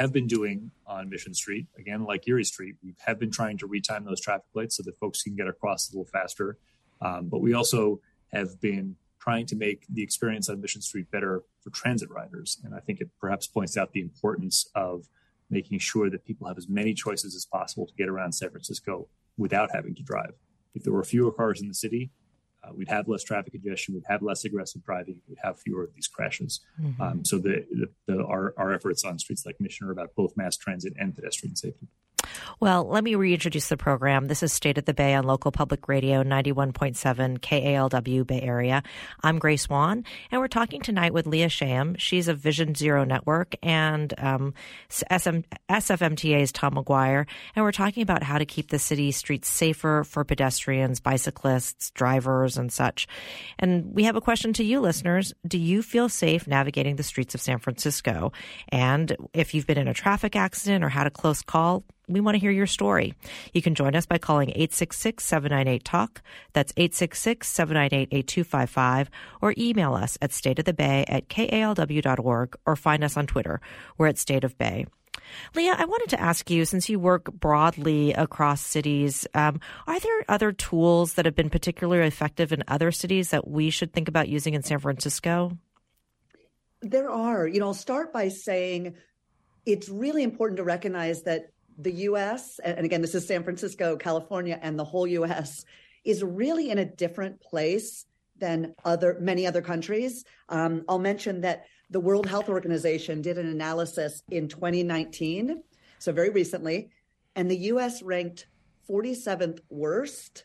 have 0.00 0.14
been 0.14 0.26
doing 0.26 0.70
on 0.86 1.10
Mission 1.10 1.34
Street, 1.34 1.66
again, 1.78 2.04
like 2.04 2.24
Geary 2.24 2.44
Street, 2.44 2.74
we 2.82 2.94
have 3.04 3.18
been 3.18 3.30
trying 3.30 3.58
to 3.58 3.68
retime 3.68 4.06
those 4.06 4.20
traffic 4.20 4.46
lights 4.54 4.78
so 4.78 4.82
that 4.82 4.98
folks 4.98 5.22
can 5.22 5.36
get 5.36 5.46
across 5.46 5.90
a 5.90 5.92
little 5.92 6.10
faster. 6.10 6.56
Um, 7.02 7.28
but 7.28 7.42
we 7.42 7.52
also 7.52 8.00
have 8.32 8.58
been 8.60 8.96
trying 9.20 9.44
to 9.46 9.56
make 9.56 9.84
the 9.90 10.02
experience 10.02 10.48
on 10.48 10.60
Mission 10.60 10.80
Street 10.80 11.10
better 11.10 11.42
for 11.60 11.68
transit 11.70 12.10
riders. 12.10 12.58
And 12.64 12.74
I 12.74 12.80
think 12.80 13.00
it 13.00 13.10
perhaps 13.20 13.46
points 13.46 13.76
out 13.76 13.92
the 13.92 14.00
importance 14.00 14.66
of 14.74 15.06
making 15.50 15.80
sure 15.80 16.08
that 16.08 16.24
people 16.24 16.48
have 16.48 16.56
as 16.56 16.68
many 16.68 16.94
choices 16.94 17.36
as 17.36 17.44
possible 17.44 17.86
to 17.86 17.94
get 17.94 18.08
around 18.08 18.32
San 18.32 18.50
Francisco 18.50 19.08
without 19.36 19.68
having 19.74 19.94
to 19.94 20.02
drive. 20.02 20.32
If 20.76 20.84
there 20.84 20.92
were 20.92 21.02
fewer 21.04 21.32
cars 21.32 21.60
in 21.60 21.68
the 21.68 21.74
city, 21.74 22.10
uh, 22.62 22.72
we'd 22.74 22.88
have 22.88 23.08
less 23.08 23.22
traffic 23.22 23.52
congestion, 23.52 23.94
we'd 23.94 24.04
have 24.08 24.22
less 24.22 24.44
aggressive 24.44 24.84
driving, 24.84 25.16
we'd 25.28 25.38
have 25.42 25.58
fewer 25.58 25.84
of 25.84 25.94
these 25.94 26.08
crashes. 26.08 26.60
Mm-hmm. 26.80 27.02
Um, 27.02 27.24
so 27.24 27.38
the, 27.38 27.64
the, 27.70 27.88
the, 28.06 28.24
our, 28.24 28.54
our 28.56 28.72
efforts 28.72 29.04
on 29.04 29.18
streets 29.18 29.46
like 29.46 29.60
Mission 29.60 29.86
are 29.86 29.92
about 29.92 30.14
both 30.14 30.36
mass 30.36 30.56
transit 30.56 30.92
and 30.98 31.14
pedestrian 31.14 31.56
safety. 31.56 31.88
Well, 32.60 32.84
let 32.88 33.04
me 33.04 33.14
reintroduce 33.14 33.68
the 33.68 33.76
program. 33.76 34.28
This 34.28 34.42
is 34.42 34.52
State 34.52 34.78
of 34.78 34.84
the 34.84 34.94
Bay 34.94 35.14
on 35.14 35.24
local 35.24 35.52
public 35.52 35.88
radio 35.88 36.22
91.7 36.22 37.38
KALW 37.38 38.26
Bay 38.26 38.40
Area. 38.40 38.82
I'm 39.22 39.38
Grace 39.38 39.68
Wan, 39.68 40.04
and 40.30 40.40
we're 40.40 40.48
talking 40.48 40.80
tonight 40.80 41.12
with 41.12 41.26
Leah 41.26 41.48
Shahum. 41.48 41.98
She's 41.98 42.28
of 42.28 42.38
Vision 42.38 42.74
Zero 42.74 43.04
Network 43.04 43.54
and 43.62 44.12
um, 44.18 44.54
SM, 44.88 45.40
SFMTA's 45.68 46.52
Tom 46.52 46.74
Maguire, 46.74 47.26
and 47.54 47.64
we're 47.64 47.72
talking 47.72 48.02
about 48.02 48.22
how 48.22 48.38
to 48.38 48.46
keep 48.46 48.70
the 48.70 48.78
city 48.78 49.12
streets 49.12 49.48
safer 49.48 50.04
for 50.04 50.24
pedestrians, 50.24 51.00
bicyclists, 51.00 51.90
drivers, 51.90 52.56
and 52.56 52.72
such. 52.72 53.06
And 53.58 53.94
we 53.94 54.04
have 54.04 54.16
a 54.16 54.20
question 54.20 54.52
to 54.54 54.64
you, 54.64 54.80
listeners. 54.80 55.32
Do 55.46 55.58
you 55.58 55.82
feel 55.82 56.08
safe 56.08 56.46
navigating 56.46 56.96
the 56.96 57.02
streets 57.02 57.34
of 57.34 57.40
San 57.40 57.58
Francisco? 57.58 58.32
And 58.68 59.16
if 59.32 59.54
you've 59.54 59.66
been 59.66 59.78
in 59.78 59.88
a 59.88 59.94
traffic 59.94 60.36
accident 60.36 60.84
or 60.84 60.88
had 60.88 61.06
a 61.06 61.10
close 61.10 61.42
call, 61.42 61.84
we 62.08 62.20
want 62.20 62.36
to 62.36 62.38
hear 62.38 62.50
your 62.50 62.66
story. 62.66 63.14
You 63.52 63.60
can 63.62 63.74
join 63.74 63.96
us 63.96 64.04
by 64.06 64.18
calling 64.18 64.50
866-798-TALK. 64.50 66.22
That's 66.52 66.72
866-798-8255 66.74 69.08
or 69.42 69.54
email 69.58 69.94
us 69.94 70.16
at 70.22 70.30
stateofthebay 70.30 71.06
at 71.08 71.28
kalw.org 71.28 72.56
or 72.64 72.76
find 72.76 73.02
us 73.02 73.16
on 73.16 73.26
Twitter. 73.26 73.60
We're 73.98 74.06
at 74.06 74.18
State 74.18 74.44
of 74.44 74.56
Bay. 74.56 74.86
Leah, 75.54 75.74
I 75.76 75.84
wanted 75.86 76.10
to 76.10 76.20
ask 76.20 76.48
you, 76.50 76.64
since 76.64 76.88
you 76.88 77.00
work 77.00 77.32
broadly 77.32 78.12
across 78.12 78.60
cities, 78.60 79.26
um, 79.34 79.58
are 79.86 79.98
there 79.98 80.24
other 80.28 80.52
tools 80.52 81.14
that 81.14 81.24
have 81.24 81.34
been 81.34 81.50
particularly 81.50 82.06
effective 82.06 82.52
in 82.52 82.62
other 82.68 82.92
cities 82.92 83.30
that 83.30 83.48
we 83.48 83.70
should 83.70 83.92
think 83.92 84.06
about 84.08 84.28
using 84.28 84.54
in 84.54 84.62
San 84.62 84.78
Francisco? 84.78 85.58
There 86.82 87.10
are. 87.10 87.48
You 87.48 87.60
know, 87.60 87.66
I'll 87.66 87.74
start 87.74 88.12
by 88.12 88.28
saying 88.28 88.94
it's 89.64 89.88
really 89.88 90.22
important 90.22 90.58
to 90.58 90.64
recognize 90.64 91.22
that 91.22 91.50
the 91.78 91.92
US, 91.92 92.58
and 92.60 92.84
again, 92.84 93.02
this 93.02 93.14
is 93.14 93.26
San 93.26 93.44
Francisco, 93.44 93.96
California, 93.96 94.58
and 94.62 94.78
the 94.78 94.84
whole 94.84 95.06
US, 95.06 95.64
is 96.04 96.22
really 96.22 96.70
in 96.70 96.78
a 96.78 96.84
different 96.84 97.40
place 97.40 98.06
than 98.38 98.74
other 98.84 99.16
many 99.20 99.46
other 99.46 99.62
countries. 99.62 100.24
Um, 100.48 100.84
I'll 100.88 100.98
mention 100.98 101.40
that 101.42 101.64
the 101.90 102.00
World 102.00 102.26
Health 102.26 102.48
Organization 102.48 103.22
did 103.22 103.38
an 103.38 103.46
analysis 103.46 104.22
in 104.30 104.48
2019, 104.48 105.62
so 105.98 106.12
very 106.12 106.30
recently, 106.30 106.90
and 107.34 107.50
the 107.50 107.56
US 107.72 108.02
ranked 108.02 108.46
47th 108.88 109.60
worst 109.68 110.44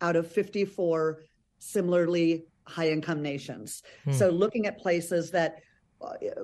out 0.00 0.16
of 0.16 0.30
54 0.30 1.22
similarly 1.58 2.46
high 2.66 2.90
income 2.90 3.22
nations. 3.22 3.82
Hmm. 4.04 4.12
So 4.12 4.30
looking 4.30 4.66
at 4.66 4.78
places 4.78 5.30
that 5.32 5.62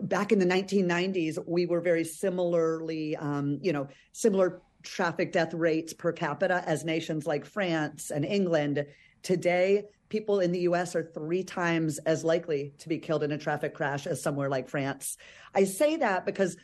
back 0.02 0.32
in 0.32 0.38
the 0.38 0.46
1990s, 0.46 1.38
we 1.46 1.66
were 1.66 1.80
very 1.80 2.04
similarly, 2.04 3.16
um, 3.16 3.58
you 3.62 3.72
know, 3.72 3.88
similar 4.12 4.60
traffic 4.82 5.32
death 5.32 5.54
rates 5.54 5.92
per 5.92 6.12
capita 6.12 6.62
as 6.66 6.84
nations 6.84 7.26
like 7.26 7.44
France 7.44 8.10
and 8.10 8.24
England. 8.24 8.84
Today, 9.22 9.84
people 10.08 10.40
in 10.40 10.52
the 10.52 10.60
US 10.60 10.94
are 10.94 11.02
three 11.02 11.42
times 11.42 11.98
as 11.98 12.24
likely 12.24 12.74
to 12.78 12.88
be 12.88 12.98
killed 12.98 13.22
in 13.22 13.32
a 13.32 13.38
traffic 13.38 13.74
crash 13.74 14.06
as 14.06 14.22
somewhere 14.22 14.48
like 14.48 14.68
France. 14.68 15.16
I 15.54 15.64
say 15.64 15.96
that 15.96 16.26
because, 16.26 16.56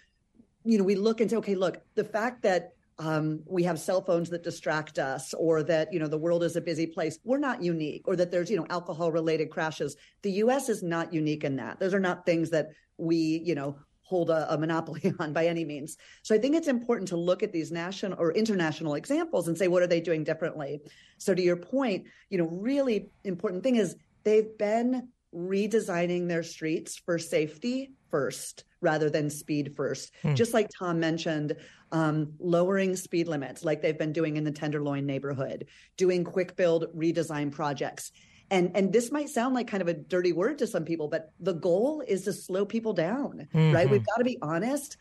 you 0.65 0.79
know, 0.79 0.85
we 0.85 0.95
look 0.95 1.21
and 1.21 1.31
say, 1.31 1.37
okay, 1.37 1.55
look, 1.55 1.83
the 1.95 2.05
fact 2.05 2.43
that 2.43 2.75
um, 3.01 3.43
we 3.47 3.63
have 3.63 3.81
cell 3.81 4.03
phones 4.03 4.29
that 4.29 4.43
distract 4.43 4.99
us 4.99 5.33
or 5.35 5.63
that 5.63 5.91
you 5.91 5.99
know 5.99 6.07
the 6.07 6.19
world 6.19 6.45
is 6.45 6.55
a 6.55 6.61
busy 6.61 6.87
place. 6.87 7.19
We're 7.25 7.39
not 7.39 7.63
unique 7.63 8.07
or 8.07 8.15
that 8.17 8.31
there's 8.31 8.51
you 8.51 8.59
know 8.59 8.67
alcohol 8.69 9.11
related 9.11 9.51
crashes. 9.51 9.97
The 10.23 10.33
us 10.33 10.69
is 10.69 10.83
not 10.83 11.13
unique 11.13 11.43
in 11.43 11.57
that. 11.57 11.81
Those 11.81 11.95
are 11.95 12.01
not 12.01 12.27
things 12.27 12.51
that 12.51 12.69
we 12.99 13.43
you 13.43 13.55
know 13.55 13.79
hold 14.03 14.29
a, 14.29 14.53
a, 14.53 14.59
monopoly 14.59 15.15
on 15.19 15.33
by 15.33 15.47
any 15.47 15.65
means. 15.65 15.97
So 16.23 16.35
i 16.35 16.39
think 16.39 16.57
it's 16.57 16.69
important 16.69 17.09
to 17.09 17.17
look 17.17 17.43
at 17.43 17.53
these 17.53 17.73
national 17.73 18.19
or 18.21 18.33
international 18.33 18.95
examples 18.95 19.49
and 19.49 19.57
say 19.57 19.69
what 19.69 19.83
are 19.83 19.87
they 19.87 20.01
doing 20.01 20.23
differently? 20.23 20.81
So 21.17 21.35
to 21.35 21.43
your 21.43 21.57
point 21.57 22.05
you 22.29 22.37
know 22.37 22.49
really 22.49 23.11
important 23.25 23.63
thing 23.63 23.77
is 23.77 23.97
they've 24.25 24.59
been 24.59 25.09
redesigning 25.35 26.29
their 26.29 26.43
streets 26.43 26.99
for 26.99 27.19
safety 27.19 27.93
first 28.11 28.65
rather 28.81 29.11
than 29.11 29.31
speed 29.31 29.75
first. 29.77 30.13
Hmm. 30.23 30.35
Just 30.35 30.55
like 30.55 30.71
Tom 30.79 31.01
mentioned, 31.01 31.57
um, 31.93 32.33
lowering 32.39 32.97
speed 32.97 33.29
limits 33.29 33.65
like 33.65 33.83
they've 33.83 33.99
been 33.99 34.13
doing 34.13 34.37
in 34.37 34.45
the 34.45 34.53
Tenderloin 34.53 35.07
neighborhood, 35.07 35.67
doing 35.97 36.25
quick 36.25 36.57
build 36.57 36.87
redesign 36.97 37.53
projects. 37.53 38.13
And, 38.51 38.73
and 38.75 38.93
this 38.93 39.13
might 39.13 39.29
sound 39.29 39.55
like 39.55 39.69
kind 39.69 39.81
of 39.81 39.89
a 39.89 39.95
dirty 39.95 40.33
word 40.33 40.59
to 40.59 40.67
some 40.67 40.85
people, 40.85 41.09
but 41.09 41.33
the 41.39 41.53
goal 41.53 42.03
is 42.07 42.25
to 42.25 42.33
slow 42.33 42.65
people 42.65 42.93
down, 42.93 43.47
mm-hmm. 43.55 43.73
right? 43.73 43.89
We've 43.89 44.05
got 44.05 44.17
to 44.17 44.25
be 44.25 44.39
honest. 44.43 44.97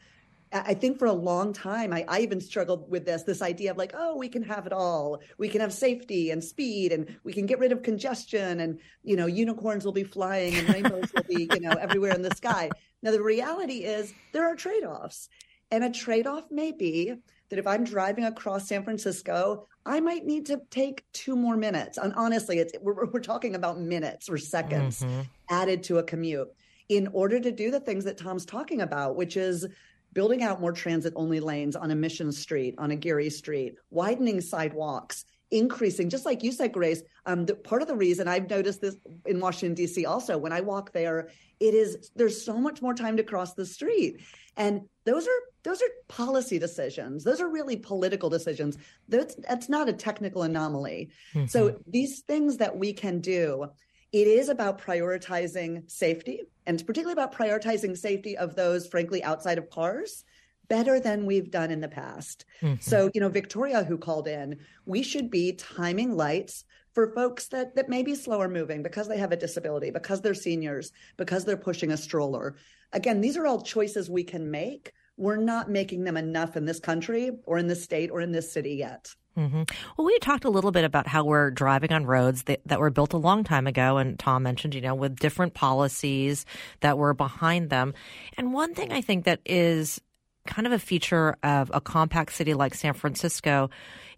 I 0.52 0.74
think 0.74 0.98
for 0.98 1.06
a 1.06 1.14
long 1.14 1.54
time, 1.54 1.94
I, 1.94 2.06
I, 2.08 2.22
even 2.22 2.42
struggled 2.42 2.90
with 2.90 3.06
this 3.06 3.22
this 3.22 3.44
idea 3.44 3.70
of 3.70 3.78
like, 3.78 3.94
oh, 3.96 4.18
we 4.18 4.28
can 4.30 4.42
have 4.44 4.66
it 4.66 4.74
all. 4.74 5.22
We 5.38 5.48
can 5.48 5.62
have 5.62 5.72
safety 5.72 6.32
and 6.32 6.44
speed, 6.44 6.92
and 6.92 7.20
we 7.24 7.34
can 7.34 7.46
get 7.46 7.60
rid 7.60 7.72
of 7.72 7.84
congestion, 7.84 8.60
and 8.60 8.80
you 9.04 9.16
know, 9.16 9.28
unicorns 9.28 9.86
will 9.86 9.92
be 9.92 10.04
flying 10.04 10.56
and 10.56 10.68
rainbows 10.70 11.14
will 11.14 11.24
be, 11.24 11.48
you 11.54 11.60
know, 11.60 11.74
everywhere 11.74 12.14
in 12.14 12.24
the 12.24 12.34
sky. 12.34 12.72
Now, 13.02 13.12
the 13.12 13.22
reality 13.22 13.86
is 13.86 14.14
there 14.34 14.46
are 14.46 14.56
trade 14.56 14.84
offs, 14.84 15.30
and 15.72 15.84
a 15.84 15.90
trade 15.90 16.28
off 16.28 16.46
may 16.52 16.72
be 16.72 17.14
that 17.50 17.60
if 17.60 17.68
I'm 17.68 17.84
driving 17.84 18.26
across 18.26 18.68
San 18.68 18.84
Francisco, 18.84 19.68
I 19.86 20.00
might 20.00 20.26
need 20.26 20.46
to 20.48 20.62
take 20.70 21.04
two 21.14 21.36
more 21.36 21.58
minutes. 21.58 21.98
And 21.98 22.14
honestly, 22.16 22.60
it's 22.60 22.74
we're, 22.82 23.06
we're 23.06 23.20
talking 23.20 23.56
about 23.56 23.80
minutes 23.80 24.30
or 24.30 24.38
seconds 24.38 25.02
mm-hmm. 25.02 25.22
added 25.50 25.84
to 25.84 25.98
a 25.98 26.04
commute 26.04 26.50
in 26.90 27.08
order 27.14 27.40
to 27.40 27.52
do 27.52 27.72
the 27.72 27.80
things 27.80 28.04
that 28.06 28.18
Tom's 28.18 28.46
talking 28.46 28.82
about, 28.82 29.16
which 29.16 29.38
is 29.38 29.68
building 30.14 30.44
out 30.44 30.60
more 30.60 30.72
transit 30.72 31.14
only 31.16 31.40
lanes 31.40 31.76
on 31.76 31.92
a 31.92 31.96
Mission 31.96 32.32
Street, 32.32 32.76
on 32.78 32.92
a 32.92 32.96
Geary 32.96 33.30
Street, 33.30 33.76
widening 33.92 34.42
sidewalks, 34.42 35.26
increasing, 35.52 36.10
just 36.10 36.26
like 36.26 36.44
you 36.44 36.52
said, 36.52 36.74
Grace. 36.74 37.02
Um, 37.26 37.46
the, 37.46 37.56
part 37.56 37.82
of 37.82 37.88
the 37.88 37.96
reason 37.96 38.28
I've 38.28 38.50
noticed 38.50 38.82
this 38.82 38.98
in 39.26 39.40
Washington, 39.40 39.74
D.C. 39.74 40.06
also, 40.06 40.38
when 40.38 40.52
I 40.52 40.62
walk 40.62 40.92
there, 40.92 41.30
it 41.60 41.74
is 41.74 42.12
there's 42.16 42.44
so 42.44 42.58
much 42.58 42.82
more 42.82 42.94
time 42.94 43.18
to 43.18 43.24
cross 43.24 43.54
the 43.54 43.66
street. 43.66 44.22
And 44.58 44.82
those 45.06 45.28
are 45.28 45.42
those 45.64 45.82
are 45.82 45.90
policy 46.08 46.60
decisions. 46.60 47.24
Those 47.24 47.42
are 47.42 47.50
really 47.50 47.76
political 47.76 48.30
decisions. 48.30 48.78
That's 49.08 49.36
that's 49.36 49.70
not 49.70 49.90
a 49.90 49.94
technical 49.94 50.44
anomaly. 50.44 51.10
Mm-hmm. 51.34 51.48
So 51.48 51.80
these 51.88 52.22
things 52.22 52.58
that 52.58 52.78
we 52.78 52.94
can 52.94 53.20
do 53.20 53.68
it 54.12 54.28
is 54.28 54.50
about 54.50 54.82
prioritizing 54.82 55.90
safety, 55.90 56.42
and 56.66 56.76
it's 56.76 56.84
particularly 56.84 57.14
about 57.14 57.34
prioritizing 57.34 57.96
safety 57.96 58.38
of 58.38 58.56
those, 58.56 58.88
frankly, 58.88 59.24
outside 59.24 59.58
of 59.58 59.70
cars 59.70 60.24
better 60.70 61.00
than 61.00 61.26
we've 61.26 61.52
done 61.52 61.72
in 61.72 61.82
the 61.82 61.88
past. 61.88 62.46
Mm-hmm. 62.62 62.80
So, 62.80 63.10
you 63.14 63.22
know, 63.22 63.30
Victoria, 63.30 63.84
who 63.84 63.98
called 63.98 64.28
in, 64.28 64.60
we 64.86 65.04
should 65.04 65.30
be 65.30 65.54
timing 65.54 66.16
lights 66.16 66.64
for 66.94 67.14
folks 67.14 67.48
that 67.48 67.76
that 67.76 67.90
may 67.90 68.04
be 68.04 68.16
slower 68.16 68.48
moving 68.48 68.82
because 68.82 69.08
they 69.08 69.18
have 69.18 69.32
a 69.32 69.38
disability, 69.38 69.92
because 69.92 70.22
they're 70.22 70.34
seniors, 70.34 70.92
because 71.18 71.46
they're 71.46 71.58
pushing 71.58 71.92
a 71.92 71.98
stroller. 71.98 72.56
Again, 72.94 73.22
these 73.22 73.38
are 73.38 73.46
all 73.46 73.62
choices 73.62 74.10
we 74.10 74.24
can 74.24 74.50
make. 74.50 74.94
We're 75.18 75.38
not 75.38 75.70
making 75.70 76.06
them 76.06 76.18
enough 76.18 76.56
in 76.56 76.66
this 76.66 76.80
country 76.80 77.32
or 77.46 77.58
in 77.58 77.68
this 77.68 77.84
state 77.84 78.10
or 78.10 78.22
in 78.22 78.32
this 78.32 78.52
city 78.52 78.76
yet. 78.76 79.14
Mm-hmm. 79.38 79.64
Well, 79.96 80.06
we 80.06 80.18
talked 80.20 80.44
a 80.44 80.50
little 80.50 80.72
bit 80.72 80.84
about 80.84 81.08
how 81.08 81.24
we're 81.24 81.52
driving 81.52 81.94
on 81.94 82.06
roads 82.06 82.44
that, 82.44 82.62
that 82.66 82.80
were 82.80 82.90
built 82.90 83.14
a 83.14 83.18
long 83.18 83.44
time 83.44 83.68
ago, 83.68 83.98
and 83.98 84.18
Tom 84.18 84.44
mentioned, 84.44 84.76
you 84.76 84.82
know, 84.82 84.96
with 84.96 85.20
different 85.20 85.54
policies 85.54 86.46
that 86.82 86.98
were 86.98 87.14
behind 87.14 87.70
them. 87.70 87.94
And 88.38 88.54
one 88.54 88.74
thing 88.74 88.92
I 88.92 89.02
think 89.02 89.26
that 89.26 89.40
is 89.46 90.02
kind 90.46 90.66
of 90.66 90.74
a 90.74 90.80
feature 90.80 91.38
of 91.44 91.72
a 91.74 91.82
compact 91.82 92.34
city 92.34 92.54
like 92.54 92.74
San 92.74 92.94
Francisco 92.94 93.70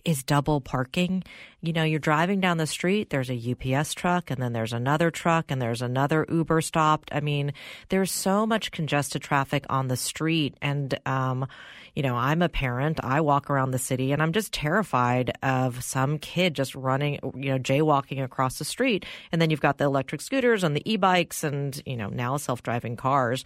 is 0.05 0.23
double 0.23 0.61
parking. 0.61 1.23
You 1.63 1.73
know, 1.73 1.83
you're 1.83 1.99
driving 1.99 2.39
down 2.39 2.57
the 2.57 2.65
street, 2.65 3.11
there's 3.11 3.29
a 3.29 3.51
UPS 3.51 3.93
truck, 3.93 4.31
and 4.31 4.41
then 4.41 4.51
there's 4.51 4.73
another 4.73 5.11
truck, 5.11 5.51
and 5.51 5.61
there's 5.61 5.83
another 5.83 6.25
Uber 6.27 6.61
stopped. 6.61 7.09
I 7.11 7.19
mean, 7.19 7.53
there's 7.89 8.11
so 8.11 8.47
much 8.47 8.71
congested 8.71 9.21
traffic 9.21 9.65
on 9.69 9.87
the 9.87 9.97
street. 9.97 10.55
And, 10.61 10.97
um, 11.05 11.47
you 11.95 12.03
know, 12.03 12.15
I'm 12.15 12.41
a 12.41 12.49
parent. 12.49 12.99
I 13.03 13.21
walk 13.21 13.49
around 13.49 13.71
the 13.71 13.79
city 13.79 14.11
and 14.11 14.21
I'm 14.21 14.31
just 14.31 14.53
terrified 14.53 15.37
of 15.43 15.83
some 15.83 16.19
kid 16.19 16.53
just 16.53 16.73
running, 16.73 17.19
you 17.35 17.51
know, 17.51 17.59
jaywalking 17.59 18.23
across 18.23 18.57
the 18.57 18.65
street. 18.65 19.05
And 19.31 19.41
then 19.41 19.49
you've 19.49 19.61
got 19.61 19.77
the 19.77 19.85
electric 19.85 20.21
scooters 20.21 20.63
and 20.63 20.75
the 20.75 20.89
e 20.89 20.95
bikes 20.95 21.43
and, 21.43 21.81
you 21.85 21.97
know, 21.97 22.07
now 22.07 22.37
self 22.37 22.63
driving 22.63 22.95
cars. 22.95 23.43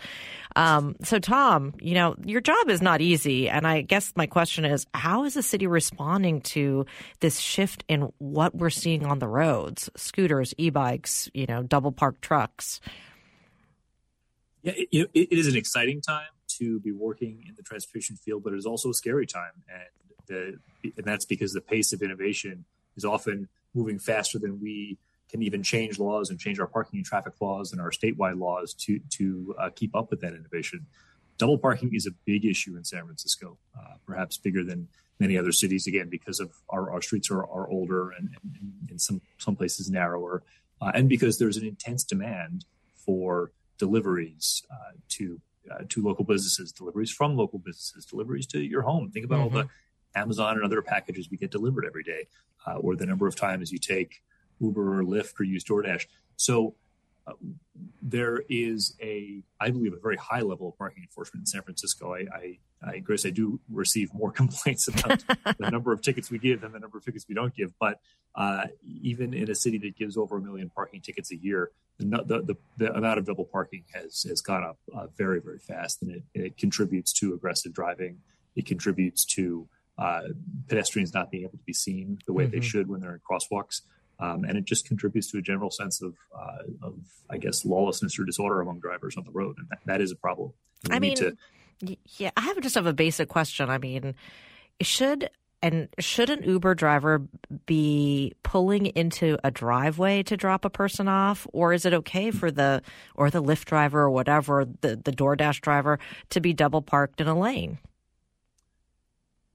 Um, 0.55 0.95
so, 1.03 1.18
Tom, 1.18 1.74
you 1.82 1.95
know, 1.95 2.16
your 2.24 2.41
job 2.41 2.70
is 2.70 2.82
not 2.82 3.01
easy. 3.01 3.49
And 3.49 3.66
I 3.66 3.82
guess 3.82 4.13
my 4.16 4.28
question 4.28 4.63
is 4.63 4.86
how 4.93 5.24
is 5.24 5.34
the 5.34 5.43
city 5.43 5.66
responding 5.66 6.41
to 6.41 6.86
this 7.20 7.39
shift 7.39 7.84
in 7.88 8.05
what 8.18 8.56
we're 8.56 8.70
seeing 8.70 9.06
on 9.06 9.20
the 9.20 9.28
roads? 9.28 9.89
Scooters, 9.95 10.53
e 10.58 10.70
bikes, 10.70 11.30
you 11.34 11.45
know, 11.45 11.64
double 11.64 11.91
parked 11.91 12.22
trucks. 12.22 12.82
Yeah, 14.64 14.74
it, 14.76 15.10
it 15.14 15.38
is 15.38 15.47
an 15.47 15.56
exciting 15.56 16.01
time 16.01 16.28
to 16.58 16.80
be 16.80 16.91
working 16.91 17.43
in 17.47 17.56
the 17.56 17.64
transportation 17.64 18.16
field, 18.16 18.43
but 18.43 18.53
it 18.53 18.58
is 18.58 18.66
also 18.66 18.89
a 18.89 18.93
scary 18.93 19.28
time, 19.28 19.64
and 19.70 20.18
the 20.28 20.58
and 20.97 21.06
that's 21.06 21.26
because 21.26 21.53
the 21.53 21.62
pace 21.62 21.93
of 21.93 22.01
innovation 22.01 22.66
is 22.95 23.06
often 23.06 23.47
moving 23.74 23.99
faster 23.99 24.39
than 24.39 24.60
we 24.62 24.97
can 25.30 25.41
even 25.41 25.64
change 25.64 25.99
laws 25.99 26.30
and 26.30 26.39
change 26.39 26.60
our 26.60 26.68
parking 26.68 26.97
and 26.97 27.06
traffic 27.06 27.34
laws 27.41 27.72
and 27.72 27.82
our 27.82 27.91
statewide 27.91 28.39
laws 28.39 28.74
to 28.74 28.99
to 29.10 29.56
uh, 29.60 29.70
keep 29.76 29.95
up 29.95 30.10
with 30.10 30.22
that 30.22 30.34
innovation. 30.34 30.86
Double 31.38 31.57
parking 31.57 31.93
is 31.93 32.05
a 32.05 32.11
big 32.25 32.45
issue 32.45 32.75
in 32.77 32.83
San 32.83 33.05
Francisco, 33.05 33.57
uh, 33.77 33.95
perhaps 34.05 34.38
bigger 34.38 34.63
than 34.63 34.88
many 35.19 35.38
other 35.38 35.51
cities. 35.51 35.88
Again, 35.88 36.09
because 36.09 36.39
of 36.39 36.51
our, 36.69 36.91
our 36.91 37.01
streets 37.01 37.29
are, 37.29 37.43
are 37.43 37.67
older 37.69 38.11
and, 38.11 38.36
in 38.89 38.99
some 38.99 39.21
some 39.38 39.55
places 39.55 39.89
narrower, 39.89 40.43
uh, 40.81 40.91
and 40.93 41.09
because 41.09 41.38
there's 41.38 41.57
an 41.57 41.65
intense 41.65 42.03
demand 42.03 42.65
for 42.93 43.51
deliveries 43.77 44.63
uh, 44.71 44.93
to 45.09 45.39
uh, 45.71 45.83
to 45.89 46.03
local 46.03 46.23
businesses, 46.23 46.71
deliveries 46.71 47.11
from 47.11 47.36
local 47.36 47.59
businesses, 47.59 48.05
deliveries 48.05 48.45
to 48.47 48.59
your 48.59 48.83
home. 48.83 49.09
Think 49.11 49.25
about 49.25 49.47
mm-hmm. 49.47 49.57
all 49.57 49.63
the 49.63 49.69
Amazon 50.19 50.55
and 50.55 50.63
other 50.63 50.81
packages 50.81 51.29
we 51.29 51.38
get 51.38 51.51
delivered 51.51 51.86
every 51.86 52.03
day, 52.03 52.27
uh, 52.65 52.77
or 52.77 52.95
the 52.95 53.05
number 53.05 53.27
of 53.27 53.36
times 53.36 53.71
you 53.71 53.79
take 53.79 54.21
Uber 54.61 54.99
or 54.99 55.03
Lyft 55.03 55.39
or 55.39 55.43
use 55.43 55.63
DoorDash. 55.63 56.05
So 56.38 56.75
there 58.01 58.43
is 58.49 58.95
a, 59.01 59.41
I 59.59 59.71
believe, 59.71 59.93
a 59.93 59.99
very 59.99 60.17
high 60.17 60.41
level 60.41 60.69
of 60.69 60.78
parking 60.78 61.03
enforcement 61.03 61.41
in 61.41 61.45
San 61.47 61.63
Francisco. 61.63 62.13
I, 62.13 62.26
I, 62.34 62.57
I 62.88 62.99
Grace, 62.99 63.26
I 63.26 63.32
do 63.32 63.59
receive 63.71 64.13
more 64.13 64.32
complaints 64.41 64.88
about 64.88 65.23
the 65.57 65.69
number 65.71 65.91
of 65.91 66.01
tickets 66.01 66.30
we 66.30 66.38
give 66.38 66.61
than 66.61 66.71
the 66.71 66.80
number 66.80 66.97
of 66.97 67.05
tickets 67.05 67.26
we 67.28 67.36
don't 67.36 67.55
give. 67.55 67.73
But 67.80 67.99
uh, 68.36 68.67
even 69.01 69.34
in 69.34 69.49
a 69.49 69.55
city 69.55 69.78
that 69.80 69.95
gives 69.95 70.17
over 70.17 70.38
a 70.38 70.41
million 70.41 70.69
parking 70.69 71.01
tickets 71.01 71.32
a 71.32 71.38
year, 71.38 71.71
the, 71.97 72.05
the, 72.26 72.55
the 72.78 72.93
amount 72.93 73.19
of 73.19 73.26
double 73.26 73.45
parking 73.45 73.86
has 73.93 74.23
has 74.23 74.41
gone 74.41 74.63
up 74.63 74.78
uh, 74.93 75.07
very 75.17 75.39
very 75.39 75.59
fast, 75.59 76.01
and 76.01 76.11
it, 76.11 76.23
it 76.34 76.57
contributes 76.57 77.13
to 77.13 77.34
aggressive 77.34 77.73
driving. 77.73 78.17
It 78.55 78.65
contributes 78.65 79.26
to 79.36 79.67
uh, 79.97 80.21
pedestrians 80.67 81.13
not 81.13 81.32
being 81.32 81.43
able 81.43 81.57
to 81.57 81.63
be 81.65 81.73
seen 81.73 82.19
the 82.28 82.34
way 82.34 82.43
mm-hmm. 82.43 82.55
they 82.55 82.61
should 82.61 82.89
when 82.89 82.99
they're 82.99 83.13
in 83.13 83.21
crosswalks. 83.30 83.82
Um, 84.20 84.43
and 84.45 84.57
it 84.57 84.66
just 84.66 84.88
contributes 84.88 85.30
to 85.32 85.38
a 85.38 85.41
general 85.41 85.70
sense 85.70 86.01
of, 86.01 86.16
uh, 86.34 86.88
of, 86.88 86.95
I 87.30 87.38
guess, 87.38 87.66
lawlessness 87.66 88.18
or 88.18 88.24
disorder 88.24 88.61
among 88.61 88.80
drivers 88.80 89.18
on 89.18 89.26
the 89.26 89.32
road, 89.32 89.57
and 89.57 89.68
that, 89.70 89.80
that 89.86 90.01
is 90.01 90.11
a 90.11 90.16
problem. 90.16 90.53
I 90.89 90.99
mean, 90.99 91.16
to... 91.18 91.36
yeah, 92.18 92.32
I 92.38 92.41
have 92.41 92.59
just 92.61 92.76
have 92.76 92.86
a 92.86 92.93
basic 92.93 93.28
question. 93.28 93.70
I 93.70 93.78
mean, 93.78 94.16
should 94.82 95.30
and 95.61 95.89
should 95.99 96.30
an 96.30 96.43
Uber 96.43 96.76
driver 96.76 97.24
be 97.66 98.34
pulling 98.43 98.86
into 98.88 99.38
a 99.43 99.49
driveway 99.49 100.22
to 100.24 100.38
drop 100.38 100.63
a 100.63 100.70
person 100.70 101.07
off, 101.07 101.47
or 101.53 101.74
is 101.74 101.86
it 101.86 101.93
okay 101.93 102.30
for 102.30 102.51
the 102.51 102.82
or 103.16 103.30
the 103.32 103.41
Lyft 103.41 103.66
driver 103.66 104.01
or 104.01 104.11
whatever 104.11 104.66
the 104.82 104.95
the 104.95 105.11
DoorDash 105.11 105.61
driver 105.61 105.97
to 106.30 106.39
be 106.39 106.53
double 106.53 106.82
parked 106.82 107.20
in 107.20 107.28
a 107.28 107.38
lane? 107.38 107.80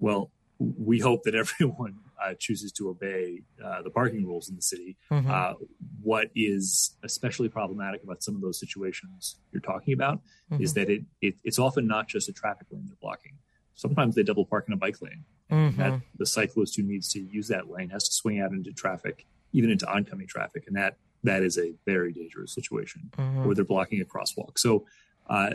Well, 0.01 0.31
we 0.59 0.99
hope 0.99 1.23
that 1.25 1.35
everyone 1.37 2.01
uh, 2.23 2.35
chooses 2.39 2.73
to 2.73 2.89
obey 2.89 3.43
uh, 3.65 3.83
the 3.83 3.91
parking 3.91 4.27
rules 4.27 4.49
in 4.49 4.57
the 4.57 4.63
city. 4.63 4.97
Mm-hmm. 5.11 5.31
Uh, 5.31 5.55
what 6.03 6.29
is 6.35 6.97
especially 7.03 7.49
problematic 7.49 8.03
about 8.03 8.23
some 8.23 8.35
of 8.35 8.41
those 8.41 8.59
situations 8.59 9.37
you're 9.53 9.61
talking 9.61 9.95
about 9.95 10.21
mm-hmm. 10.53 10.63
is 10.63 10.75
that 10.75 10.91
it, 10.91 11.03
it, 11.21 11.35
it's 11.45 11.59
often 11.59 11.87
not 11.87 12.09
just 12.09 12.29
a 12.29 12.33
traffic 12.33 12.67
lane 12.71 12.85
they're 12.87 12.97
blocking. 13.01 13.39
Sometimes 13.75 14.15
they 14.15 14.23
double 14.23 14.45
park 14.45 14.67
in 14.69 14.75
a 14.75 14.77
bike 14.77 15.01
lane. 15.01 15.25
Mm-hmm. 15.51 15.81
That 15.81 16.01
the 16.17 16.27
cyclist 16.27 16.77
who 16.77 16.83
needs 16.83 17.13
to 17.13 17.21
use 17.21 17.49
that 17.49 17.69
lane 17.69 17.91
has 17.91 18.09
to 18.09 18.15
swing 18.15 18.41
out 18.41 18.53
into 18.53 18.73
traffic, 18.73 19.27
even 19.53 19.71
into 19.71 19.91
oncoming 19.91 20.29
traffic, 20.29 20.65
and 20.69 20.77
that 20.77 20.97
that 21.25 21.43
is 21.43 21.59
a 21.59 21.75
very 21.87 22.13
dangerous 22.13 22.55
situation 22.55 23.11
mm-hmm. 23.17 23.45
where 23.45 23.55
they're 23.55 23.65
blocking 23.65 24.01
a 24.01 24.05
crosswalk. 24.05 24.59
So 24.59 24.87
uh, 25.31 25.51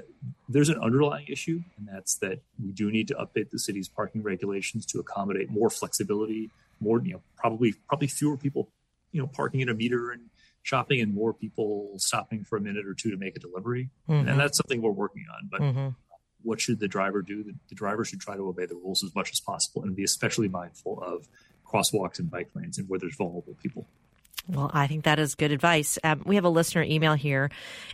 there's 0.48 0.70
an 0.70 0.80
underlying 0.80 1.28
issue, 1.28 1.62
and 1.78 1.88
that's 1.92 2.16
that 2.20 2.40
we 2.64 2.72
do 2.72 2.90
need 2.90 3.10
to 3.10 3.16
update 3.16 3.50
the 3.50 3.60
city's 3.60 3.90
parking 3.90 4.24
regulations 4.24 4.86
to 4.86 5.00
accommodate 5.00 5.50
more 5.50 5.70
flexibility, 5.70 6.50
more 6.80 7.02
you 7.04 7.14
know 7.14 7.22
probably 7.36 7.74
probably 7.90 8.08
fewer 8.08 8.38
people 8.38 8.70
you 9.12 9.22
know 9.22 9.28
parking 9.28 9.60
in 9.60 9.68
a 9.68 9.74
meter 9.74 10.12
and 10.12 10.30
shopping, 10.64 11.02
and 11.02 11.14
more 11.14 11.34
people 11.34 11.92
stopping 11.98 12.46
for 12.46 12.58
a 12.58 12.62
minute 12.62 12.88
or 12.88 12.94
two 12.94 13.12
to 13.12 13.18
make 13.18 13.36
a 13.36 13.40
delivery, 13.40 13.90
mm-hmm. 14.10 14.30
and 14.30 14.40
that's 14.40 14.58
something 14.58 14.82
we're 14.82 14.92
working 14.92 15.26
on. 15.38 15.50
But 15.52 15.62
mm-hmm. 15.62 15.90
what 16.42 16.62
should 16.62 16.80
the 16.80 16.88
driver 16.88 17.22
do? 17.22 17.44
The, 17.44 17.54
the 17.68 17.76
driver 17.76 18.06
should 18.06 18.22
try 18.22 18.38
to 18.38 18.48
obey 18.48 18.66
the 18.66 18.76
rules 18.76 19.04
as 19.04 19.14
much 19.14 19.30
as 19.34 19.42
possible 19.42 19.84
and 19.84 19.94
be 19.94 20.06
especially 20.06 20.48
mindful 20.48 21.04
of 21.04 21.28
crosswalks 21.68 22.20
and 22.20 22.32
bike 22.32 22.50
lanes 22.56 22.78
and 22.78 22.88
where 22.88 22.98
there's 22.98 23.16
vulnerable 23.18 23.58
people. 23.62 23.86
Well, 24.48 24.70
I 24.74 24.86
think 24.88 25.06
that 25.06 25.18
is 25.18 25.34
good 25.34 25.52
advice. 25.52 25.98
Um, 26.04 26.22
we 26.26 26.36
have 26.36 26.44
a 26.44 26.50
listener 26.50 26.84
email 26.84 27.14
here. 27.14 27.50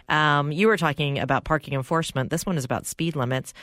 Um, 0.10 0.52
you 0.52 0.68
were 0.68 0.78
talking 0.78 1.18
about 1.20 1.46
parking 1.46 1.74
enforcement. 1.76 2.30
This 2.30 2.46
one 2.46 2.58
is 2.58 2.66
about 2.66 2.86
speed 2.86 3.16
limits. 3.16 3.54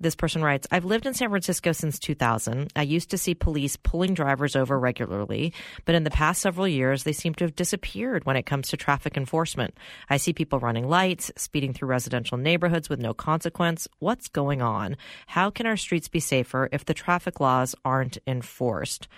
This 0.00 0.14
person 0.14 0.42
writes 0.42 0.66
I've 0.70 0.84
lived 0.84 1.06
in 1.06 1.14
San 1.14 1.28
Francisco 1.28 1.72
since 1.72 1.98
2000. 1.98 2.72
I 2.76 2.82
used 2.82 3.10
to 3.10 3.18
see 3.18 3.34
police 3.34 3.76
pulling 3.76 4.14
drivers 4.14 4.54
over 4.54 4.78
regularly, 4.78 5.52
but 5.84 5.94
in 5.94 6.04
the 6.04 6.10
past 6.10 6.40
several 6.40 6.68
years, 6.68 7.02
they 7.02 7.12
seem 7.12 7.34
to 7.34 7.44
have 7.44 7.56
disappeared 7.56 8.24
when 8.24 8.36
it 8.36 8.46
comes 8.46 8.68
to 8.68 8.76
traffic 8.76 9.16
enforcement. 9.16 9.74
I 10.08 10.16
see 10.16 10.32
people 10.32 10.60
running 10.60 10.88
lights, 10.88 11.32
speeding 11.36 11.72
through 11.72 11.88
residential 11.88 12.38
neighborhoods 12.38 12.88
with 12.88 13.00
no 13.00 13.12
consequence. 13.12 13.88
What's 13.98 14.28
going 14.28 14.62
on? 14.62 14.96
How 15.26 15.50
can 15.50 15.66
our 15.66 15.76
streets 15.76 16.08
be 16.08 16.20
safer 16.20 16.68
if 16.70 16.84
the 16.84 16.94
traffic 16.94 17.40
laws 17.40 17.74
aren't 17.84 18.18
enforced? 18.26 19.08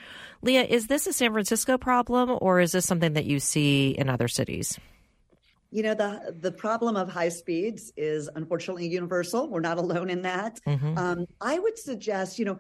Leah, 0.43 0.65
is 0.65 0.87
this 0.87 1.07
a 1.07 1.13
San 1.13 1.33
Francisco 1.33 1.77
problem 1.77 2.39
or 2.41 2.61
is 2.61 2.73
this 2.73 2.87
something 2.87 3.13
that 3.13 3.20
you 3.25 3.41
see 3.41 3.91
in 3.91 4.09
other 4.09 4.29
cities? 4.29 4.79
you 5.71 5.83
know 5.83 5.95
the 5.95 6.35
the 6.41 6.53
problem 6.53 6.97
of 6.97 7.09
high 7.09 7.29
speeds 7.29 7.93
is 7.97 8.29
unfortunately 8.35 8.89
universal 8.89 9.49
we're 9.49 9.61
not 9.61 9.79
alone 9.79 10.11
in 10.11 10.23
that 10.23 10.61
mm-hmm. 10.67 10.99
um, 10.99 11.27
i 11.41 11.59
would 11.59 11.79
suggest 11.79 12.39
you 12.39 12.45
know 12.45 12.59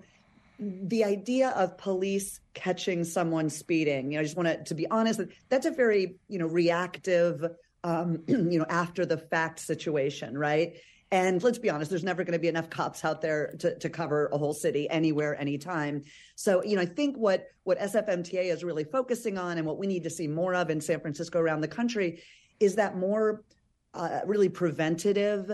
the 0.58 1.04
idea 1.04 1.50
of 1.50 1.76
police 1.78 2.40
catching 2.54 3.04
someone 3.04 3.48
speeding 3.48 4.12
you 4.12 4.16
know 4.16 4.20
i 4.20 4.22
just 4.22 4.36
want 4.36 4.48
to 4.48 4.62
to 4.64 4.74
be 4.74 4.86
honest 4.90 5.20
that's 5.48 5.66
a 5.66 5.70
very 5.70 6.16
you 6.28 6.38
know 6.38 6.46
reactive 6.46 7.44
um, 7.82 8.22
you 8.26 8.58
know 8.58 8.66
after 8.68 9.04
the 9.04 9.18
fact 9.18 9.58
situation 9.58 10.36
right 10.36 10.76
and 11.12 11.42
let's 11.42 11.58
be 11.58 11.70
honest, 11.70 11.90
there's 11.90 12.04
never 12.04 12.22
going 12.22 12.34
to 12.34 12.38
be 12.38 12.48
enough 12.48 12.70
cops 12.70 13.04
out 13.04 13.20
there 13.20 13.54
to, 13.58 13.76
to 13.78 13.90
cover 13.90 14.28
a 14.32 14.38
whole 14.38 14.54
city 14.54 14.88
anywhere, 14.88 15.38
anytime. 15.40 16.02
So, 16.36 16.62
you 16.62 16.76
know, 16.76 16.82
I 16.82 16.86
think 16.86 17.16
what 17.16 17.48
what 17.64 17.80
SFMTA 17.80 18.44
is 18.44 18.62
really 18.62 18.84
focusing 18.84 19.36
on 19.36 19.58
and 19.58 19.66
what 19.66 19.78
we 19.78 19.86
need 19.86 20.04
to 20.04 20.10
see 20.10 20.28
more 20.28 20.54
of 20.54 20.70
in 20.70 20.80
San 20.80 21.00
Francisco 21.00 21.40
around 21.40 21.62
the 21.62 21.68
country 21.68 22.22
is 22.60 22.76
that 22.76 22.96
more 22.96 23.42
uh, 23.94 24.20
really 24.24 24.48
preventative 24.48 25.50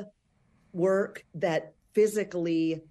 work 0.72 1.24
that 1.34 1.74
physically 1.94 2.82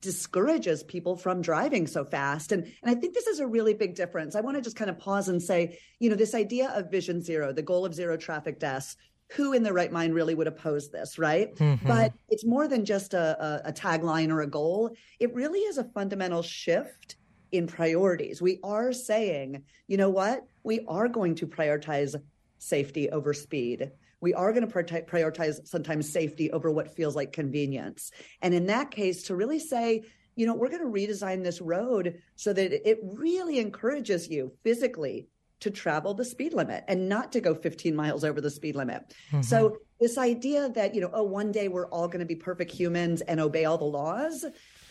discourages 0.00 0.82
people 0.82 1.16
from 1.16 1.40
driving 1.40 1.86
so 1.86 2.04
fast. 2.04 2.52
And, 2.52 2.64
and 2.64 2.90
I 2.90 2.94
think 2.94 3.14
this 3.14 3.26
is 3.26 3.40
a 3.40 3.46
really 3.46 3.74
big 3.74 3.94
difference. 3.94 4.34
I 4.34 4.40
want 4.40 4.56
to 4.56 4.62
just 4.62 4.76
kind 4.76 4.90
of 4.90 4.98
pause 4.98 5.28
and 5.28 5.42
say, 5.42 5.78
you 6.00 6.10
know, 6.10 6.16
this 6.16 6.34
idea 6.34 6.70
of 6.74 6.90
vision 6.90 7.22
zero, 7.22 7.52
the 7.52 7.62
goal 7.62 7.86
of 7.86 7.94
zero 7.94 8.16
traffic 8.16 8.58
deaths, 8.58 8.96
who 9.28 9.52
in 9.52 9.62
their 9.62 9.72
right 9.72 9.90
mind 9.90 10.14
really 10.14 10.34
would 10.34 10.46
oppose 10.46 10.90
this, 10.90 11.18
right? 11.18 11.54
Mm-hmm. 11.56 11.86
But 11.86 12.12
it's 12.28 12.44
more 12.44 12.68
than 12.68 12.84
just 12.84 13.14
a, 13.14 13.62
a, 13.66 13.70
a 13.70 13.72
tagline 13.72 14.30
or 14.30 14.42
a 14.42 14.46
goal. 14.46 14.94
It 15.18 15.34
really 15.34 15.60
is 15.60 15.78
a 15.78 15.84
fundamental 15.84 16.42
shift 16.42 17.16
in 17.52 17.66
priorities. 17.66 18.40
We 18.40 18.60
are 18.62 18.92
saying, 18.92 19.62
you 19.88 19.96
know 19.96 20.10
what? 20.10 20.44
We 20.62 20.84
are 20.86 21.08
going 21.08 21.34
to 21.36 21.46
prioritize 21.46 22.14
safety 22.58 23.10
over 23.10 23.32
speed. 23.32 23.90
We 24.20 24.34
are 24.34 24.52
going 24.52 24.66
to 24.66 24.72
prioritize 24.72 25.66
sometimes 25.66 26.10
safety 26.10 26.50
over 26.50 26.70
what 26.70 26.94
feels 26.94 27.16
like 27.16 27.32
convenience. 27.32 28.10
And 28.42 28.54
in 28.54 28.66
that 28.66 28.90
case, 28.90 29.24
to 29.24 29.36
really 29.36 29.58
say, 29.58 30.02
you 30.36 30.46
know, 30.46 30.54
we're 30.54 30.68
going 30.68 30.82
to 30.82 30.88
redesign 30.88 31.42
this 31.42 31.60
road 31.60 32.20
so 32.34 32.52
that 32.52 32.88
it 32.88 32.98
really 33.02 33.58
encourages 33.58 34.28
you 34.28 34.52
physically 34.62 35.28
to 35.66 35.70
travel 35.72 36.14
the 36.14 36.24
speed 36.24 36.54
limit 36.54 36.84
and 36.86 37.08
not 37.08 37.32
to 37.32 37.40
go 37.40 37.52
15 37.52 37.94
miles 37.94 38.22
over 38.22 38.40
the 38.40 38.50
speed 38.50 38.76
limit. 38.76 39.12
Mm-hmm. 39.32 39.42
So 39.42 39.78
this 40.00 40.16
idea 40.16 40.68
that, 40.68 40.94
you 40.94 41.00
know, 41.00 41.10
oh, 41.12 41.24
one 41.24 41.50
day 41.50 41.66
we're 41.66 41.88
all 41.88 42.06
going 42.06 42.20
to 42.20 42.26
be 42.26 42.36
perfect 42.36 42.70
humans 42.70 43.20
and 43.22 43.40
obey 43.40 43.64
all 43.64 43.76
the 43.76 43.84
laws, 43.84 44.44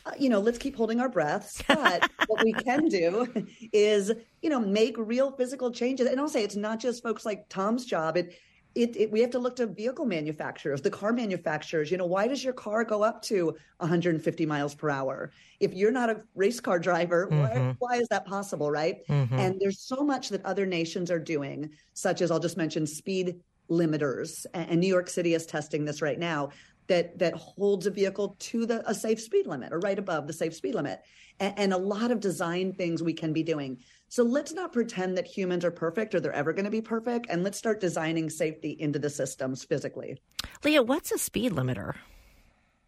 uh, 0.06 0.12
you 0.20 0.28
know, 0.28 0.40
let's 0.40 0.58
keep 0.58 0.76
holding 0.76 1.00
our 1.00 1.08
breaths. 1.08 1.64
But 1.68 2.10
what 2.28 2.44
we 2.44 2.52
can 2.52 2.90
do 2.90 3.26
is, 3.72 4.12
you 4.42 4.50
know, 4.50 4.60
make 4.60 4.98
real 4.98 5.32
physical 5.32 5.72
changes. 5.72 6.08
And 6.08 6.20
I'll 6.20 6.28
say 6.28 6.44
it's 6.44 6.58
not 6.58 6.80
just 6.82 7.02
folks 7.02 7.26
like 7.26 7.48
Tom's 7.48 7.86
job. 7.86 8.18
It 8.18 8.36
it, 8.76 8.96
it, 8.98 9.12
we 9.12 9.22
have 9.22 9.32
to 9.32 9.40
look 9.40 9.56
to 9.56 9.68
vehicle 9.68 10.06
manufacturers, 10.06 10.82
the 10.82 10.90
car 10.90 11.14
manufacturers. 11.14 11.90
You 11.90 11.98
know, 11.98 12.06
why 12.06 12.28
does 12.28 12.44
your 12.44 12.54
car 12.54 12.84
go 12.84 13.04
up 13.04 13.22
to 13.24 13.56
150 13.78 14.46
miles 14.46 14.76
per 14.76 14.90
hour? 14.90 15.32
If 15.62 15.74
you're 15.74 15.94
not 15.94 16.10
a 16.10 16.22
race 16.36 16.60
car 16.60 16.78
driver, 16.78 17.28
mm-hmm. 17.28 17.40
why, 17.40 17.76
why, 17.80 17.96
is 17.98 18.10
that 18.10 18.26
possible, 18.26 18.70
right? 18.70 19.08
Mm-hmm. 19.08 19.40
And 19.40 19.60
there's 19.62 19.80
so 19.80 20.04
much 20.04 20.28
that 20.30 20.44
other 20.46 20.66
nations 20.66 21.10
are 21.10 21.20
doing, 21.20 21.72
such 21.94 22.22
as 22.22 22.32
I'll 22.32 22.40
just 22.40 22.58
mention 22.58 22.86
speed 22.86 23.40
limiters, 23.70 24.46
and 24.54 24.80
New 24.80 24.88
York 24.88 25.10
City 25.10 25.34
is 25.34 25.46
testing 25.46 25.86
this 25.86 26.02
right 26.02 26.20
now. 26.20 26.50
That 26.88 27.18
that 27.18 27.34
holds 27.34 27.88
a 27.88 27.90
vehicle 27.90 28.36
to 28.38 28.68
the 28.68 28.88
a 28.88 28.94
safe 28.94 29.20
speed 29.20 29.48
limit 29.48 29.74
or 29.74 29.80
right 29.80 29.98
above 29.98 30.28
the 30.28 30.34
safe 30.34 30.54
speed 30.54 30.76
limit, 30.76 31.02
and, 31.40 31.58
and 31.58 31.74
a 31.74 31.78
lot 31.78 32.12
of 32.12 32.20
design 32.20 32.74
things 32.74 33.02
we 33.02 33.14
can 33.14 33.34
be 33.34 33.42
doing. 33.42 33.80
So 34.08 34.24
let's 34.24 34.54
not 34.54 34.72
pretend 34.72 35.18
that 35.18 35.28
humans 35.28 35.66
are 35.66 35.72
perfect 35.72 36.16
or 36.16 36.20
they're 36.20 36.32
ever 36.32 36.54
going 36.54 36.66
to 36.66 36.72
be 36.72 36.82
perfect. 36.82 37.28
And 37.30 37.44
let's 37.44 37.58
start 37.58 37.80
designing 37.80 38.30
safety 38.30 38.78
into 38.80 39.00
the 39.00 39.10
systems 39.10 39.64
physically. 39.64 40.22
Leah, 40.64 40.84
what's 40.84 41.12
a 41.12 41.18
speed 41.18 41.52
limiter? 41.52 41.96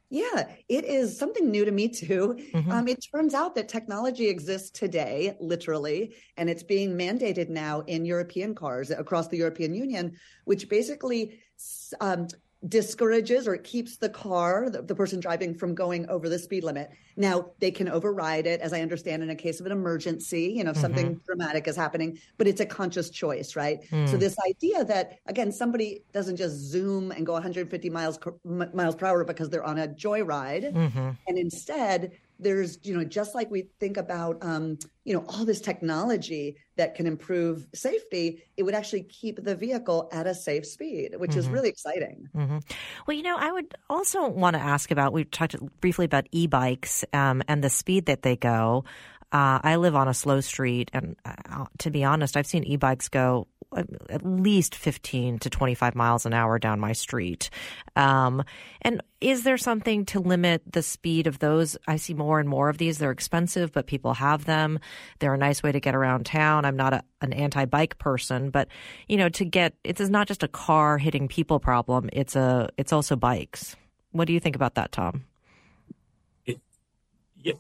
Yeah, 0.10 0.48
it 0.70 0.86
is 0.86 1.20
something 1.20 1.52
new 1.52 1.66
to 1.66 1.72
me 1.72 1.90
too. 1.90 2.40
Mm-hmm. 2.54 2.72
Um, 2.72 2.88
it 2.88 3.06
turns 3.12 3.34
out 3.34 3.56
that 3.56 3.68
technology 3.68 4.30
exists 4.30 4.70
today, 4.70 5.36
literally, 5.42 6.16
and 6.38 6.50
it's 6.50 6.64
being 6.64 6.98
mandated 6.98 7.50
now 7.50 7.82
in 7.82 8.06
European 8.06 8.56
cars 8.56 8.90
across 8.90 9.28
the 9.28 9.38
European 9.38 9.74
Union, 9.74 10.16
which 10.46 10.70
basically 10.70 11.40
um, 12.00 12.28
discourages 12.68 13.48
or 13.48 13.54
it 13.54 13.64
keeps 13.64 13.98
the 13.98 14.10
car, 14.10 14.70
the, 14.70 14.82
the, 14.82 14.96
person 14.96 15.20
driving, 15.20 15.54
from 15.54 15.76
going 15.76 16.10
over 16.10 16.28
the 16.28 16.40
speed 16.40 16.64
limit. 16.64 16.90
Now, 17.16 17.52
they 17.60 17.70
can 17.70 17.88
override 17.88 18.48
it, 18.48 18.62
as 18.62 18.74
I 18.74 18.82
understand, 18.82 19.22
in 19.22 19.30
a 19.30 19.36
case 19.36 19.60
of 19.60 19.68
an 19.68 19.72
emergency, 19.72 20.54
you 20.56 20.64
know, 20.64 20.72
if 20.72 20.78
mm-hmm. 20.78 20.82
something 20.82 21.22
dramatic 21.26 21.68
is 21.68 21.76
happening, 21.76 22.18
but 22.38 22.48
it's 22.48 22.60
a 22.60 22.66
conscious 22.66 23.12
choice, 23.12 23.56
right? 23.56 23.82
Mm. 23.92 24.10
So, 24.10 24.18
this 24.18 24.36
idea 24.48 24.84
that, 24.86 25.20
again, 25.28 25.52
somebody 25.52 26.02
doesn't 26.14 26.36
just 26.36 26.56
zoom 26.56 27.12
and 27.12 27.26
go 27.26 27.34
150 27.34 27.90
miles, 27.92 28.20
miles 28.44 28.96
per 28.96 29.06
hour 29.06 29.24
because 29.24 29.50
they're 29.50 29.64
on 29.64 29.78
a 29.78 29.88
joyride, 29.88 30.74
mm-hmm. 30.74 31.10
and 31.28 31.38
instead, 31.38 32.12
there's 32.40 32.80
you 32.84 32.96
know 32.96 33.04
just 33.04 33.36
like 33.36 33.50
we 33.50 33.68
think 33.80 33.98
about 33.98 34.38
um, 34.42 34.78
you 35.04 35.14
know 35.14 35.26
all 35.28 35.46
this 35.46 35.62
technology 35.62 36.58
that 36.76 36.96
can 36.96 37.08
improve 37.08 37.68
safety 37.74 38.44
it 38.58 38.64
would 38.64 38.74
actually 38.74 39.04
keep 39.04 39.44
the 39.44 39.56
vehicle 39.56 40.10
at 40.12 40.28
a 40.28 40.36
safe 40.36 40.66
speed 40.66 41.16
which 41.18 41.32
mm-hmm. 41.32 41.40
is 41.40 41.50
really 41.50 41.70
exciting 41.70 42.28
mm-hmm. 42.36 42.58
well 43.08 43.18
you 43.18 43.24
know 43.24 43.36
i 43.38 43.52
would 43.52 43.74
also 43.90 44.28
want 44.28 44.56
to 44.56 44.62
ask 44.62 44.92
about 44.92 45.14
we 45.14 45.24
talked 45.24 45.56
briefly 45.82 46.06
about 46.06 46.28
e-bikes 46.32 47.04
um, 47.14 47.42
and 47.48 47.64
the 47.64 47.70
speed 47.70 48.06
that 48.06 48.22
they 48.22 48.36
go 48.36 48.84
uh, 49.34 49.60
I 49.62 49.76
live 49.76 49.94
on 49.94 50.08
a 50.08 50.14
slow 50.14 50.40
street, 50.40 50.90
and 50.94 51.18
uh, 51.26 51.66
to 51.80 51.92
be 51.92 52.06
honest, 52.06 52.38
I've 52.38 52.48
seen 52.48 52.64
e-bikes 52.64 53.10
go 53.10 53.48
at 53.76 54.26
least 54.26 54.76
15 54.76 55.40
to 55.40 55.50
25 55.50 55.96
miles 55.96 56.26
an 56.26 56.34
hour 56.34 56.58
down 56.58 56.80
my 56.80 56.94
street. 56.94 57.50
Um, 57.96 58.44
and 58.82 59.02
is 59.20 59.44
there 59.44 59.58
something 59.58 60.06
to 60.06 60.20
limit 60.20 60.62
the 60.72 60.82
speed 60.82 61.28
of 61.28 61.40
those? 61.40 61.78
I 61.88 61.98
see 61.98 62.14
more 62.14 62.40
and 62.40 62.48
more 62.48 62.70
of 62.70 62.78
these. 62.78 62.98
They're 62.98 63.12
expensive, 63.12 63.72
but 63.72 63.88
people 63.88 64.14
have 64.14 64.46
them. 64.46 64.80
They're 65.20 65.34
a 65.34 65.38
nice 65.38 65.62
way 65.62 65.72
to 65.72 65.80
get 65.80 65.96
around 65.96 66.26
town. 66.26 66.66
I'm 66.66 66.78
not 66.78 66.94
a, 66.94 67.04
an 67.22 67.34
anti-bike 67.34 67.98
person, 67.98 68.50
but 68.52 68.68
you 69.08 69.18
know, 69.18 69.30
to 69.30 69.46
get 69.46 69.74
it 69.84 70.00
is 70.00 70.10
not 70.10 70.28
just 70.28 70.44
a 70.44 70.48
car 70.48 70.98
hitting 70.98 71.28
people 71.28 71.60
problem. 71.60 72.10
It's 72.14 72.36
a 72.36 72.70
it's 72.78 72.94
also 72.94 73.16
bikes. 73.16 73.76
What 74.12 74.28
do 74.28 74.34
you 74.34 74.40
think 74.40 74.56
about 74.56 74.76
that, 74.76 74.92
Tom? 74.92 75.26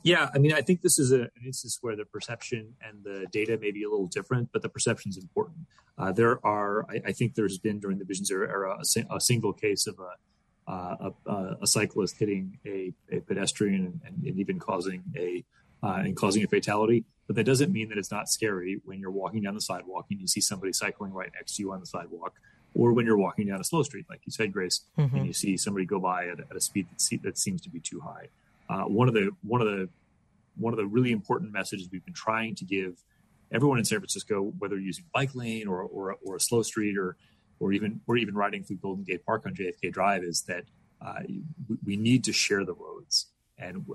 Yeah, 0.03 0.29
I 0.33 0.37
mean, 0.37 0.53
I 0.53 0.61
think 0.61 0.81
this 0.81 0.99
is 0.99 1.11
a, 1.11 1.21
an 1.21 1.45
instance 1.45 1.79
where 1.81 1.95
the 1.95 2.05
perception 2.05 2.73
and 2.81 3.03
the 3.03 3.27
data 3.31 3.57
may 3.57 3.71
be 3.71 3.83
a 3.83 3.89
little 3.89 4.07
different, 4.07 4.49
but 4.51 4.61
the 4.61 4.69
perception 4.69 5.09
is 5.09 5.17
important. 5.17 5.57
Uh, 5.97 6.11
there 6.11 6.45
are, 6.45 6.85
I, 6.89 7.01
I, 7.07 7.11
think, 7.11 7.35
there's 7.35 7.57
been 7.57 7.79
during 7.79 7.97
the 7.97 8.05
Vision 8.05 8.25
Zero 8.25 8.47
era 8.47 8.77
a, 8.77 9.15
a 9.15 9.21
single 9.21 9.53
case 9.53 9.87
of 9.87 9.99
a, 9.99 10.71
uh, 10.71 11.11
a, 11.25 11.57
a, 11.61 11.67
cyclist 11.67 12.17
hitting 12.17 12.59
a, 12.65 12.93
a 13.11 13.21
pedestrian 13.21 14.01
and, 14.05 14.23
and, 14.25 14.37
even 14.37 14.59
causing 14.59 15.01
a 15.15 15.43
uh, 15.81 16.01
and 16.03 16.15
causing 16.15 16.43
a 16.43 16.47
fatality. 16.47 17.05
But 17.25 17.35
that 17.37 17.45
doesn't 17.45 17.71
mean 17.71 17.89
that 17.89 17.97
it's 17.97 18.11
not 18.11 18.29
scary 18.29 18.81
when 18.83 18.99
you're 18.99 19.11
walking 19.11 19.43
down 19.43 19.53
the 19.53 19.61
sidewalk 19.61 20.07
and 20.11 20.19
you 20.19 20.27
see 20.27 20.41
somebody 20.41 20.73
cycling 20.73 21.13
right 21.13 21.29
next 21.33 21.55
to 21.55 21.63
you 21.63 21.71
on 21.71 21.79
the 21.79 21.85
sidewalk, 21.85 22.33
or 22.73 22.93
when 22.93 23.05
you're 23.05 23.17
walking 23.17 23.47
down 23.47 23.61
a 23.61 23.63
slow 23.63 23.83
street, 23.83 24.05
like 24.09 24.21
you 24.25 24.31
said, 24.31 24.51
Grace, 24.51 24.81
mm-hmm. 24.97 25.15
and 25.15 25.25
you 25.25 25.33
see 25.33 25.55
somebody 25.55 25.85
go 25.85 25.99
by 25.99 26.27
at, 26.27 26.39
at 26.39 26.55
a 26.55 26.61
speed 26.61 26.87
that, 26.89 27.23
that 27.23 27.37
seems 27.37 27.61
to 27.61 27.69
be 27.69 27.79
too 27.79 28.01
high. 28.01 28.27
Uh, 28.69 28.83
one 28.83 29.07
of 29.07 29.13
the 29.13 29.31
one 29.43 29.61
of 29.61 29.67
the 29.67 29.89
one 30.57 30.73
of 30.73 30.77
the 30.77 30.85
really 30.85 31.11
important 31.11 31.51
messages 31.51 31.89
we've 31.91 32.05
been 32.05 32.13
trying 32.13 32.55
to 32.55 32.65
give 32.65 33.03
everyone 33.53 33.77
in 33.77 33.85
San 33.85 33.99
Francisco, 33.99 34.53
whether 34.57 34.77
using 34.77 35.05
bike 35.13 35.35
lane 35.35 35.67
or, 35.67 35.83
or, 35.83 36.17
or 36.25 36.35
a 36.35 36.39
slow 36.39 36.61
street 36.63 36.97
or 36.97 37.17
or 37.59 37.71
even 37.71 38.01
or 38.07 38.17
even 38.17 38.35
riding 38.35 38.63
through 38.63 38.77
Golden 38.77 39.03
Gate 39.03 39.25
Park 39.25 39.45
on 39.45 39.53
JFK 39.53 39.91
Drive, 39.91 40.23
is 40.23 40.41
that 40.43 40.65
uh, 41.01 41.21
we 41.85 41.95
need 41.95 42.23
to 42.23 42.33
share 42.33 42.65
the 42.65 42.73
roads 42.73 43.27
and 43.57 43.85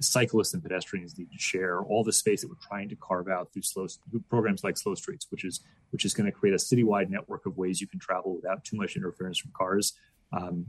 cyclists 0.00 0.54
and 0.54 0.62
pedestrians 0.62 1.18
need 1.18 1.30
to 1.30 1.38
share 1.38 1.82
all 1.82 2.02
the 2.02 2.12
space 2.12 2.40
that 2.40 2.48
we're 2.48 2.54
trying 2.66 2.88
to 2.88 2.96
carve 2.96 3.28
out 3.28 3.52
through 3.52 3.62
slow 3.62 3.86
through 4.10 4.20
programs 4.28 4.64
like 4.64 4.76
Slow 4.76 4.94
Streets, 4.94 5.26
which 5.30 5.44
is 5.44 5.60
which 5.90 6.04
is 6.04 6.14
going 6.14 6.26
to 6.26 6.32
create 6.32 6.54
a 6.54 6.58
citywide 6.58 7.10
network 7.10 7.46
of 7.46 7.56
ways 7.56 7.80
you 7.80 7.86
can 7.86 7.98
travel 7.98 8.34
without 8.34 8.64
too 8.64 8.76
much 8.76 8.96
interference 8.96 9.38
from 9.38 9.52
cars. 9.56 9.94
Um, 10.32 10.66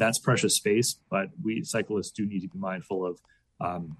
that's 0.00 0.18
precious 0.18 0.54
space, 0.56 0.96
but 1.10 1.28
we 1.42 1.62
cyclists 1.64 2.10
do 2.10 2.26
need 2.26 2.40
to 2.40 2.48
be 2.48 2.58
mindful 2.58 3.06
of 3.06 3.20
um, 3.60 3.96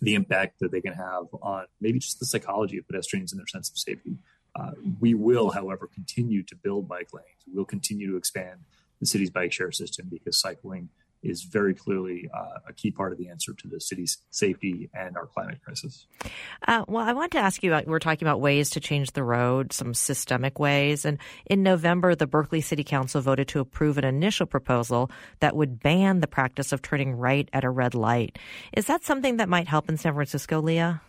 the 0.00 0.14
impact 0.14 0.60
that 0.60 0.72
they 0.72 0.80
can 0.80 0.94
have 0.94 1.24
on 1.42 1.66
maybe 1.80 1.98
just 1.98 2.18
the 2.18 2.26
psychology 2.26 2.78
of 2.78 2.86
pedestrians 2.86 3.32
and 3.32 3.38
their 3.38 3.46
sense 3.46 3.70
of 3.70 3.78
safety. 3.78 4.16
Uh, 4.58 4.72
we 4.98 5.14
will, 5.14 5.50
however, 5.50 5.88
continue 5.92 6.42
to 6.42 6.56
build 6.56 6.88
bike 6.88 7.08
lanes. 7.12 7.26
We 7.46 7.56
will 7.56 7.64
continue 7.64 8.10
to 8.10 8.16
expand 8.16 8.60
the 8.98 9.06
city's 9.06 9.30
bike 9.30 9.52
share 9.52 9.72
system 9.72 10.08
because 10.10 10.40
cycling 10.40 10.88
is 11.22 11.42
very 11.42 11.74
clearly 11.74 12.30
uh, 12.34 12.60
a 12.68 12.72
key 12.72 12.90
part 12.90 13.12
of 13.12 13.18
the 13.18 13.28
answer 13.28 13.52
to 13.52 13.68
the 13.68 13.80
city's 13.80 14.18
safety 14.30 14.88
and 14.94 15.16
our 15.16 15.26
climate 15.26 15.58
crisis. 15.62 16.06
Uh, 16.66 16.84
well, 16.88 17.06
I 17.06 17.12
want 17.12 17.32
to 17.32 17.38
ask 17.38 17.62
you 17.62 17.70
about 17.70 17.86
we're 17.86 17.98
talking 17.98 18.26
about 18.26 18.40
ways 18.40 18.70
to 18.70 18.80
change 18.80 19.12
the 19.12 19.22
road, 19.22 19.72
some 19.72 19.92
systemic 19.92 20.58
ways. 20.58 21.04
And 21.04 21.18
in 21.46 21.62
November, 21.62 22.14
the 22.14 22.26
Berkeley 22.26 22.60
City 22.60 22.84
Council 22.84 23.20
voted 23.20 23.48
to 23.48 23.60
approve 23.60 23.98
an 23.98 24.04
initial 24.04 24.46
proposal 24.46 25.10
that 25.40 25.56
would 25.56 25.80
ban 25.80 26.20
the 26.20 26.26
practice 26.26 26.72
of 26.72 26.82
turning 26.82 27.12
right 27.12 27.48
at 27.52 27.64
a 27.64 27.70
red 27.70 27.94
light. 27.94 28.38
Is 28.72 28.86
that 28.86 29.04
something 29.04 29.36
that 29.36 29.48
might 29.48 29.68
help 29.68 29.88
in 29.88 29.96
San 29.96 30.14
Francisco, 30.14 30.60
Leah? 30.60 31.02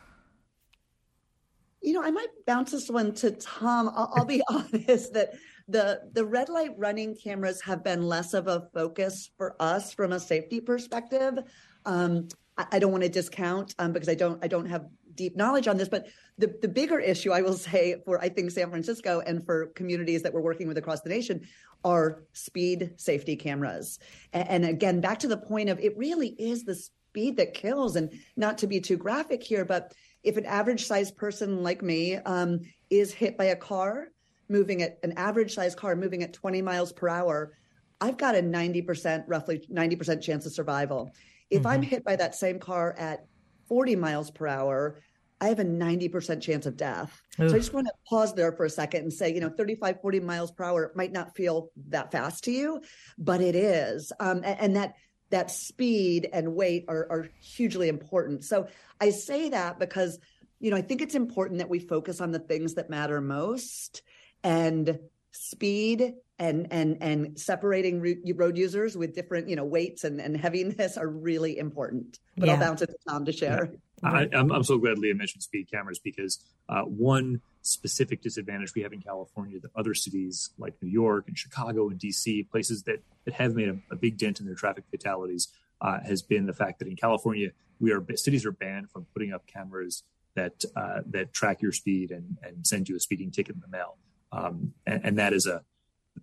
You 1.82 1.94
know, 1.94 2.04
I 2.04 2.12
might 2.12 2.28
bounce 2.46 2.72
this 2.72 2.90
one 2.90 3.14
to 3.16 3.32
Tom. 3.32 3.90
I'll, 3.90 4.12
I'll 4.16 4.26
be 4.26 4.44
honest 4.50 5.14
that 5.14 5.34
the 5.72 6.02
the 6.14 6.26
red 6.26 6.50
light 6.50 6.72
running 6.78 7.16
cameras 7.16 7.62
have 7.62 7.84
been 7.84 8.02
less 8.02 8.34
of 8.34 8.48
a 8.48 8.68
focus 8.74 9.30
for 9.38 9.56
us 9.60 9.94
from 9.94 10.12
a 10.12 10.20
safety 10.20 10.60
perspective. 10.60 11.40
Um, 11.86 12.28
I, 12.58 12.66
I, 12.74 12.80
don't 12.80 12.92
want 12.92 13.04
to 13.04 13.10
discount 13.10 13.74
um, 13.80 13.94
because 13.94 14.10
I 14.10 14.16
don't 14.16 14.44
I 14.44 14.48
don't 14.48 14.68
have 14.68 14.86
deep 15.16 15.36
knowledge 15.36 15.68
on 15.68 15.78
this, 15.78 15.90
but 15.90 16.08
the 16.38 16.54
the 16.62 16.68
bigger 16.68 17.00
issue 17.00 17.32
I 17.32 17.42
will 17.42 17.58
say 17.58 18.02
for 18.06 18.22
I 18.22 18.30
think 18.30 18.52
San 18.52 18.70
Francisco 18.70 19.22
and 19.26 19.46
for 19.46 19.68
communities 19.68 20.22
that 20.24 20.34
we're 20.34 20.42
working 20.42 20.68
with 20.68 20.78
across 20.78 21.02
the 21.02 21.10
nation 21.10 21.42
are 21.84 22.24
speed 22.34 22.94
safety 22.98 23.36
cameras. 23.36 24.00
And, 24.34 24.50
and 24.50 24.66
again, 24.66 25.02
back 25.02 25.20
to 25.20 25.28
the 25.28 25.38
point 25.38 25.70
of 25.70 25.80
it 25.80 25.98
really 25.98 26.30
is 26.30 26.64
the 26.64 26.76
speed 26.76 27.38
that 27.38 27.54
kills. 27.54 27.96
And 27.96 28.12
not 28.38 28.58
to 28.60 28.68
be 28.68 28.80
too 28.80 28.98
graphic 28.98 29.44
here, 29.44 29.66
but 29.66 29.94
if 30.24 30.38
an 30.38 30.46
average 30.46 30.86
sized 30.86 31.18
person 31.18 31.64
like 31.64 31.82
me 31.82 32.16
um, 32.18 32.60
is 32.90 33.12
hit 33.12 33.38
by 33.38 33.46
a 33.46 33.56
car 33.56 34.10
moving 34.52 34.82
at 34.84 35.00
an 35.04 35.14
average 35.18 35.56
size 35.56 35.74
car 35.74 35.96
moving 35.96 36.22
at 36.24 36.34
20 36.34 36.62
miles 36.62 36.92
per 36.92 37.08
hour, 37.08 37.58
I've 38.00 38.18
got 38.18 38.36
a 38.36 38.42
90%, 38.42 39.24
roughly 39.28 39.66
90% 39.72 40.22
chance 40.22 40.46
of 40.46 40.52
survival. 40.52 41.12
If 41.50 41.64
Mm-hmm. 41.64 41.68
I'm 41.68 41.82
hit 41.82 42.04
by 42.04 42.16
that 42.18 42.36
same 42.36 42.60
car 42.60 42.96
at 42.98 43.26
40 43.68 43.96
miles 43.96 44.32
per 44.32 44.48
hour, 44.48 45.00
I 45.40 45.48
have 45.48 45.60
a 45.60 45.66
90% 45.66 46.40
chance 46.42 46.68
of 46.68 46.78
death. 46.78 47.20
So 47.36 47.48
I 47.48 47.58
just 47.58 47.74
want 47.74 47.88
to 47.88 47.94
pause 48.08 48.36
there 48.36 48.52
for 48.52 48.66
a 48.66 48.70
second 48.70 49.02
and 49.02 49.12
say, 49.12 49.34
you 49.34 49.42
know, 49.42 49.50
35, 49.50 50.00
40 50.00 50.20
miles 50.20 50.52
per 50.52 50.64
hour 50.64 50.92
might 50.96 51.12
not 51.12 51.36
feel 51.36 51.72
that 51.88 52.12
fast 52.12 52.44
to 52.44 52.52
you, 52.52 52.82
but 53.18 53.42
it 53.42 53.56
is. 53.56 54.12
Um, 54.20 54.44
a- 54.44 54.62
and, 54.62 54.76
that 54.76 54.94
that 55.32 55.50
speed 55.50 56.30
and 56.32 56.54
weight 56.54 56.86
are, 56.90 57.08
are 57.10 57.30
hugely 57.42 57.88
important. 57.88 58.44
So 58.44 58.68
I 59.00 59.10
say 59.10 59.50
that 59.50 59.80
because, 59.80 60.20
you 60.60 60.70
know, 60.70 60.78
I 60.78 60.82
think 60.82 61.02
it's 61.02 61.16
important 61.16 61.60
that 61.60 61.70
we 61.70 61.80
focus 61.80 62.22
on 62.22 62.32
the 62.32 62.40
things 62.40 62.76
that 62.76 62.90
matter 62.90 63.20
most 63.20 64.04
and 64.44 65.00
speed 65.32 66.16
and 66.40 66.68
and 66.72 66.98
and 67.02 67.40
separating 67.40 68.02
road 68.36 68.58
users 68.58 68.98
with 68.98 69.14
different 69.14 69.48
you 69.48 69.56
know 69.56 69.64
weights 69.64 70.04
and, 70.04 70.20
and 70.20 70.36
heaviness 70.36 70.98
are 70.98 71.08
really 71.08 71.58
important. 71.58 72.20
But 72.38 72.50
i'll 72.50 72.58
bounce 72.58 72.82
it 72.82 72.88
to 72.88 72.96
tom 73.08 73.26
to 73.26 73.32
share. 73.32 73.72
I, 74.04 74.28
I'm, 74.34 74.52
I'm 74.52 74.64
so 74.64 74.80
glad 74.80 74.98
Leah 74.98 75.14
mentioned 75.14 75.44
speed 75.44 75.70
cameras 75.70 76.00
because 76.00 76.40
uh, 76.70 76.82
one 76.82 77.42
specific 77.62 78.22
disadvantage 78.22 78.74
we 78.74 78.82
have 78.82 78.94
in 78.94 79.02
California 79.02 79.60
that 79.60 79.70
other 79.76 79.94
cities 79.94 80.50
like 80.58 80.74
New 80.82 80.90
York 80.90 81.26
and 81.28 81.38
Chicago 81.38 81.90
and 81.90 82.00
DC, 82.00 82.50
places 82.50 82.82
that, 82.84 83.04
that 83.26 83.36
have 83.36 83.54
made 83.54 83.70
a, 83.70 83.78
a 83.92 83.96
big 83.96 84.18
dent 84.18 84.40
in 84.40 84.48
their 84.48 84.56
traffic 84.56 84.86
fatalities, 84.90 85.50
uh, 85.82 86.00
has 86.04 86.24
been 86.24 86.48
the 86.48 86.54
fact 86.54 86.80
that 86.80 86.88
in 86.88 86.96
California, 86.96 87.50
we 87.80 87.92
are 87.92 88.04
cities 88.16 88.46
are 88.46 88.52
banned 88.52 88.90
from 88.90 89.06
putting 89.14 89.34
up 89.34 89.46
cameras 89.48 90.04
that 90.36 90.64
uh, 90.76 91.02
that 91.08 91.34
track 91.34 91.62
your 91.62 91.72
speed 91.72 92.12
and, 92.12 92.38
and 92.42 92.66
send 92.66 92.88
you 92.88 92.96
a 92.96 93.00
speeding 93.00 93.32
ticket 93.32 93.56
in 93.56 93.62
the 93.62 93.68
mail. 93.68 93.98
Um, 94.32 94.74
and, 94.86 95.02
and 95.04 95.18
that 95.20 95.34
is 95.34 95.46
a 95.46 95.64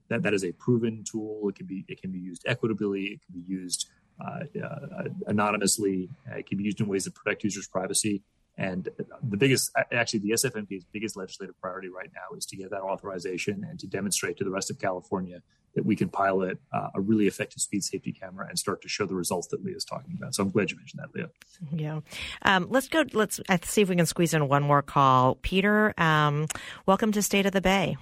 that, 0.08 0.22
that 0.22 0.34
is 0.34 0.44
a 0.44 0.52
proven 0.52 1.04
tool. 1.10 1.48
It 1.48 1.56
can 1.56 1.66
be 1.66 1.84
it 1.88 2.00
can 2.00 2.10
be 2.10 2.18
used 2.18 2.44
equitably. 2.46 3.04
It 3.04 3.20
can 3.24 3.40
be 3.40 3.44
used 3.46 3.88
uh, 4.20 4.40
uh, 4.64 5.04
anonymously. 5.26 6.08
It 6.36 6.46
can 6.46 6.58
be 6.58 6.64
used 6.64 6.80
in 6.80 6.88
ways 6.88 7.04
that 7.04 7.14
protect 7.14 7.44
users' 7.44 7.68
privacy. 7.68 8.22
And 8.56 8.88
the 9.22 9.36
biggest, 9.36 9.70
actually, 9.92 10.18
the 10.18 10.30
SFMP's 10.30 10.84
biggest 10.92 11.16
legislative 11.16 11.58
priority 11.60 11.88
right 11.88 12.10
now 12.12 12.36
is 12.36 12.44
to 12.46 12.56
get 12.56 12.70
that 12.70 12.80
authorization 12.80 13.64
and 13.68 13.78
to 13.78 13.86
demonstrate 13.86 14.36
to 14.38 14.44
the 14.44 14.50
rest 14.50 14.68
of 14.68 14.80
California 14.80 15.42
that 15.78 15.86
we 15.86 15.94
can 15.94 16.08
pilot 16.08 16.58
uh, 16.72 16.88
a 16.96 17.00
really 17.00 17.28
effective 17.28 17.62
speed 17.62 17.84
safety 17.84 18.10
camera 18.10 18.48
and 18.48 18.58
start 18.58 18.82
to 18.82 18.88
show 18.88 19.06
the 19.06 19.14
results 19.14 19.46
that 19.46 19.64
Leah's 19.64 19.84
talking 19.84 20.12
about. 20.18 20.34
So 20.34 20.42
I'm 20.42 20.50
glad 20.50 20.72
you 20.72 20.76
mentioned 20.76 21.00
that, 21.04 21.14
Leah. 21.14 21.30
Yeah. 21.72 22.00
Um, 22.42 22.66
let's 22.68 22.88
go. 22.88 23.04
Let's 23.12 23.40
see 23.62 23.82
if 23.82 23.88
we 23.88 23.94
can 23.94 24.04
squeeze 24.04 24.34
in 24.34 24.48
one 24.48 24.64
more 24.64 24.82
call. 24.82 25.36
Peter, 25.36 25.94
um, 25.96 26.48
welcome 26.84 27.12
to 27.12 27.22
State 27.22 27.46
of 27.46 27.52
the 27.52 27.60
Bay. 27.60 27.96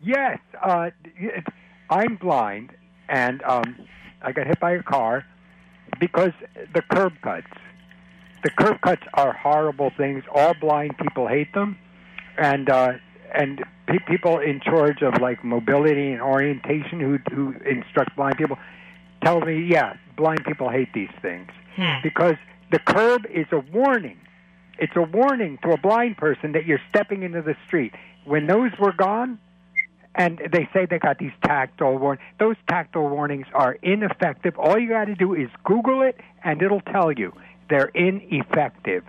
Yes, 0.00 0.38
uh, 0.62 0.90
I'm 1.90 2.14
blind, 2.14 2.70
and 3.08 3.42
um, 3.42 3.76
I 4.22 4.30
got 4.30 4.46
hit 4.46 4.60
by 4.60 4.70
a 4.70 4.84
car 4.84 5.24
because 5.98 6.32
the 6.74 6.82
curb 6.82 7.14
cuts. 7.24 7.48
The 8.44 8.50
curb 8.50 8.80
cuts 8.82 9.02
are 9.14 9.32
horrible 9.32 9.90
things. 9.96 10.22
All 10.32 10.54
blind 10.60 10.96
people 10.96 11.26
hate 11.26 11.52
them, 11.54 11.76
and 12.38 12.70
uh, 12.70 12.92
and 13.34 13.64
pe- 13.86 13.98
people 14.06 14.38
in 14.38 14.60
charge 14.60 15.02
of 15.02 15.20
like 15.20 15.44
mobility 15.44 16.12
and 16.12 16.20
orientation 16.20 17.00
who 17.00 17.18
who 17.34 17.54
instruct 17.64 18.16
blind 18.16 18.36
people 18.36 18.58
tell 19.24 19.40
me, 19.40 19.66
yeah, 19.70 19.94
blind 20.16 20.44
people 20.44 20.68
hate 20.68 20.92
these 20.92 21.10
things 21.22 21.48
hmm. 21.76 21.94
because 22.02 22.34
the 22.70 22.78
curb 22.78 23.26
is 23.30 23.46
a 23.52 23.58
warning. 23.72 24.18
It's 24.78 24.94
a 24.96 25.02
warning 25.02 25.58
to 25.62 25.70
a 25.70 25.78
blind 25.78 26.16
person 26.16 26.52
that 26.52 26.66
you're 26.66 26.80
stepping 26.90 27.22
into 27.22 27.42
the 27.42 27.56
street. 27.66 27.92
When 28.24 28.46
those 28.46 28.72
were 28.78 28.92
gone, 28.92 29.38
and 30.16 30.40
they 30.52 30.68
say 30.72 30.86
they 30.88 30.98
got 30.98 31.18
these 31.18 31.32
tactile 31.44 31.98
warnings. 31.98 32.24
Those 32.38 32.56
tactile 32.68 33.08
warnings 33.08 33.46
are 33.52 33.74
ineffective. 33.82 34.56
All 34.58 34.78
you 34.78 34.88
got 34.88 35.06
to 35.06 35.14
do 35.14 35.34
is 35.34 35.48
Google 35.64 36.02
it, 36.02 36.20
and 36.44 36.62
it'll 36.62 36.80
tell 36.80 37.10
you 37.10 37.32
they're 37.68 37.90
ineffective. 37.94 39.04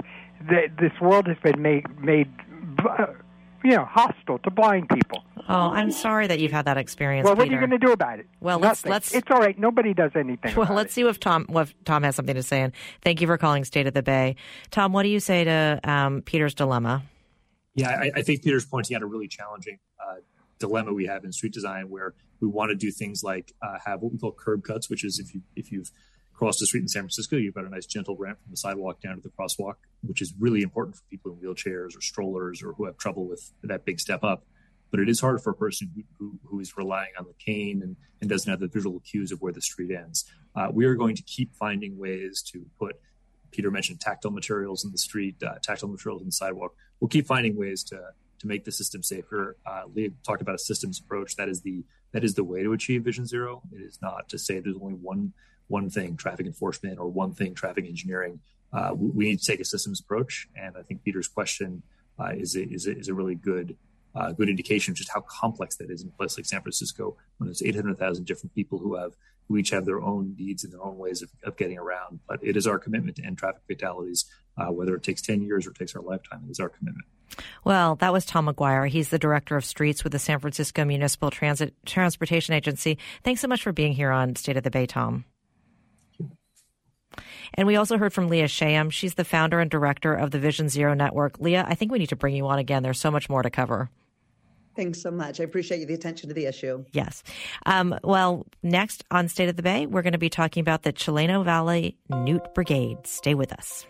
The, 0.47 0.67
this 0.79 0.91
world 0.99 1.27
has 1.27 1.37
been 1.43 1.61
made 1.61 1.85
made 1.99 2.31
you 3.65 3.75
know 3.75 3.85
hostile 3.85 4.39
to 4.39 4.51
blind 4.51 4.87
people. 4.89 5.23
Oh, 5.47 5.69
I'm 5.71 5.91
sorry 5.91 6.27
that 6.27 6.39
you've 6.39 6.51
had 6.51 6.65
that 6.65 6.77
experience. 6.77 7.25
well, 7.25 7.35
what 7.35 7.47
are 7.47 7.51
you 7.51 7.57
going 7.59 7.69
to 7.71 7.77
do 7.77 7.91
about 7.91 8.19
it? 8.19 8.27
Well, 8.39 8.57
let's- 8.59 8.85
let's- 8.85 9.13
It's 9.13 9.29
all 9.29 9.39
right. 9.39 9.57
Nobody 9.59 9.93
does 9.93 10.11
anything. 10.15 10.55
Well, 10.55 10.63
about 10.65 10.75
let's 10.75 10.91
it. 10.93 10.95
see 10.95 11.01
if 11.07 11.19
Tom 11.19 11.45
what 11.49 11.63
if 11.69 11.83
Tom 11.85 12.03
has 12.03 12.15
something 12.15 12.35
to 12.35 12.43
say. 12.43 12.61
And 12.61 12.73
thank 13.03 13.21
you 13.21 13.27
for 13.27 13.37
calling 13.37 13.63
State 13.65 13.87
of 13.87 13.93
the 13.93 14.01
Bay. 14.03 14.35
Tom, 14.71 14.93
what 14.93 15.03
do 15.03 15.09
you 15.09 15.19
say 15.19 15.43
to 15.43 15.79
um, 15.83 16.21
Peter's 16.21 16.53
dilemma? 16.53 17.03
Yeah, 17.75 17.89
I, 17.89 18.11
I 18.15 18.21
think 18.21 18.41
Peter's 18.43 18.65
pointing 18.65 18.95
out 18.95 19.01
a 19.01 19.05
really 19.05 19.27
challenging 19.27 19.79
uh, 19.99 20.15
dilemma 20.59 20.93
we 20.93 21.05
have 21.07 21.25
in 21.25 21.31
street 21.33 21.53
design, 21.53 21.89
where 21.89 22.13
we 22.39 22.47
want 22.47 22.69
to 22.69 22.75
do 22.75 22.89
things 22.91 23.23
like 23.23 23.53
uh, 23.61 23.77
have 23.85 24.01
what 24.01 24.11
we 24.13 24.17
call 24.17 24.31
curb 24.31 24.63
cuts, 24.63 24.89
which 24.89 25.03
is 25.03 25.19
if 25.19 25.33
you 25.35 25.41
if 25.55 25.71
you've 25.71 25.91
crossed 26.35 26.59
the 26.59 26.65
street 26.65 26.81
in 26.81 26.87
San 26.87 27.03
Francisco, 27.03 27.37
you've 27.37 27.53
got 27.53 27.65
a 27.65 27.69
nice 27.69 27.85
gentle 27.85 28.15
ramp 28.15 28.39
from 28.41 28.51
the 28.51 28.57
sidewalk 28.57 29.01
down 29.01 29.15
to 29.15 29.21
the 29.21 29.29
crosswalk, 29.29 29.75
which 30.01 30.21
is 30.21 30.33
really 30.39 30.61
important 30.61 30.95
for 30.95 31.03
people 31.09 31.31
in 31.31 31.37
wheelchairs 31.37 31.97
or 31.97 32.01
strollers 32.01 32.61
or 32.61 32.73
who 32.73 32.85
have 32.85 32.97
trouble 32.97 33.27
with 33.27 33.51
that 33.63 33.85
big 33.85 33.99
step 33.99 34.23
up. 34.23 34.45
But 34.91 34.99
it 34.99 35.09
is 35.09 35.19
hard 35.19 35.41
for 35.41 35.49
a 35.49 35.55
person 35.55 35.91
who, 35.95 36.03
who, 36.17 36.39
who 36.45 36.59
is 36.59 36.77
relying 36.77 37.11
on 37.17 37.25
the 37.25 37.33
cane 37.33 37.81
and, 37.81 37.95
and 38.21 38.29
doesn't 38.29 38.49
have 38.49 38.59
the 38.59 38.67
visual 38.67 38.99
cues 38.99 39.31
of 39.31 39.41
where 39.41 39.53
the 39.53 39.61
street 39.61 39.91
ends. 39.91 40.25
Uh, 40.55 40.67
we 40.71 40.85
are 40.85 40.95
going 40.95 41.15
to 41.15 41.23
keep 41.23 41.53
finding 41.55 41.97
ways 41.97 42.41
to 42.51 42.65
put 42.79 42.97
Peter 43.51 43.71
mentioned 43.71 44.01
tactile 44.01 44.31
materials 44.31 44.83
in 44.83 44.91
the 44.91 44.97
street, 44.97 45.41
uh, 45.41 45.55
tactile 45.63 45.89
materials 45.89 46.21
in 46.21 46.27
the 46.27 46.31
sidewalk. 46.31 46.75
We'll 46.99 47.07
keep 47.07 47.25
finding 47.25 47.57
ways 47.57 47.83
to 47.85 48.01
to 48.39 48.47
make 48.47 48.65
the 48.65 48.71
system 48.71 49.01
safer. 49.01 49.57
Uh, 49.65 49.83
talked 50.25 50.41
about 50.41 50.55
a 50.55 50.59
systems 50.59 50.99
approach. 50.99 51.35
That 51.37 51.49
is 51.49 51.61
the 51.61 51.83
that 52.11 52.23
is 52.23 52.35
the 52.35 52.43
way 52.43 52.63
to 52.63 52.73
achieve 52.73 53.03
Vision 53.03 53.25
Zero. 53.25 53.61
It 53.71 53.81
is 53.81 53.99
not 54.01 54.29
to 54.29 54.37
say 54.37 54.59
there's 54.59 54.77
only 54.81 54.95
one 54.95 55.33
one 55.67 55.89
thing, 55.89 56.17
traffic 56.17 56.45
enforcement, 56.45 56.99
or 56.99 57.07
one 57.07 57.33
thing, 57.33 57.53
traffic 57.53 57.85
engineering. 57.85 58.39
Uh, 58.73 58.91
we, 58.93 59.25
need 59.25 59.39
to 59.39 59.45
take 59.45 59.59
a 59.59 59.65
systems 59.65 59.99
approach, 59.99 60.47
and 60.55 60.75
I 60.77 60.81
think 60.81 61.03
Peter's 61.03 61.27
question 61.27 61.81
uh, 62.19 62.31
is 62.35 62.55
a, 62.55 62.63
is 62.67 62.87
a, 62.87 62.97
is 62.97 63.07
a 63.07 63.13
really 63.13 63.35
good 63.35 63.77
uh, 64.15 64.31
good 64.31 64.49
indication 64.49 64.91
of 64.91 64.97
just 64.97 65.11
how 65.13 65.21
complex 65.21 65.75
that 65.75 65.89
is 65.89 66.01
in 66.01 66.07
a 66.07 66.11
place 66.11 66.37
like 66.37 66.45
San 66.45 66.61
Francisco, 66.61 67.17
when 67.37 67.47
there's 67.47 67.61
800,000 67.61 68.25
different 68.25 68.55
people 68.55 68.79
who 68.79 68.95
have 68.95 69.13
who 69.47 69.57
each 69.57 69.69
have 69.69 69.85
their 69.85 70.01
own 70.01 70.35
needs 70.39 70.63
and 70.63 70.73
their 70.73 70.83
own 70.83 70.97
ways 70.97 71.21
of, 71.21 71.29
of 71.43 71.55
getting 71.55 71.77
around. 71.77 72.19
But 72.27 72.39
it 72.41 72.57
is 72.57 72.65
our 72.65 72.79
commitment 72.79 73.17
to 73.17 73.23
end 73.23 73.37
traffic 73.37 73.61
fatalities, 73.67 74.25
uh, 74.57 74.71
whether 74.71 74.95
it 74.95 75.03
takes 75.03 75.21
10 75.21 75.43
years 75.43 75.67
or 75.67 75.71
it 75.71 75.75
takes 75.75 75.95
our 75.95 76.01
lifetime. 76.01 76.43
It 76.47 76.51
is 76.51 76.59
our 76.59 76.69
commitment. 76.69 77.05
Well, 77.63 77.95
that 77.97 78.13
was 78.13 78.25
Tom 78.25 78.45
Maguire. 78.45 78.87
He's 78.87 79.09
the 79.09 79.19
director 79.19 79.55
of 79.55 79.65
streets 79.65 80.03
with 80.03 80.13
the 80.13 80.19
San 80.19 80.39
Francisco 80.39 80.85
Municipal 80.85 81.29
Transit 81.29 81.75
Transportation 81.85 82.53
Agency. 82.53 82.97
Thanks 83.23 83.41
so 83.41 83.47
much 83.47 83.61
for 83.61 83.71
being 83.71 83.93
here 83.93 84.11
on 84.11 84.35
State 84.35 84.57
of 84.57 84.63
the 84.63 84.71
Bay, 84.71 84.85
Tom. 84.85 85.25
And 87.53 87.67
we 87.67 87.75
also 87.75 87.97
heard 87.97 88.13
from 88.13 88.27
Leah 88.29 88.47
Shahum. 88.47 88.91
She's 88.91 89.13
the 89.15 89.23
founder 89.25 89.59
and 89.59 89.69
director 89.69 90.13
of 90.13 90.31
the 90.31 90.39
Vision 90.39 90.69
Zero 90.69 90.93
Network. 90.93 91.39
Leah, 91.39 91.65
I 91.67 91.75
think 91.75 91.91
we 91.91 91.99
need 91.99 92.09
to 92.09 92.15
bring 92.15 92.35
you 92.35 92.47
on 92.47 92.59
again. 92.59 92.83
There's 92.83 92.99
so 92.99 93.11
much 93.11 93.29
more 93.29 93.43
to 93.43 93.49
cover. 93.49 93.89
thanks 94.75 95.01
so 95.01 95.09
much 95.09 95.39
i 95.39 95.43
appreciate 95.43 95.85
the 95.87 95.93
attention 95.93 96.27
to 96.27 96.35
the 96.35 96.45
issue 96.45 96.83
Yes. 96.91 97.23
Um, 97.65 97.97
well, 98.03 98.45
next 98.61 99.05
on 99.09 99.29
State 99.29 99.47
of 99.47 99.55
the 99.55 99.63
Bay, 99.63 99.85
we're 99.85 100.01
going 100.01 100.13
to 100.13 100.19
be 100.19 100.29
talking 100.29 100.61
about 100.61 100.83
the 100.83 100.91
Chileno 100.91 101.43
Valley 101.45 101.95
Newt 102.09 102.53
Brigade. 102.53 103.07
Stay 103.07 103.35
with 103.35 103.53
us. 103.53 103.85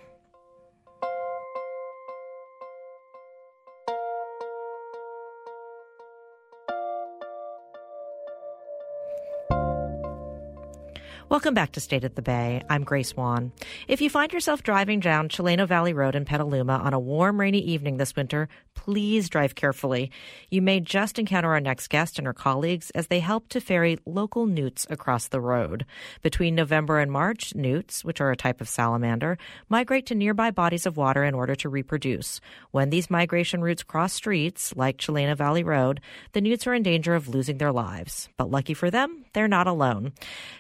Welcome 11.35 11.53
back 11.53 11.73
to 11.73 11.81
State 11.81 12.05
of 12.05 12.15
the 12.15 12.21
Bay. 12.21 12.63
I'm 12.69 12.85
Grace 12.85 13.13
Wan. 13.13 13.51
If 13.89 13.99
you 13.99 14.09
find 14.09 14.31
yourself 14.31 14.63
driving 14.63 15.01
down 15.01 15.27
Chileno 15.27 15.67
Valley 15.67 15.91
Road 15.91 16.15
in 16.15 16.23
Petaluma 16.23 16.75
on 16.77 16.93
a 16.93 16.99
warm, 16.99 17.37
rainy 17.41 17.59
evening 17.59 17.97
this 17.97 18.15
winter, 18.15 18.47
please 18.75 19.29
drive 19.29 19.55
carefully. 19.55 20.11
You 20.51 20.61
may 20.61 20.79
just 20.79 21.17
encounter 21.17 21.51
our 21.51 21.59
next 21.59 21.87
guest 21.87 22.19
and 22.19 22.27
her 22.27 22.33
colleagues 22.33 22.91
as 22.91 23.07
they 23.07 23.19
help 23.19 23.49
to 23.49 23.59
ferry 23.59 23.97
local 24.05 24.45
newts 24.45 24.85
across 24.89 25.27
the 25.27 25.41
road. 25.41 25.85
Between 26.21 26.53
November 26.53 26.99
and 26.99 27.11
March, 27.11 27.55
newts, 27.55 28.05
which 28.05 28.21
are 28.21 28.31
a 28.31 28.35
type 28.35 28.61
of 28.61 28.69
salamander, 28.69 29.37
migrate 29.69 30.05
to 30.07 30.15
nearby 30.15 30.51
bodies 30.51 30.85
of 30.85 30.97
water 30.97 31.23
in 31.23 31.33
order 31.33 31.55
to 31.55 31.69
reproduce. 31.69 32.39
When 32.71 32.91
these 32.91 33.09
migration 33.09 33.61
routes 33.61 33.81
cross 33.81 34.13
streets, 34.13 34.73
like 34.75 34.97
Chileno 34.97 35.35
Valley 35.35 35.63
Road, 35.63 36.01
the 36.33 36.41
newts 36.41 36.67
are 36.67 36.73
in 36.73 36.83
danger 36.83 37.15
of 37.15 37.29
losing 37.29 37.57
their 37.57 37.71
lives. 37.71 38.29
But 38.37 38.51
lucky 38.51 38.73
for 38.73 38.91
them, 38.91 39.25
they're 39.33 39.47
not 39.47 39.67
alone. 39.67 40.13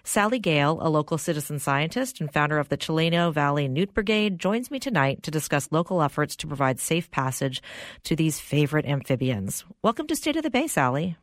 Sally 0.03 0.39
Gale, 0.39 0.79
a 0.81 0.89
local 0.89 1.17
citizen 1.17 1.59
scientist 1.59 2.19
and 2.21 2.31
founder 2.31 2.57
of 2.57 2.69
the 2.69 2.77
Chileno 2.77 3.31
Valley 3.31 3.67
Newt 3.67 3.93
Brigade, 3.93 4.39
joins 4.39 4.71
me 4.71 4.79
tonight 4.79 5.21
to 5.23 5.31
discuss 5.31 5.71
local 5.71 6.01
efforts 6.01 6.35
to 6.37 6.47
provide 6.47 6.79
safe 6.79 7.11
passage 7.11 7.61
to 8.05 8.15
these 8.15 8.39
favorite 8.39 8.85
amphibians. 8.85 9.65
Welcome 9.81 10.07
to 10.07 10.15
State 10.15 10.35
of 10.35 10.43
the 10.43 10.49
Bay, 10.49 10.67
Sally. 10.67 11.17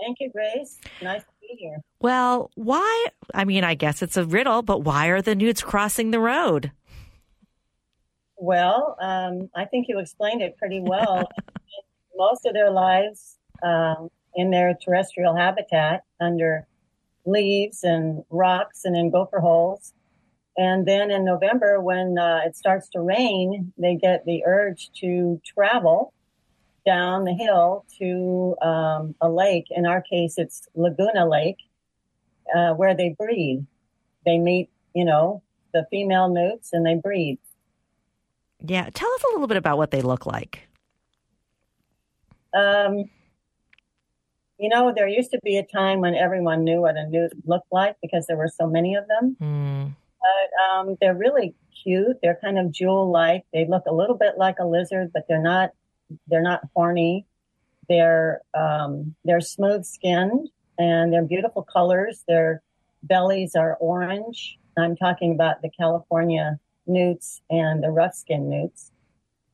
Thank 0.00 0.18
you, 0.20 0.30
Grace. 0.30 0.78
Nice 1.02 1.22
to 1.22 1.28
be 1.40 1.56
here. 1.58 1.78
Well, 2.00 2.50
why? 2.54 3.06
I 3.34 3.44
mean, 3.44 3.64
I 3.64 3.74
guess 3.74 4.02
it's 4.02 4.16
a 4.16 4.24
riddle, 4.24 4.62
but 4.62 4.84
why 4.84 5.06
are 5.06 5.22
the 5.22 5.34
newts 5.34 5.62
crossing 5.62 6.10
the 6.10 6.20
road? 6.20 6.70
Well, 8.36 8.96
um, 9.00 9.50
I 9.56 9.64
think 9.64 9.86
you 9.88 9.98
explained 9.98 10.42
it 10.42 10.56
pretty 10.56 10.80
well. 10.80 11.28
Most 12.16 12.46
of 12.46 12.54
their 12.54 12.70
lives 12.70 13.38
um, 13.62 14.10
in 14.34 14.50
their 14.50 14.74
terrestrial 14.74 15.34
habitat 15.34 16.04
under 16.20 16.66
leaves 17.24 17.82
and 17.82 18.24
rocks 18.30 18.84
and 18.84 18.96
in 18.96 19.10
gopher 19.10 19.40
holes. 19.40 19.92
And 20.58 20.86
then 20.86 21.12
in 21.12 21.24
November, 21.24 21.80
when 21.80 22.18
uh, 22.18 22.40
it 22.44 22.56
starts 22.56 22.88
to 22.90 23.00
rain, 23.00 23.72
they 23.78 23.94
get 23.94 24.24
the 24.24 24.42
urge 24.44 24.90
to 25.00 25.40
travel 25.46 26.12
down 26.84 27.22
the 27.22 27.32
hill 27.32 27.84
to 28.00 28.56
um, 28.60 29.14
a 29.20 29.30
lake. 29.30 29.66
In 29.70 29.86
our 29.86 30.02
case, 30.02 30.34
it's 30.36 30.66
Laguna 30.74 31.28
Lake, 31.28 31.58
uh, 32.52 32.72
where 32.72 32.96
they 32.96 33.14
breed. 33.16 33.64
They 34.26 34.38
meet, 34.38 34.68
you 34.94 35.04
know, 35.04 35.42
the 35.72 35.86
female 35.92 36.28
newts 36.28 36.72
and 36.72 36.84
they 36.84 36.96
breed. 36.96 37.38
Yeah. 38.60 38.90
Tell 38.92 39.12
us 39.12 39.22
a 39.30 39.32
little 39.34 39.46
bit 39.46 39.58
about 39.58 39.78
what 39.78 39.92
they 39.92 40.02
look 40.02 40.26
like. 40.26 40.68
Um, 42.52 43.04
you 44.58 44.68
know, 44.68 44.92
there 44.92 45.06
used 45.06 45.30
to 45.30 45.38
be 45.44 45.56
a 45.56 45.62
time 45.62 46.00
when 46.00 46.16
everyone 46.16 46.64
knew 46.64 46.80
what 46.80 46.96
a 46.96 47.06
newt 47.06 47.32
looked 47.44 47.70
like 47.70 47.94
because 48.02 48.26
there 48.26 48.36
were 48.36 48.50
so 48.52 48.66
many 48.66 48.96
of 48.96 49.06
them. 49.06 49.36
Mm. 49.40 49.94
But 50.20 50.62
um, 50.62 50.96
they're 51.00 51.14
really 51.14 51.54
cute. 51.82 52.16
They're 52.22 52.38
kind 52.42 52.58
of 52.58 52.72
jewel-like. 52.72 53.44
They 53.52 53.66
look 53.68 53.84
a 53.86 53.94
little 53.94 54.16
bit 54.16 54.36
like 54.36 54.56
a 54.58 54.66
lizard, 54.66 55.10
but 55.12 55.26
they're 55.28 55.42
not. 55.42 55.70
They're 56.26 56.42
not 56.42 56.62
horny. 56.74 57.26
They're 57.88 58.40
um, 58.54 59.14
they're 59.24 59.40
smooth-skinned 59.40 60.48
and 60.78 61.12
they're 61.12 61.24
beautiful 61.24 61.62
colors. 61.62 62.24
Their 62.26 62.62
bellies 63.02 63.54
are 63.54 63.76
orange. 63.76 64.58
I'm 64.76 64.96
talking 64.96 65.32
about 65.32 65.60
the 65.62 65.70
California 65.70 66.58
newts 66.86 67.42
and 67.50 67.82
the 67.82 67.90
rough-skinned 67.90 68.48
newts. 68.48 68.92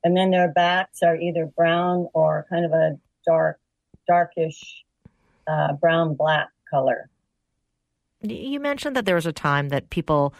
And 0.04 0.16
then 0.16 0.30
their 0.30 0.52
backs 0.52 1.02
are 1.02 1.16
either 1.16 1.46
brown 1.46 2.08
or 2.12 2.46
kind 2.50 2.64
of 2.64 2.72
a 2.72 2.98
dark, 3.26 3.58
darkish 4.06 4.84
uh, 5.46 5.72
brown 5.72 6.14
black 6.14 6.50
color. 6.70 7.08
You 8.24 8.58
mentioned 8.60 8.96
that 8.96 9.04
there 9.04 9.16
was 9.16 9.26
a 9.26 9.32
time 9.32 9.68
that 9.68 9.90
people, 9.90 10.34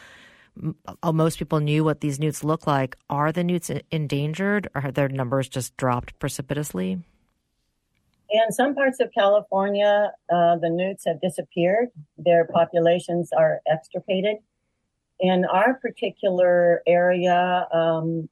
uh, 1.02 1.12
most 1.12 1.38
people 1.38 1.60
knew 1.60 1.84
what 1.84 2.00
these 2.00 2.18
newts 2.18 2.42
look 2.42 2.66
like. 2.66 2.96
Are 3.10 3.30
the 3.30 3.44
newts 3.44 3.70
endangered 3.90 4.68
or 4.74 4.80
have 4.80 4.94
their 4.94 5.08
numbers 5.08 5.48
just 5.48 5.76
dropped 5.76 6.18
precipitously? 6.18 7.02
In 8.30 8.52
some 8.52 8.74
parts 8.74 9.00
of 9.00 9.12
California, 9.12 10.12
uh, 10.32 10.56
the 10.56 10.70
newts 10.70 11.04
have 11.06 11.20
disappeared. 11.20 11.90
Their 12.16 12.46
populations 12.46 13.30
are 13.32 13.60
extirpated. 13.70 14.38
In 15.20 15.44
our 15.44 15.74
particular 15.74 16.82
area, 16.86 17.68
um, 17.72 18.28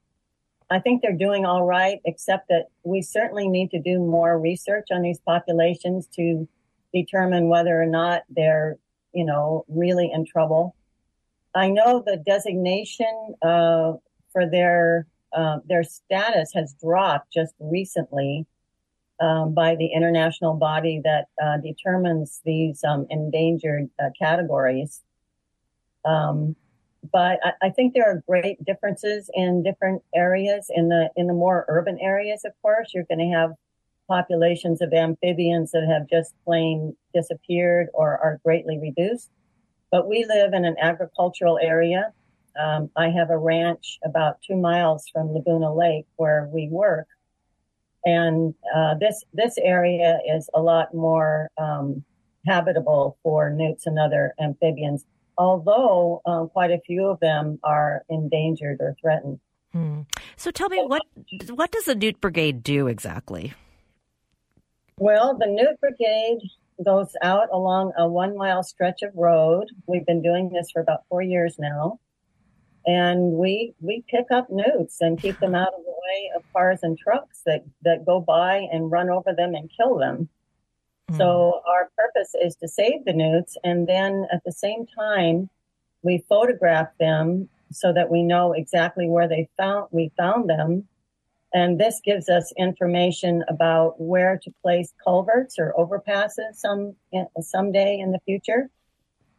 I 0.69 0.79
think 0.79 1.01
they're 1.01 1.13
doing 1.13 1.45
all 1.45 1.63
right, 1.63 2.01
except 2.05 2.49
that 2.49 2.69
we 2.83 3.01
certainly 3.01 3.47
need 3.47 3.69
to 3.71 3.79
do 3.79 3.99
more 3.99 4.39
research 4.39 4.87
on 4.91 5.03
these 5.03 5.19
populations 5.19 6.07
to 6.15 6.47
determine 6.93 7.47
whether 7.47 7.79
or 7.81 7.85
not 7.85 8.23
they're, 8.29 8.77
you 9.13 9.25
know, 9.25 9.65
really 9.67 10.11
in 10.11 10.25
trouble. 10.25 10.75
I 11.55 11.69
know 11.69 12.03
the 12.05 12.17
designation 12.17 13.35
uh, 13.41 13.93
for 14.31 14.49
their 14.49 15.07
uh, 15.31 15.59
their 15.67 15.83
status 15.83 16.51
has 16.53 16.75
dropped 16.81 17.31
just 17.33 17.53
recently 17.59 18.45
um, 19.19 19.53
by 19.53 19.75
the 19.75 19.87
international 19.87 20.55
body 20.55 21.01
that 21.03 21.25
uh, 21.43 21.57
determines 21.57 22.41
these 22.45 22.83
um, 22.83 23.07
endangered 23.09 23.89
uh, 23.99 24.09
categories. 24.19 25.01
Um, 26.05 26.55
but 27.11 27.39
I, 27.43 27.67
I, 27.67 27.69
think 27.69 27.93
there 27.93 28.05
are 28.05 28.23
great 28.27 28.63
differences 28.63 29.29
in 29.33 29.63
different 29.63 30.03
areas. 30.13 30.67
In 30.69 30.89
the 30.89 31.09
in 31.15 31.27
the 31.27 31.33
more 31.33 31.65
urban 31.67 31.97
areas, 31.99 32.43
of 32.45 32.53
course, 32.61 32.93
you're 32.93 33.05
going 33.05 33.19
to 33.19 33.35
have 33.35 33.51
populations 34.07 34.81
of 34.81 34.93
amphibians 34.93 35.71
that 35.71 35.87
have 35.87 36.09
just 36.09 36.33
plain 36.45 36.95
disappeared 37.13 37.87
or 37.93 38.17
are 38.17 38.39
greatly 38.43 38.79
reduced. 38.79 39.29
But 39.91 40.07
we 40.07 40.25
live 40.25 40.53
in 40.53 40.65
an 40.65 40.75
agricultural 40.79 41.59
area. 41.61 42.13
Um, 42.59 42.89
I 42.95 43.09
have 43.09 43.29
a 43.29 43.37
ranch 43.37 43.99
about 44.03 44.37
two 44.45 44.55
miles 44.55 45.05
from 45.11 45.33
Laguna 45.33 45.73
Lake 45.73 46.05
where 46.17 46.49
we 46.51 46.67
work, 46.69 47.07
and 48.05 48.53
uh, 48.75 48.95
this 48.99 49.23
this 49.33 49.57
area 49.57 50.19
is 50.27 50.49
a 50.53 50.61
lot 50.61 50.93
more 50.93 51.49
um, 51.57 52.03
habitable 52.45 53.17
for 53.23 53.49
newts 53.49 53.87
and 53.87 53.97
other 53.97 54.35
amphibians 54.39 55.05
although 55.37 56.21
um, 56.25 56.49
quite 56.49 56.71
a 56.71 56.79
few 56.85 57.07
of 57.07 57.19
them 57.19 57.59
are 57.63 58.03
endangered 58.09 58.77
or 58.79 58.95
threatened. 59.01 59.39
Hmm. 59.71 60.01
So 60.37 60.51
tell 60.51 60.69
me, 60.69 60.83
what 60.85 61.01
what 61.49 61.71
does 61.71 61.85
the 61.85 61.95
Newt 61.95 62.21
Brigade 62.21 62.63
do 62.63 62.87
exactly? 62.87 63.53
Well, 64.97 65.37
the 65.37 65.47
Newt 65.47 65.79
Brigade 65.79 66.39
goes 66.83 67.15
out 67.21 67.49
along 67.51 67.93
a 67.97 68.07
one 68.07 68.37
mile 68.37 68.63
stretch 68.63 69.01
of 69.01 69.11
road. 69.15 69.67
We've 69.87 70.05
been 70.05 70.21
doing 70.21 70.49
this 70.49 70.71
for 70.71 70.81
about 70.81 71.05
four 71.09 71.21
years 71.21 71.55
now. 71.59 71.99
And 72.85 73.33
we 73.33 73.73
we 73.79 74.03
pick 74.09 74.25
up 74.31 74.49
newts 74.49 74.97
and 74.99 75.21
keep 75.21 75.39
them 75.39 75.55
out 75.55 75.73
of 75.73 75.85
the 75.85 75.91
way 75.91 76.31
of 76.35 76.43
cars 76.51 76.79
and 76.83 76.97
trucks 76.97 77.41
that, 77.45 77.63
that 77.83 78.05
go 78.05 78.19
by 78.19 78.67
and 78.71 78.91
run 78.91 79.09
over 79.09 79.33
them 79.33 79.55
and 79.55 79.71
kill 79.75 79.97
them. 79.97 80.27
Mm. 81.09 81.17
So 81.17 81.61
our 81.65 81.89
purpose 81.97 82.35
is 82.41 82.55
to 82.57 82.67
save 82.67 83.05
the 83.05 83.13
newts 83.13 83.55
and 83.63 83.87
then 83.87 84.27
at 84.33 84.41
the 84.45 84.51
same 84.51 84.85
time 84.85 85.49
we 86.01 86.25
photograph 86.27 86.89
them 86.99 87.47
so 87.71 87.93
that 87.93 88.11
we 88.11 88.21
know 88.21 88.51
exactly 88.51 89.07
where 89.07 89.29
they 89.29 89.47
found 89.57 89.87
we 89.91 90.11
found 90.17 90.49
them. 90.49 90.87
And 91.53 91.79
this 91.79 92.01
gives 92.03 92.29
us 92.29 92.51
information 92.57 93.43
about 93.47 94.01
where 94.01 94.39
to 94.41 94.51
place 94.63 94.91
culverts 95.03 95.59
or 95.59 95.73
overpasses 95.77 96.55
some 96.55 96.95
someday 97.39 97.99
in 97.99 98.11
the 98.11 98.19
future 98.25 98.69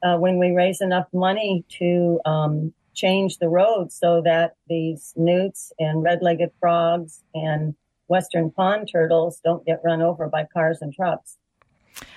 uh, 0.05 0.17
when 0.17 0.39
we 0.39 0.53
raise 0.53 0.81
enough 0.81 1.07
money 1.12 1.65
to 1.81 2.21
um, 2.25 2.73
change 2.95 3.39
the 3.39 3.49
roads 3.49 3.99
so 3.99 4.23
that 4.23 4.55
these 4.69 5.12
newts 5.17 5.73
and 5.79 6.05
red-legged 6.05 6.51
frogs 6.61 7.25
and 7.35 7.75
western 8.07 8.51
pond 8.51 8.89
turtles 8.91 9.41
don't 9.45 9.67
get 9.67 9.81
run 9.83 10.01
over 10.01 10.29
by 10.29 10.45
cars 10.53 10.79
and 10.81 10.95
trucks. 10.95 11.39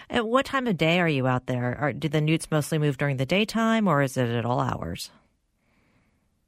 At 0.10 0.28
what 0.28 0.46
time 0.46 0.68
of 0.68 0.78
day 0.78 1.00
are 1.00 1.08
you 1.08 1.28
out 1.28 1.48
there? 1.48 1.78
Are, 1.80 1.94
do 1.94 2.08
the 2.08 2.22
newts 2.22 2.52
mostly 2.52 2.78
move 2.78 2.98
during 2.98 3.18
the 3.18 3.26
daytime 3.26 3.88
or 3.88 4.02
is 4.02 4.16
it 4.18 4.30
at 4.30 4.46
all 4.46 4.60
hours? 4.60 5.12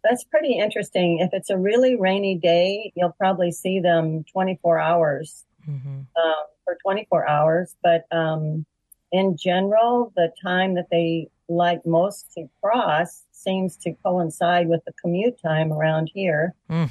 That's 0.04 0.24
pretty 0.24 0.58
interesting. 0.58 1.20
If 1.20 1.32
it's 1.34 1.50
a 1.50 1.58
really 1.58 1.96
rainy 1.96 2.36
day, 2.36 2.92
you'll 2.96 3.16
probably 3.20 3.52
see 3.52 3.80
them 3.80 4.24
24 4.32 4.80
hours 4.80 5.46
mm-hmm. 5.68 5.90
um, 5.90 6.46
for 6.64 6.78
24 6.82 7.28
hours. 7.28 7.76
But 7.84 8.06
um, 8.12 8.66
in 9.12 9.36
general, 9.38 10.14
the 10.16 10.32
time 10.42 10.76
that 10.76 10.88
they 10.90 11.28
like 11.50 11.86
most 11.86 12.32
to 12.34 12.48
cross 12.62 13.24
seems 13.32 13.76
to 13.78 13.94
coincide 14.04 14.68
with 14.70 14.84
the 14.86 14.94
commute 15.02 15.42
time 15.42 15.74
around 15.74 16.12
here. 16.14 16.54
Mm. 16.70 16.90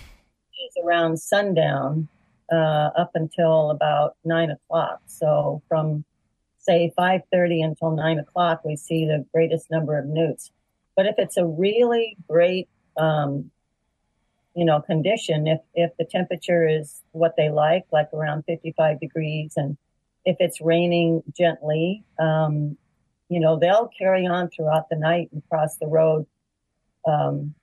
It's 0.67 0.77
around 0.85 1.19
sundown 1.19 2.09
uh, 2.53 2.91
up 2.97 3.13
until 3.15 3.71
about 3.71 4.17
nine 4.25 4.51
o'clock. 4.51 5.01
So 5.07 5.63
from 5.69 6.05
say 6.69 6.93
5.30 6.99 7.65
until 7.65 7.93
9 7.93 8.19
o'clock, 8.19 8.61
we 8.65 8.77
see 8.77 9.07
the 9.07 9.25
greatest 9.33 9.71
number 9.71 9.99
of 9.99 10.07
newts. 10.07 10.51
But 10.97 11.07
if 11.07 11.15
it's 11.17 11.37
a 11.37 11.47
really 11.47 12.17
great, 12.29 12.69
um, 12.99 13.51
you 14.55 14.65
know, 14.65 14.81
condition, 14.81 15.47
if, 15.47 15.61
if 15.75 15.97
the 15.99 16.05
temperature 16.05 16.67
is 16.67 17.03
what 17.13 17.35
they 17.37 17.51
like, 17.51 17.85
like 17.93 18.09
around 18.13 18.45
55 18.45 19.01
degrees, 19.01 19.55
and 19.57 19.77
if 20.25 20.37
it's 20.41 20.61
raining 20.61 21.23
gently, 21.37 22.05
um, 22.19 22.77
you 23.29 23.41
know, 23.41 23.59
they'll 23.59 23.91
carry 23.97 24.27
on 24.27 24.49
throughout 24.51 24.89
the 24.89 24.97
night 24.97 25.29
and 25.33 25.43
cross 25.49 25.77
the 25.77 25.87
road, 25.87 26.27
um, 27.07 27.55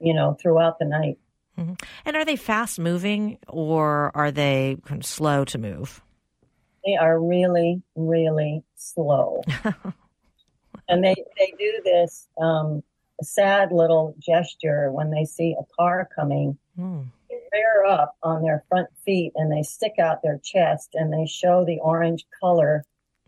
you 0.00 0.14
know, 0.14 0.36
throughout 0.40 0.78
the 0.78 0.84
night. 0.84 1.18
Mm-hmm. 1.58 1.74
And 2.04 2.16
are 2.16 2.24
they 2.24 2.36
fast 2.36 2.78
moving 2.78 3.38
or 3.48 4.12
are 4.14 4.30
they 4.30 4.76
kind 4.84 5.00
of 5.00 5.06
slow 5.06 5.44
to 5.46 5.58
move? 5.58 6.02
they 6.84 6.96
are 6.96 7.20
really, 7.20 7.82
really 7.94 8.62
slow. 8.76 9.42
and 10.88 11.02
they, 11.02 11.14
they 11.38 11.52
do 11.58 11.80
this 11.84 12.28
um, 12.40 12.82
sad 13.24 13.72
little 13.72 14.14
gesture 14.18 14.90
when 14.90 15.10
they 15.10 15.24
see 15.24 15.56
a 15.58 15.64
car 15.76 16.08
coming. 16.14 16.58
Mm. 16.78 17.06
They 17.28 17.40
rear 17.52 17.84
up 17.84 18.16
on 18.22 18.42
their 18.42 18.64
front 18.68 18.88
feet 19.04 19.32
and 19.34 19.50
they 19.50 19.62
stick 19.62 19.94
out 19.98 20.22
their 20.22 20.38
chest 20.38 20.90
and 20.94 21.12
they 21.12 21.26
show 21.26 21.64
the 21.64 21.78
orange 21.80 22.26
color 22.40 22.84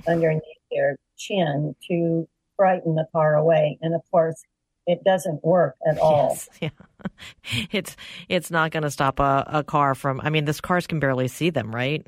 underneath 0.07 0.43
their 0.71 0.97
chin 1.17 1.75
to 1.89 2.29
frighten 2.57 2.95
the 2.95 3.07
car 3.13 3.35
away. 3.35 3.79
And 3.83 3.95
of 3.95 4.03
course, 4.11 4.43
it 4.87 5.03
doesn't 5.05 5.45
work 5.45 5.77
at 5.89 5.99
all. 5.99 6.29
Yes, 6.31 6.49
yeah. 6.61 7.67
It's 7.73 7.97
it's 8.29 8.51
not 8.51 8.71
going 8.71 8.85
to 8.85 8.91
stop 8.91 9.19
a, 9.19 9.45
a 9.49 9.65
car 9.65 9.95
from. 9.95 10.21
I 10.21 10.31
mean, 10.31 10.45
this 10.45 10.61
cars 10.61 10.87
can 10.87 11.01
barely 11.01 11.29
see 11.29 11.51
them, 11.51 11.75
right? 11.75 12.07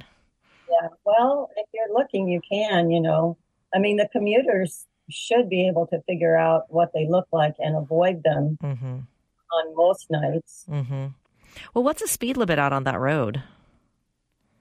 Yeah. 0.71 0.89
Well, 1.05 1.51
if 1.57 1.67
you're 1.75 1.93
looking, 1.93 2.29
you 2.29 2.41
can, 2.49 2.91
you 2.91 3.01
know. 3.01 3.37
I 3.75 3.79
mean, 3.79 3.97
the 3.97 4.09
commuters 4.11 4.87
should 5.09 5.49
be 5.49 5.67
able 5.69 5.87
to 5.89 6.01
figure 6.03 6.37
out 6.37 6.65
what 6.69 6.93
they 6.93 7.07
look 7.09 7.27
like 7.33 7.55
and 7.59 7.77
avoid 7.77 8.23
them 8.23 8.59
mm-hmm. 8.63 8.99
on 9.53 9.77
most 9.77 10.11
nights. 10.11 10.65
Mm-hmm. 10.71 11.07
Well, 11.75 11.85
what's 11.85 12.03
the 12.03 12.09
speed 12.09 12.37
limit 12.37 12.59
out 12.59 12.73
on 12.73 12.85
that 12.85 12.99
road? 12.99 13.43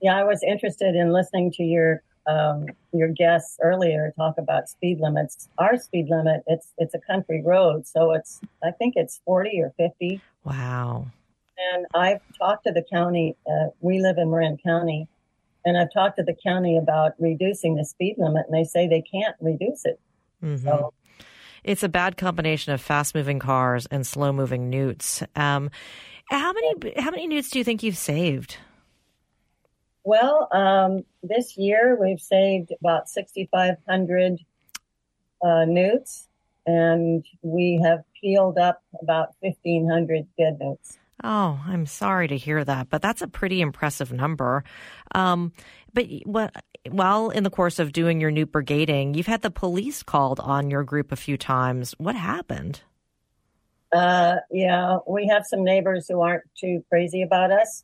Yeah, 0.02 0.16
I 0.16 0.24
was 0.24 0.44
interested 0.44 0.96
in 0.96 1.12
listening 1.12 1.52
to 1.54 1.64
your 1.64 2.02
um, 2.28 2.66
your 2.92 3.08
guests 3.08 3.58
earlier 3.62 4.14
talk 4.18 4.38
about 4.38 4.70
speed 4.70 5.00
limits. 5.00 5.48
Our 5.58 5.78
speed 5.78 6.08
limit 6.10 6.44
it's 6.48 6.74
it's 6.78 6.94
a 6.94 7.00
country 7.00 7.42
road, 7.42 7.88
so 7.88 8.12
it's 8.14 8.42
I 8.64 8.72
think 8.72 8.94
it's 8.96 9.22
forty 9.26 9.62
or 9.62 9.74
fifty. 9.78 10.22
Wow. 10.44 11.08
And 11.74 11.88
I've 11.96 12.22
talked 12.38 12.66
to 12.66 12.72
the 12.72 12.84
county. 12.92 13.36
Uh, 13.50 13.70
we 13.80 14.00
live 14.00 14.18
in 14.18 14.30
Marin 14.30 14.58
County, 14.64 15.08
and 15.66 15.78
I've 15.78 15.92
talked 15.92 16.18
to 16.18 16.24
the 16.24 16.36
county 16.46 16.78
about 16.78 17.14
reducing 17.18 17.76
the 17.76 17.86
speed 17.86 18.16
limit, 18.20 18.46
and 18.48 18.56
they 18.56 18.64
say 18.64 18.88
they 18.88 19.02
can't 19.02 19.36
reduce 19.42 19.86
it. 19.86 20.00
Mm-hmm. 20.44 20.68
So 20.68 20.94
It's 21.64 21.84
a 21.84 21.90
bad 21.90 22.18
combination 22.18 22.74
of 22.74 22.82
fast 22.82 23.16
moving 23.16 23.40
cars 23.40 23.86
and 23.88 24.06
slow 24.06 24.32
moving 24.32 24.70
newts. 24.70 25.24
Um, 25.36 25.70
how 26.30 26.54
many 26.54 26.94
how 26.98 27.12
many 27.12 27.28
newts 27.28 27.50
do 27.50 27.60
you 27.60 27.64
think 27.64 27.84
you've 27.84 27.98
saved? 27.98 28.58
Well, 30.04 30.48
um, 30.54 31.04
this 31.22 31.58
year 31.58 31.98
we've 32.00 32.22
saved 32.22 32.72
about 32.80 33.10
6,500 33.10 34.40
uh, 35.42 35.66
newts, 35.66 36.30
and 36.66 37.26
we 37.42 37.82
have 37.84 38.04
peeled 38.22 38.58
up 38.58 38.82
about 39.02 39.34
1,500 39.42 40.28
dead 40.38 40.60
newts. 40.62 40.98
Oh, 41.24 41.60
I'm 41.66 41.86
sorry 41.86 42.28
to 42.28 42.38
hear 42.38 42.64
that, 42.64 42.90
but 42.90 43.02
that's 43.02 43.22
a 43.22 43.28
pretty 43.28 43.62
impressive 43.62 44.12
number. 44.12 44.64
Um, 45.16 45.52
but 45.94 46.06
what, 46.26 46.56
while 46.90 47.32
in 47.32 47.44
the 47.44 47.50
course 47.50 47.80
of 47.80 47.92
doing 47.92 48.22
your 48.22 48.30
new 48.30 48.46
brigading, 48.46 49.16
you've 49.16 49.28
had 49.28 49.42
the 49.42 49.50
police 49.50 50.04
called 50.04 50.40
on 50.40 50.70
your 50.70 50.84
group 50.84 51.12
a 51.12 51.16
few 51.16 51.38
times. 51.38 51.96
What 51.98 52.16
happened? 52.16 52.82
Uh, 53.92 54.36
yeah, 54.52 54.98
we 55.08 55.28
have 55.28 55.44
some 55.46 55.64
neighbors 55.64 56.08
who 56.08 56.22
aren't 56.22 56.44
too 56.60 56.84
crazy 56.90 57.22
about 57.22 57.52
us, 57.52 57.84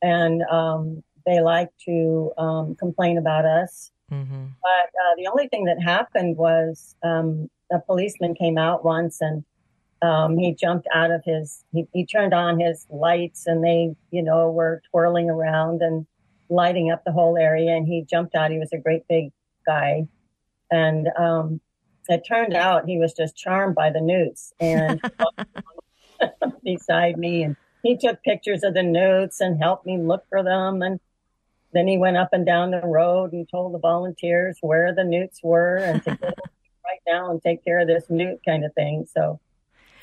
and 0.00 0.42
um, 0.44 1.02
they 1.26 1.40
like 1.40 1.70
to 1.86 2.32
um, 2.38 2.76
complain 2.76 3.18
about 3.18 3.44
us. 3.44 3.90
Mm-hmm. 4.10 4.44
But 4.62 4.88
uh, 4.88 5.14
the 5.16 5.28
only 5.30 5.48
thing 5.48 5.64
that 5.64 5.82
happened 5.82 6.36
was 6.36 6.94
um, 7.02 7.50
a 7.72 7.80
policeman 7.80 8.34
came 8.34 8.58
out 8.58 8.84
once 8.84 9.20
and 9.20 9.44
um, 10.04 10.36
he 10.36 10.54
jumped 10.54 10.86
out 10.94 11.10
of 11.10 11.22
his, 11.24 11.64
he, 11.72 11.86
he 11.92 12.04
turned 12.04 12.34
on 12.34 12.60
his 12.60 12.86
lights 12.90 13.46
and 13.46 13.64
they, 13.64 13.94
you 14.10 14.22
know, 14.22 14.50
were 14.50 14.82
twirling 14.90 15.30
around 15.30 15.80
and 15.80 16.06
lighting 16.50 16.90
up 16.90 17.02
the 17.04 17.12
whole 17.12 17.38
area. 17.38 17.74
And 17.74 17.86
he 17.86 18.02
jumped 18.02 18.34
out. 18.34 18.50
He 18.50 18.58
was 18.58 18.72
a 18.72 18.78
great 18.78 19.08
big 19.08 19.32
guy. 19.66 20.06
And 20.70 21.08
um, 21.18 21.60
it 22.08 22.22
turned 22.28 22.54
out 22.54 22.86
he 22.86 22.98
was 22.98 23.14
just 23.14 23.36
charmed 23.36 23.74
by 23.74 23.90
the 23.90 24.00
newts 24.00 24.52
and 24.60 25.00
beside 26.64 27.16
me. 27.16 27.44
And 27.44 27.56
he 27.82 27.96
took 27.96 28.22
pictures 28.22 28.62
of 28.62 28.74
the 28.74 28.82
newts 28.82 29.40
and 29.40 29.62
helped 29.62 29.86
me 29.86 29.98
look 29.98 30.24
for 30.28 30.42
them. 30.42 30.82
And 30.82 31.00
then 31.72 31.88
he 31.88 31.96
went 31.96 32.16
up 32.16 32.30
and 32.32 32.44
down 32.44 32.72
the 32.72 32.80
road 32.80 33.32
and 33.32 33.48
told 33.48 33.72
the 33.72 33.78
volunteers 33.78 34.58
where 34.60 34.94
the 34.94 35.04
newts 35.04 35.40
were 35.42 35.76
and 35.76 36.02
to 36.04 36.16
go 36.16 36.26
right 36.84 37.00
now 37.06 37.30
and 37.30 37.42
take 37.42 37.64
care 37.64 37.80
of 37.80 37.88
this 37.88 38.04
newt 38.10 38.40
kind 38.44 38.64
of 38.64 38.74
thing. 38.74 39.06
So 39.12 39.40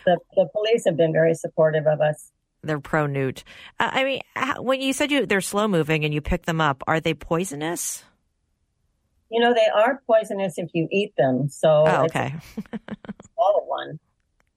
the, 0.06 0.18
the 0.36 0.48
police 0.54 0.84
have 0.86 0.98
been 0.98 1.14
very 1.14 1.34
supportive 1.34 1.86
of 1.88 2.02
us. 2.02 2.32
They're 2.64 2.80
pro 2.80 3.08
newt. 3.08 3.44
Uh, 3.80 3.90
I 3.92 4.04
mean, 4.04 4.22
how, 4.36 4.62
when 4.62 4.82
you 4.82 4.94
said 4.94 5.12
you 5.12 5.26
they're 5.26 5.42
slow 5.42 5.68
moving 5.68 6.06
and 6.06 6.14
you 6.14 6.22
pick 6.22 6.46
them 6.46 6.62
up, 6.62 6.84
are 6.88 7.00
they 7.00 7.14
poisonous? 7.14 8.04
You 9.30 9.40
know, 9.40 9.54
they 9.54 9.68
are 9.74 10.02
poisonous 10.06 10.58
if 10.58 10.70
you 10.74 10.88
eat 10.92 11.14
them. 11.18 11.50
So 11.50 11.86
Oh, 11.88 12.04
okay. 12.06 12.36
swallow 13.34 13.64
one. 13.66 14.00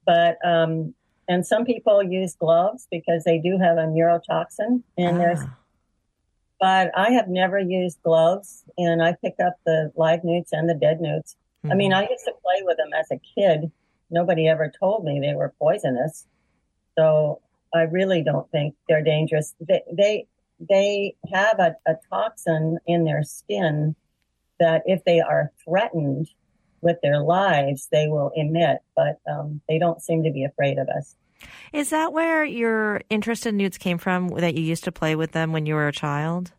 But 0.04 0.36
um, 0.44 0.94
and 1.28 1.46
some 1.46 1.64
people 1.64 2.02
use 2.02 2.34
gloves 2.34 2.86
because 2.90 3.24
they 3.24 3.38
do 3.38 3.58
have 3.58 3.78
a 3.78 3.86
neurotoxin 3.86 4.82
in 4.98 5.18
their. 5.18 5.36
Ah. 5.38 5.56
But 6.60 6.90
I 6.96 7.10
have 7.12 7.28
never 7.28 7.58
used 7.58 8.02
gloves, 8.02 8.64
and 8.78 9.02
I 9.02 9.14
pick 9.22 9.34
up 9.44 9.54
the 9.66 9.92
live 9.96 10.20
newts 10.24 10.52
and 10.52 10.68
the 10.68 10.74
dead 10.74 11.00
newts. 11.00 11.36
I 11.70 11.74
mean, 11.74 11.92
Mhm. 11.92 11.96
I 11.96 12.00
used 12.10 12.24
to 12.26 12.32
play 12.42 12.62
with 12.62 12.76
them 12.76 12.90
as 12.98 13.10
a 13.10 13.18
kid. 13.34 13.70
Nobody 14.14 14.46
ever 14.46 14.72
told 14.78 15.04
me 15.04 15.18
they 15.18 15.34
were 15.34 15.52
poisonous, 15.58 16.26
so 16.96 17.40
I 17.74 17.82
really 17.82 18.22
don't 18.22 18.48
think 18.52 18.76
they're 18.88 19.02
dangerous. 19.02 19.54
They 19.60 19.82
they, 19.92 20.26
they 20.60 21.16
have 21.32 21.58
a, 21.58 21.74
a 21.84 21.96
toxin 22.08 22.78
in 22.86 23.04
their 23.04 23.24
skin 23.24 23.96
that 24.60 24.82
if 24.86 25.04
they 25.04 25.20
are 25.20 25.50
threatened 25.64 26.28
with 26.80 26.98
their 27.02 27.20
lives, 27.20 27.88
they 27.90 28.06
will 28.06 28.30
emit, 28.36 28.78
but 28.94 29.18
um, 29.28 29.60
they 29.68 29.80
don't 29.80 30.00
seem 30.00 30.22
to 30.22 30.30
be 30.30 30.44
afraid 30.44 30.78
of 30.78 30.88
us. 30.88 31.16
Is 31.72 31.90
that 31.90 32.12
where 32.12 32.44
your 32.44 33.00
interest 33.10 33.46
in 33.46 33.56
newts 33.56 33.78
came 33.78 33.98
from? 33.98 34.28
That 34.28 34.54
you 34.54 34.62
used 34.62 34.84
to 34.84 34.92
play 34.92 35.16
with 35.16 35.32
them 35.32 35.52
when 35.52 35.66
you 35.66 35.74
were 35.74 35.88
a 35.88 35.92
child? 35.92 36.52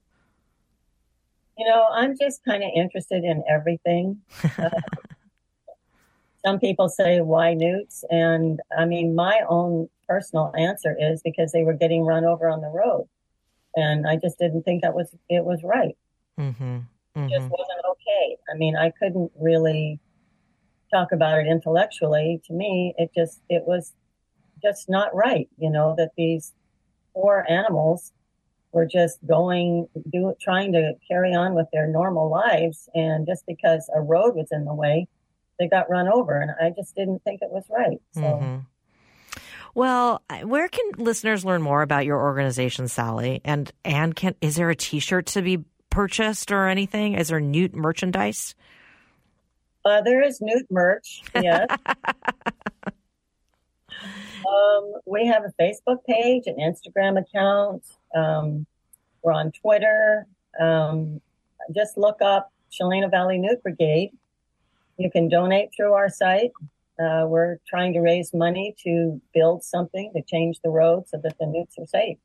You 1.58 1.66
know, 1.66 1.86
I'm 1.90 2.18
just 2.20 2.44
kind 2.44 2.64
of 2.64 2.70
interested 2.76 3.24
in 3.24 3.42
everything. 3.50 4.22
Some 6.46 6.60
people 6.60 6.90
say, 6.90 7.22
why 7.22 7.54
newts? 7.56 8.04
And 8.10 8.60
I 8.78 8.86
mean, 8.86 9.16
my 9.16 9.42
own 9.50 9.90
personal 10.08 10.54
answer 10.58 10.96
is 11.00 11.22
because 11.24 11.52
they 11.52 11.64
were 11.64 11.74
getting 11.74 12.04
run 12.06 12.24
over 12.24 12.48
on 12.48 12.62
the 12.62 12.68
road. 12.68 13.08
And 13.76 14.08
I 14.08 14.16
just 14.18 14.38
didn't 14.38 14.64
think 14.64 14.84
that 14.84 14.94
was, 14.94 15.14
it 15.30 15.44
was 15.44 15.62
right. 15.64 15.98
Mm-hmm. 16.40 16.80
It 17.16 17.30
just 17.30 17.50
wasn't 17.50 17.82
okay. 17.92 18.38
I 18.54 18.58
mean, 18.58 18.76
I 18.76 18.92
couldn't 18.92 19.32
really 19.40 20.00
talk 20.94 21.12
about 21.12 21.40
it 21.40 21.48
intellectually. 21.48 22.42
To 22.46 22.54
me, 22.54 22.94
it 22.98 23.12
just, 23.16 23.42
it 23.50 23.64
was 23.66 23.94
just 24.62 24.90
not 24.90 25.16
right, 25.16 25.50
you 25.58 25.70
know, 25.70 25.96
that 25.98 26.12
these 26.18 26.54
poor 27.14 27.46
animals 27.50 28.12
were 28.72 28.86
just 28.86 29.26
going, 29.26 29.88
do, 30.12 30.36
trying 30.42 30.74
to 30.74 30.94
carry 31.08 31.34
on 31.34 31.56
with 31.56 31.68
their 31.72 31.88
normal 31.88 32.30
lives. 32.30 32.90
And 32.94 33.26
just 33.26 33.46
because 33.48 33.90
a 33.96 34.02
road 34.02 34.36
was 34.36 34.50
in 34.52 34.66
the 34.66 34.74
way, 34.74 35.08
they 35.60 35.68
got 35.68 35.90
run 35.90 36.08
over. 36.08 36.40
And 36.40 36.52
I 36.62 36.72
just 36.76 36.96
didn't 36.96 37.24
think 37.24 37.42
it 37.42 37.50
was 37.50 37.66
right. 37.70 38.02
So. 38.14 38.22
Mm-hmm. 38.22 38.58
Well, 39.74 40.22
where 40.44 40.70
can 40.70 40.92
listeners 40.98 41.44
learn 41.44 41.62
more 41.62 41.82
about 41.82 42.06
your 42.06 42.22
organization, 42.22 42.88
Sally? 42.88 43.42
And 43.44 43.70
and 43.84 44.16
can 44.16 44.36
is 44.40 44.56
there 44.56 44.70
a 44.70 44.76
T-shirt 44.76 45.26
to 45.28 45.42
be 45.42 45.66
purchased 45.90 46.52
or 46.52 46.68
anything? 46.68 47.16
Is 47.16 47.28
there 47.28 47.42
Newt 47.42 47.76
merchandise? 47.76 48.56
Uh, 49.84 50.02
there 50.02 50.24
is 50.24 50.42
Newt 50.42 50.66
merch, 50.72 51.22
yes. 51.36 51.68
um, 54.48 54.94
we 55.06 55.28
have 55.28 55.44
a 55.44 55.54
Facebook 55.62 56.04
page, 56.06 56.44
an 56.48 56.56
Instagram 56.56 57.20
account. 57.22 57.84
Um, 58.16 58.66
we're 59.22 59.34
on 59.34 59.52
Twitter. 59.52 60.26
Um, 60.60 61.22
just 61.76 61.98
look 61.98 62.22
up 62.22 62.52
Chileno 62.72 63.12
Valley 63.12 63.38
Newt 63.38 63.62
Brigade. 63.62 64.12
You 64.98 65.12
can 65.12 65.30
donate 65.30 65.70
through 65.76 65.94
our 65.94 66.10
site. 66.10 66.52
Uh, 67.00 67.26
we're 67.28 67.58
trying 67.68 67.94
to 67.94 68.00
raise 68.00 68.34
money 68.34 68.76
to 68.84 69.22
build 69.34 69.64
something 69.64 70.12
to 70.16 70.22
change 70.22 70.60
the 70.64 70.70
road 70.70 71.08
so 71.08 71.18
that 71.22 71.38
the 71.40 71.46
newts 71.46 71.76
are 71.78 71.86
safe. 71.86 72.18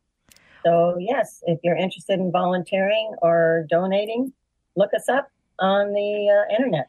So, 0.64 0.96
yes, 0.98 1.42
if 1.46 1.58
you're 1.64 1.76
interested 1.76 2.20
in 2.20 2.30
volunteering 2.30 3.14
or 3.22 3.66
donating, 3.68 4.32
look 4.76 4.94
us 4.94 5.08
up 5.08 5.28
on 5.58 5.92
the 5.92 6.46
uh, 6.48 6.54
internet. 6.54 6.88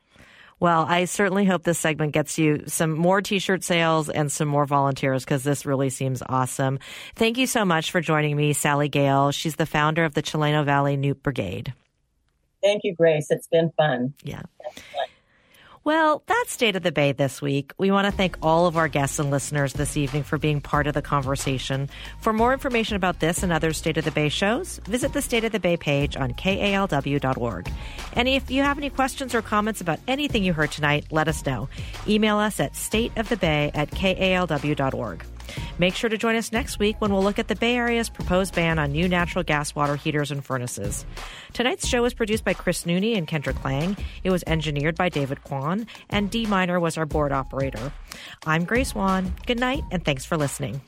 Well, 0.59 0.85
I 0.87 1.05
certainly 1.05 1.45
hope 1.45 1.63
this 1.63 1.79
segment 1.79 2.13
gets 2.13 2.37
you 2.37 2.65
some 2.67 2.91
more 2.91 3.19
t-shirt 3.19 3.63
sales 3.63 4.09
and 4.09 4.31
some 4.31 4.47
more 4.47 4.67
volunteers 4.67 5.25
because 5.25 5.43
this 5.43 5.65
really 5.65 5.89
seems 5.89 6.21
awesome. 6.29 6.77
Thank 7.15 7.39
you 7.39 7.47
so 7.47 7.65
much 7.65 7.89
for 7.89 7.99
joining 7.99 8.37
me, 8.37 8.53
Sally 8.53 8.87
Gale. 8.87 9.31
She's 9.31 9.55
the 9.55 9.65
founder 9.65 10.05
of 10.05 10.13
the 10.13 10.21
Chileno 10.21 10.63
Valley 10.63 10.97
Newt 10.97 11.23
Brigade. 11.23 11.73
Thank 12.61 12.81
you, 12.83 12.93
Grace. 12.93 13.31
It's 13.31 13.47
been 13.47 13.71
fun. 13.75 14.13
Yeah. 14.21 14.43
Well, 15.83 16.21
that's 16.27 16.51
State 16.51 16.75
of 16.75 16.83
the 16.83 16.91
Bay 16.91 17.11
this 17.11 17.41
week. 17.41 17.73
We 17.79 17.89
want 17.89 18.05
to 18.05 18.11
thank 18.11 18.37
all 18.43 18.67
of 18.67 18.77
our 18.77 18.87
guests 18.87 19.17
and 19.17 19.31
listeners 19.31 19.73
this 19.73 19.97
evening 19.97 20.21
for 20.21 20.37
being 20.37 20.61
part 20.61 20.85
of 20.85 20.93
the 20.93 21.01
conversation. 21.01 21.89
For 22.19 22.31
more 22.31 22.53
information 22.53 22.97
about 22.97 23.19
this 23.19 23.41
and 23.41 23.51
other 23.51 23.73
State 23.73 23.97
of 23.97 24.05
the 24.05 24.11
Bay 24.11 24.29
shows, 24.29 24.79
visit 24.85 25.13
the 25.13 25.23
State 25.23 25.43
of 25.43 25.51
the 25.51 25.59
Bay 25.59 25.77
page 25.77 26.15
on 26.15 26.33
kalw.org. 26.33 27.71
And 28.13 28.27
if 28.27 28.51
you 28.51 28.61
have 28.61 28.77
any 28.77 28.91
questions 28.91 29.33
or 29.33 29.41
comments 29.41 29.81
about 29.81 29.99
anything 30.07 30.43
you 30.43 30.53
heard 30.53 30.71
tonight, 30.71 31.07
let 31.09 31.27
us 31.27 31.43
know. 31.47 31.67
Email 32.07 32.37
us 32.37 32.59
at 32.59 32.73
stateofthebay 32.73 33.71
at 33.73 33.89
kalw.org. 33.89 35.25
Make 35.79 35.95
sure 35.95 36.09
to 36.09 36.17
join 36.17 36.35
us 36.35 36.51
next 36.51 36.79
week 36.79 36.99
when 36.99 37.11
we'll 37.11 37.23
look 37.23 37.39
at 37.39 37.47
the 37.47 37.55
Bay 37.55 37.75
Area's 37.75 38.09
proposed 38.09 38.55
ban 38.55 38.79
on 38.79 38.91
new 38.91 39.07
natural 39.07 39.43
gas 39.43 39.73
water 39.75 39.95
heaters 39.95 40.31
and 40.31 40.43
furnaces. 40.43 41.05
Tonight's 41.53 41.87
show 41.87 42.01
was 42.01 42.13
produced 42.13 42.43
by 42.43 42.53
Chris 42.53 42.83
Nooney 42.83 43.17
and 43.17 43.27
Kendra 43.27 43.61
Lang. 43.63 43.97
It 44.23 44.31
was 44.31 44.43
engineered 44.47 44.95
by 44.95 45.09
David 45.09 45.43
Kwan, 45.43 45.87
and 46.09 46.29
D 46.29 46.45
Minor 46.45 46.79
was 46.79 46.97
our 46.97 47.05
board 47.05 47.31
operator. 47.31 47.91
I'm 48.45 48.65
Grace 48.65 48.93
Wan. 48.95 49.33
Good 49.45 49.59
night, 49.59 49.83
and 49.91 50.03
thanks 50.03 50.25
for 50.25 50.37
listening. 50.37 50.81